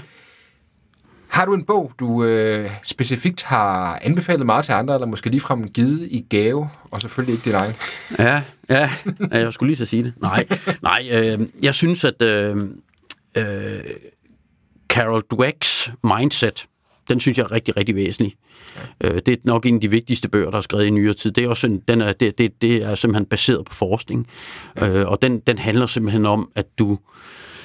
[1.28, 5.68] Har du en bog, du øh, specifikt har anbefalet meget til andre, eller måske ligefrem
[5.68, 7.74] givet i gave, og selvfølgelig ikke din egen?
[8.18, 8.90] Ja, ja,
[9.32, 10.12] ja, jeg skulle lige så sige det.
[10.20, 10.46] Nej,
[10.82, 12.56] nej øh, jeg synes, at øh,
[13.36, 13.80] øh,
[14.88, 16.66] Carol Dwecks mindset,
[17.08, 18.34] den synes jeg er rigtig, rigtig væsentlig.
[19.00, 21.30] Øh, det er nok en af de vigtigste bøger, der er skrevet i nyere tid.
[21.30, 24.26] Det er, også en, den er, det, det, det er simpelthen baseret på forskning.
[24.82, 26.98] Øh, og den, den handler simpelthen om, at du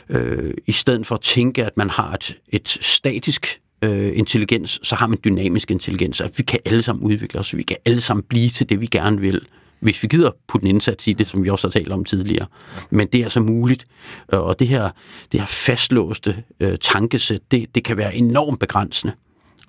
[0.10, 4.96] øh, i stedet for at tænke, at man har et, et statisk øh, intelligens, så
[4.96, 6.22] har man dynamisk intelligens.
[6.22, 8.86] At vi kan alle sammen udvikle os, vi kan alle sammen blive til det, vi
[8.86, 9.42] gerne vil,
[9.80, 12.46] hvis vi gider putte en indsats i det, som vi også har talt om tidligere.
[12.90, 13.88] Men det er altså muligt,
[14.34, 14.90] Øh, og det her,
[15.32, 19.14] det her fastlåste øh, tankesæt, det, det kan være enormt begrænsende.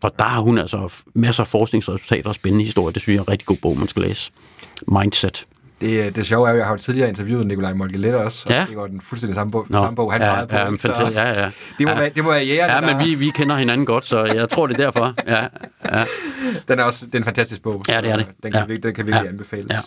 [0.02, 2.92] Og der har hun altså masser af forskningsresultater og spændende historier.
[2.92, 4.30] Det synes jeg er en rigtig god bog, man skal læse.
[4.88, 5.44] Mindset.
[5.80, 8.66] Det, det sjove er, at jeg har jo tidligere interviewet Nikolaj Molkelet også, og Ja.
[8.68, 10.56] det var den fuldstændig samme bog, Nå, samme bog han ja, pegede på.
[10.56, 10.78] ja, ikke?
[10.82, 11.16] så fantastisk.
[11.16, 11.50] ja, ja.
[11.78, 11.98] det, må ja.
[11.98, 14.48] være, det må være jægerne, Ja, der- men vi, vi kender hinanden godt, så jeg
[14.48, 15.14] tror, det er derfor.
[15.26, 15.46] Ja,
[15.98, 16.04] ja.
[16.68, 17.84] Den er også det er en fantastisk bog.
[17.88, 18.26] Ja, det er det.
[18.42, 18.66] Den kan, Ja.
[18.66, 19.28] virkelig, den kan virkelig Ja.
[19.30, 19.66] anbefales.
[19.70, 19.78] Ja.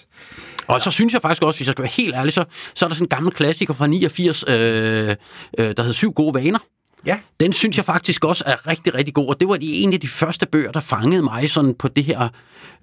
[0.68, 2.44] Og så synes jeg faktisk også, hvis jeg skal være helt ærlig, så,
[2.74, 5.16] så er der sådan en gammel klassiker fra 89, øh, øh,
[5.58, 6.60] der hedder Syv gode vaner
[7.06, 7.20] ja.
[7.40, 10.00] Den synes jeg faktisk også er rigtig, rigtig god, og det var de, en af
[10.00, 12.30] de første bøger, der fangede mig sådan på det her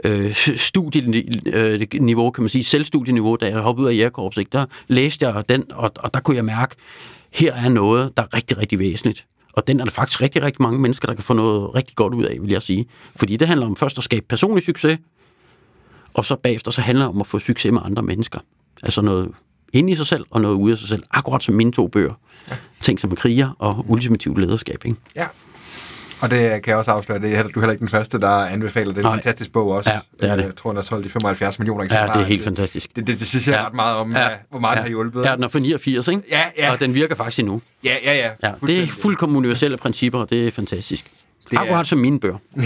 [0.05, 4.37] øh, studieniveau, kan man sige, selvstudieniveau, da jeg hoppede ud af Jægerkorps.
[4.37, 4.49] Ikke?
[4.53, 6.75] Der læste jeg den, og, og der kunne jeg mærke,
[7.31, 9.27] her er noget, der er rigtig, rigtig væsentligt.
[9.53, 12.15] Og den er der faktisk rigtig, rigtig mange mennesker, der kan få noget rigtig godt
[12.15, 12.87] ud af, vil jeg sige.
[13.17, 14.99] Fordi det handler om først at skabe personlig succes,
[16.15, 18.41] og så bagefter så handler det om at få succes med andre mennesker.
[18.83, 19.31] Altså noget
[19.73, 21.03] inde i sig selv, og noget ude af sig selv.
[21.11, 22.13] Akkurat som mine to bøger.
[22.51, 22.55] Ja.
[22.83, 24.85] Ting som kriger og ultimativt lederskab.
[24.85, 24.97] Ikke?
[25.17, 25.27] ja.
[26.21, 28.29] Og det kan jeg også afsløre, det er du er heller ikke den første, der
[28.31, 29.03] anbefaler den.
[29.03, 29.13] Nej.
[29.15, 29.91] fantastisk bog også.
[29.91, 30.45] Ja, det er det.
[30.45, 32.13] Jeg tror, den er solgt i 75 millioner Ja, eksemplarer.
[32.13, 32.97] det er helt fantastisk.
[32.97, 33.61] Det, det, det siger ja.
[33.61, 33.67] Ja.
[33.67, 34.29] ret meget om, ja.
[34.51, 34.77] hvor meget ja.
[34.77, 35.25] det har hjulpet.
[35.25, 36.23] Ja, den er fra 89, ikke?
[36.31, 36.73] Ja, ja.
[36.73, 37.63] Og den virker faktisk endnu.
[37.85, 38.15] ja, ja.
[38.15, 38.31] ja.
[38.43, 41.07] Ja, det er fuldkommen universelle principper, og det er fantastisk.
[41.51, 41.61] Det Det er-.
[41.63, 42.39] Akkurat som mine bøger.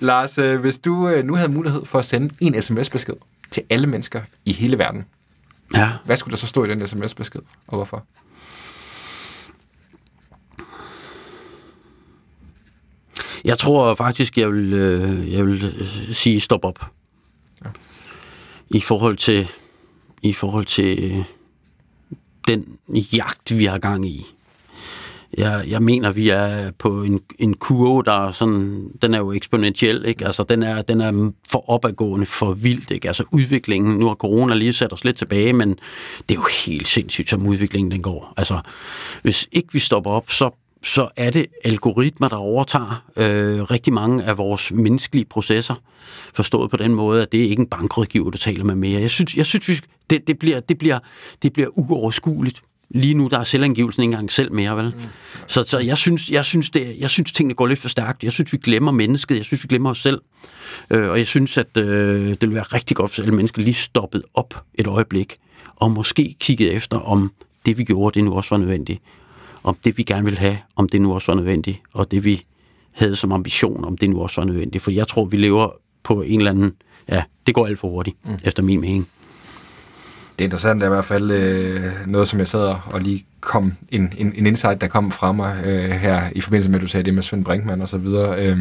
[0.00, 3.14] Lars, øh, hvis du øh, nu havde mulighed for at sende en sms-besked
[3.50, 5.04] til alle mennesker i hele verden,
[5.74, 5.90] Ja.
[6.04, 8.04] hvad skulle der så stå i den sms-besked, og hvorfor?
[13.44, 16.90] Jeg tror faktisk, jeg vil, øh, jeg vil sige stop op.
[17.64, 17.70] Ja.
[18.68, 19.48] I forhold til,
[20.22, 21.24] i forhold til
[22.48, 22.78] den
[23.12, 24.33] jagt, vi har gang i.
[25.38, 29.32] Jeg, jeg mener, vi er på en, en kurve, der er sådan, den er jo
[29.32, 30.26] eksponentiel, ikke?
[30.26, 33.08] Altså, den er, den er for opadgående, for vildt, ikke?
[33.08, 35.68] Altså, udviklingen, nu har corona lige sat os lidt tilbage, men
[36.28, 38.34] det er jo helt sindssygt, som udviklingen den går.
[38.36, 38.58] Altså,
[39.22, 40.50] hvis ikke vi stopper op, så
[40.84, 45.74] så er det algoritmer, der overtager øh, rigtig mange af vores menneskelige processer.
[46.34, 49.00] Forstået på den måde, at det er ikke en bankrådgiver, du taler med mere.
[49.00, 49.80] Jeg synes, jeg synes vi,
[50.10, 50.98] det, det, bliver, det, bliver,
[51.42, 52.62] det bliver uoverskueligt.
[52.94, 54.92] Lige nu der er selvangivelsen ikke engang selv mere, vel?
[54.96, 55.02] Mm.
[55.46, 58.24] Så, så jeg, synes, jeg, synes det, jeg synes, tingene går lidt for stærkt.
[58.24, 59.36] Jeg synes, vi glemmer mennesket.
[59.36, 60.20] Jeg synes, vi glemmer os selv.
[60.90, 63.74] Øh, og jeg synes, at øh, det vil være rigtig godt, hvis alle mennesker lige
[63.74, 65.36] stoppet op et øjeblik,
[65.76, 67.32] og måske kigget efter, om
[67.66, 69.00] det, vi gjorde, det nu også var nødvendigt
[69.64, 72.42] om det, vi gerne vil have, om det nu også var nødvendigt, og det, vi
[72.92, 74.84] havde som ambition, om det nu også var nødvendigt.
[74.84, 75.70] For jeg tror, vi lever
[76.02, 76.72] på en eller anden...
[77.08, 78.38] Ja, det går alt for hurtigt, mm.
[78.44, 79.08] efter min mening.
[80.38, 83.24] Det er interessant, det er i hvert fald øh, noget, som jeg sad og lige
[83.40, 86.82] kom, en, en, en insight, der kom fra mig øh, her, i forbindelse med, at
[86.82, 88.58] du sagde det med Svend Brinkmann og så videre, øh,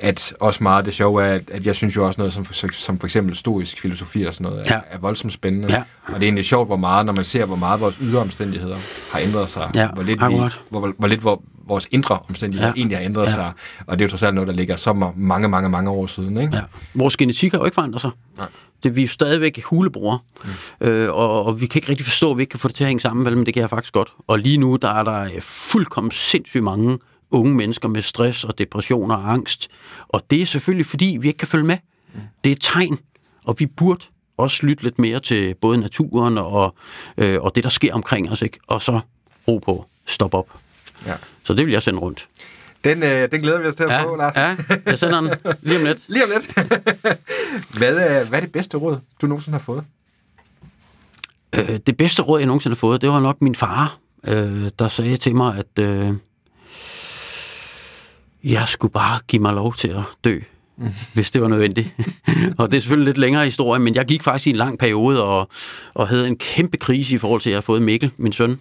[0.00, 2.46] at også meget af det sjove er, at, at jeg synes jo også noget, som,
[2.72, 4.80] som for eksempel stoisk filosofi og sådan noget, er, Ja.
[4.90, 5.68] er voldsomt spændende.
[5.72, 5.82] Ja.
[6.06, 8.76] Og det er egentlig sjovt, hvor meget, når man ser, hvor meget vores ydre omstændigheder
[9.12, 10.34] har ændret sig, Ja, hvor lidt, vi,
[10.70, 12.74] hvor, hvor lidt hvor vores indre omstændigheder Ja.
[12.76, 13.30] egentlig har ændret Ja.
[13.32, 13.52] sig.
[13.86, 16.36] Og det er jo trods alt noget, der ligger så mange, mange, mange år siden.
[16.36, 16.56] Ikke?
[16.56, 16.62] Ja.
[16.94, 18.10] Vores genetik har jo ikke forandret sig.
[18.38, 18.46] Nej.
[18.84, 20.86] Det, vi er jo stadigvæk hulebror, mm.
[20.86, 22.84] øh, og, og vi kan ikke rigtig forstå, at vi ikke kan få det til
[22.84, 24.12] at hænge sammen, vel, men det kan jeg faktisk godt.
[24.26, 26.98] Og lige nu, der er der øh, fuldkommen sindssygt mange
[27.30, 29.68] unge mennesker med stress og depression og angst.
[30.08, 31.76] Og det er selvfølgelig, fordi vi ikke kan følge med.
[32.14, 32.20] Mm.
[32.44, 32.98] Det er et tegn,
[33.44, 34.04] og vi burde
[34.36, 36.74] også lytte lidt mere til både naturen og,
[37.16, 38.58] øh, og det, der sker omkring os, ikke?
[38.66, 39.00] og så
[39.48, 40.48] ro på, stop op.
[41.06, 41.14] Ja.
[41.44, 42.28] Så det vil jeg sende rundt.
[42.84, 44.36] Den, øh, den glæder vi os til at Ja, få, Lars.
[44.36, 44.56] ja,
[44.86, 45.30] jeg sender den
[45.62, 45.98] lige om lidt.
[46.08, 46.54] Lige om lidt.
[47.78, 49.84] hvad, er, hvad er det bedste råd, du nogensinde har fået?
[51.54, 54.88] Øh, det bedste råd, jeg nogensinde har fået, det var nok min far, øh, der
[54.88, 56.12] sagde til mig, at øh,
[58.44, 60.40] jeg skulle bare give mig lov til at dø,
[60.76, 60.88] mm.
[61.14, 61.88] hvis det var nødvendigt.
[62.58, 65.24] og det er selvfølgelig lidt længere historie, men jeg gik faktisk i en lang periode
[65.24, 65.48] og,
[65.94, 68.60] og havde en kæmpe krise i forhold til, at jeg havde fået Mikkel, min søn.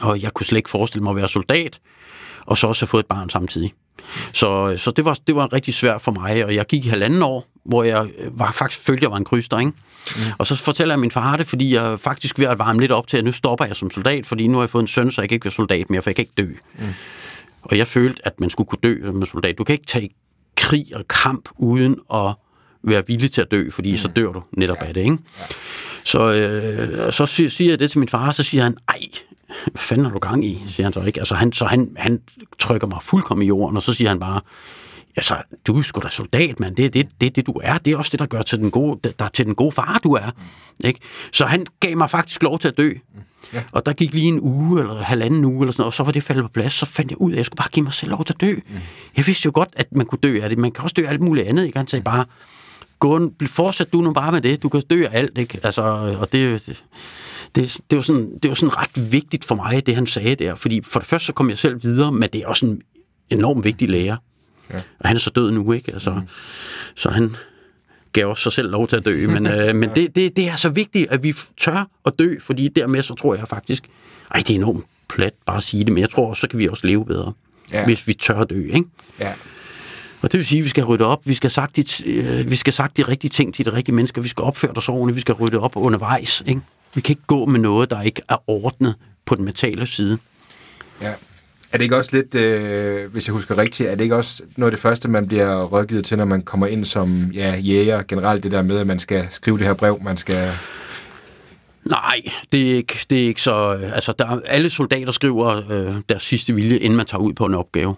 [0.00, 1.80] Og jeg kunne slet ikke forestille mig at være soldat,
[2.46, 3.74] og så også have fået et barn samtidig.
[4.32, 7.22] Så, så det, var, det var rigtig svært for mig, og jeg gik i halvanden
[7.22, 9.72] år, hvor jeg øh, var faktisk følte, jeg var en kryster, ikke?
[10.16, 10.22] Mm.
[10.38, 13.06] Og så fortæller jeg min far det, fordi jeg faktisk ved at varme lidt op
[13.06, 15.22] til, at nu stopper jeg som soldat, fordi nu har jeg fået en søn, så
[15.22, 16.52] jeg kan ikke være soldat mere, for jeg kan ikke dø.
[16.78, 16.94] Mm.
[17.62, 19.58] Og jeg følte, at man skulle kunne dø som soldat.
[19.58, 20.10] Du kan ikke tage
[20.56, 22.34] krig og kamp uden at
[22.82, 23.96] være villig til at dø, fordi mm.
[23.96, 25.18] så dør du netop af det, ikke?
[26.04, 29.00] Så, øh, så siger siger jeg det til min far, så siger han, ej,
[29.46, 31.20] hvad fanden har du gang i, siger han så ikke.
[31.20, 32.20] Altså, han, så han, han
[32.58, 34.40] trykker mig fuldkommen i jorden, og så siger han bare,
[35.16, 35.36] altså,
[35.66, 36.76] du er sgu da soldat, mand.
[36.76, 37.78] Det er det, det, det, du er.
[37.78, 40.12] Det er også det, der gør til den gode, der til den gode far, du
[40.12, 40.30] er.
[40.84, 41.00] Ikke?
[41.32, 42.90] Så han gav mig faktisk lov til at dø.
[43.52, 43.62] Ja.
[43.72, 46.22] Og der gik lige en uge, eller halvanden uge, eller sådan og så var det
[46.22, 46.72] faldet på plads.
[46.72, 48.40] Så fandt jeg ud af, at jeg skulle bare give mig selv lov til at
[48.40, 48.54] dø.
[48.54, 48.80] Mm.
[49.16, 50.58] Jeg vidste jo godt, at man kunne dø af det.
[50.58, 51.66] Man kan også dø af alt muligt andet.
[51.66, 51.78] Ikke?
[51.78, 52.24] Han sagde bare,
[52.98, 54.62] gå, fortsæt du nu bare med det.
[54.62, 55.38] Du kan dø af alt.
[55.38, 55.60] Ikke?
[55.62, 55.82] Altså,
[56.20, 56.82] og det,
[57.54, 60.54] det, det, var sådan, det var sådan ret vigtigt for mig, det han sagde der.
[60.54, 62.82] Fordi for det første, så kom jeg selv videre, men det er også en
[63.30, 64.16] enormt vigtig lærer.
[64.70, 64.76] Ja.
[64.76, 65.92] Og han er så død nu, ikke?
[65.92, 66.20] Altså, mm.
[66.94, 67.36] Så han
[68.12, 69.26] gav også sig selv lov til at dø.
[69.26, 72.68] Men, øh, men det, det, det er så vigtigt, at vi tør at dø, fordi
[72.68, 73.84] dermed så tror jeg faktisk,
[74.30, 76.58] ej, det er enormt plat bare at sige det, men jeg tror også, så kan
[76.58, 77.32] vi også leve bedre,
[77.72, 77.84] Ja.
[77.84, 78.88] hvis vi tør at dø, ikke?
[79.20, 79.32] Ja.
[80.22, 82.56] Og det vil sige, at vi skal rydde op, vi skal sagt de, øh, vi
[82.56, 85.20] skal sagt de rigtige ting til de rigtige mennesker, vi skal opføre os ordentligt, vi
[85.20, 86.60] skal rydde op undervejs, ikke?
[86.94, 88.94] Vi kan ikke gå med noget, der ikke er ordnet
[89.24, 90.18] på den mentale side.
[91.00, 91.12] Ja.
[91.72, 94.72] Er det ikke også lidt, øh, hvis jeg husker rigtigt, er det ikke også noget
[94.72, 98.02] af det første, man bliver rådgivet til, når man kommer ind som ja, jæger?
[98.02, 100.52] Generelt det der med, at man skal skrive det her brev, man skal...
[101.84, 102.20] Nej,
[102.52, 103.74] det er ikke, det er ikke så...
[103.74, 107.32] øh, Altså, der, er- alle soldater skriver øh, deres sidste vilje, inden man tager ud
[107.32, 107.94] på en opgave.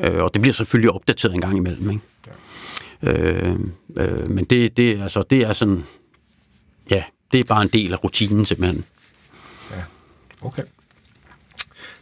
[0.00, 0.10] Ja.
[0.10, 2.02] Øh, og det bliver selvfølgelig opdateret en gang imellem, ikke?
[3.02, 3.12] Ja.
[3.12, 3.56] Øh,
[3.96, 5.84] øh, men det, det, altså, det er sådan...
[6.90, 7.02] Ja,
[7.32, 8.84] det er bare en del af rutinen, simpelthen.
[10.42, 10.62] Okay.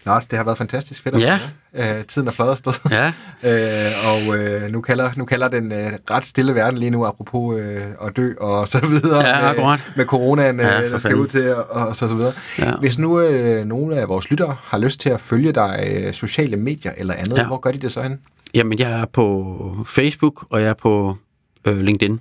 [0.06, 1.20] Lars, det har været fantastisk fedt.
[1.20, 1.40] Ja.
[1.74, 2.72] Øh, tiden er fløjet afsted.
[2.90, 3.06] Ja,
[3.51, 7.59] øh, og øh, nu, kalder, nu kalder den øh, ret stille verden lige nu, apropos
[7.60, 9.26] øh, at dø og så videre.
[9.26, 9.92] Ja, med, akkurat.
[9.96, 12.32] med coronaen, øh, Ja, for der skal ud til, og, og så, så videre.
[12.59, 12.76] Ja.
[12.76, 16.56] Hvis nu øh, nogle af vores lyttere har lyst til at følge dig øh, sociale
[16.56, 17.46] medier eller andet, Ja.
[17.46, 18.20] hvor gør de det så hen?
[18.55, 21.16] Jamen, jeg er på Facebook, og jeg er på
[21.64, 22.20] øh, LinkedIn.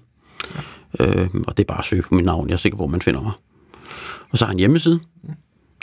[0.55, 0.59] Ja.
[0.99, 2.49] Øh, og det er bare at søge på mit navn.
[2.49, 3.31] Jeg er sikker på, at man finder mig.
[4.31, 4.99] Og så har jeg en hjemmeside.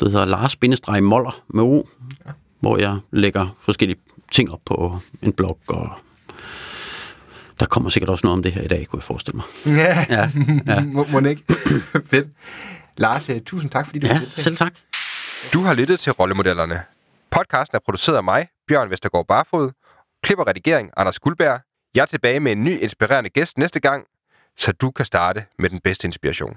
[0.00, 1.82] Det hedder Lars-Moller med O,
[2.26, 2.30] ja.
[2.60, 3.98] hvor jeg lægger forskellige
[4.32, 5.90] ting op på en blog, og
[7.60, 9.76] der kommer sikkert også noget om det her i dag, kunne jeg forestille mig.
[9.76, 10.30] Ja, Ja,
[10.66, 10.80] ja.
[10.94, 11.42] må, må ikke?
[12.10, 12.28] Fedt.
[12.96, 14.72] Lars, øh, tusind tak, fordi du ja selv tak.
[15.52, 16.82] Du har lyttet til Rollemodellerne.
[17.30, 19.70] Podcasten er produceret af mig, Bjørn Vestergaard Barfod.
[20.22, 21.60] Klip og redigering, Anders Guldberg.
[21.94, 24.04] Jeg er tilbage med en ny inspirerende gæst næste gang,
[24.60, 26.56] så du kan starte med den bedste inspiration.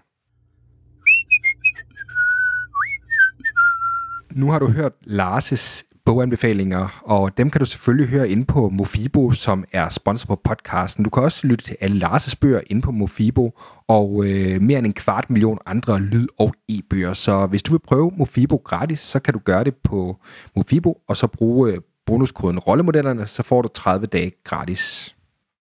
[4.31, 9.31] Nu har du hørt Lars' boganbefalinger, og dem kan du selvfølgelig høre inde på Mofibo,
[9.31, 11.03] som er sponsor på podcasten.
[11.03, 14.87] Du kan også lytte til alle Lars' bøger inde på Mofibo, og øh, mere end
[14.87, 17.13] en kvart million andre lyd- og e-bøger.
[17.13, 20.17] Så hvis du vil prøve Mofibo gratis, så kan du gøre det på
[20.55, 25.15] Mofibo, og så bruge øh, bonuskoden rollemodellerne, så får du 30 dage gratis.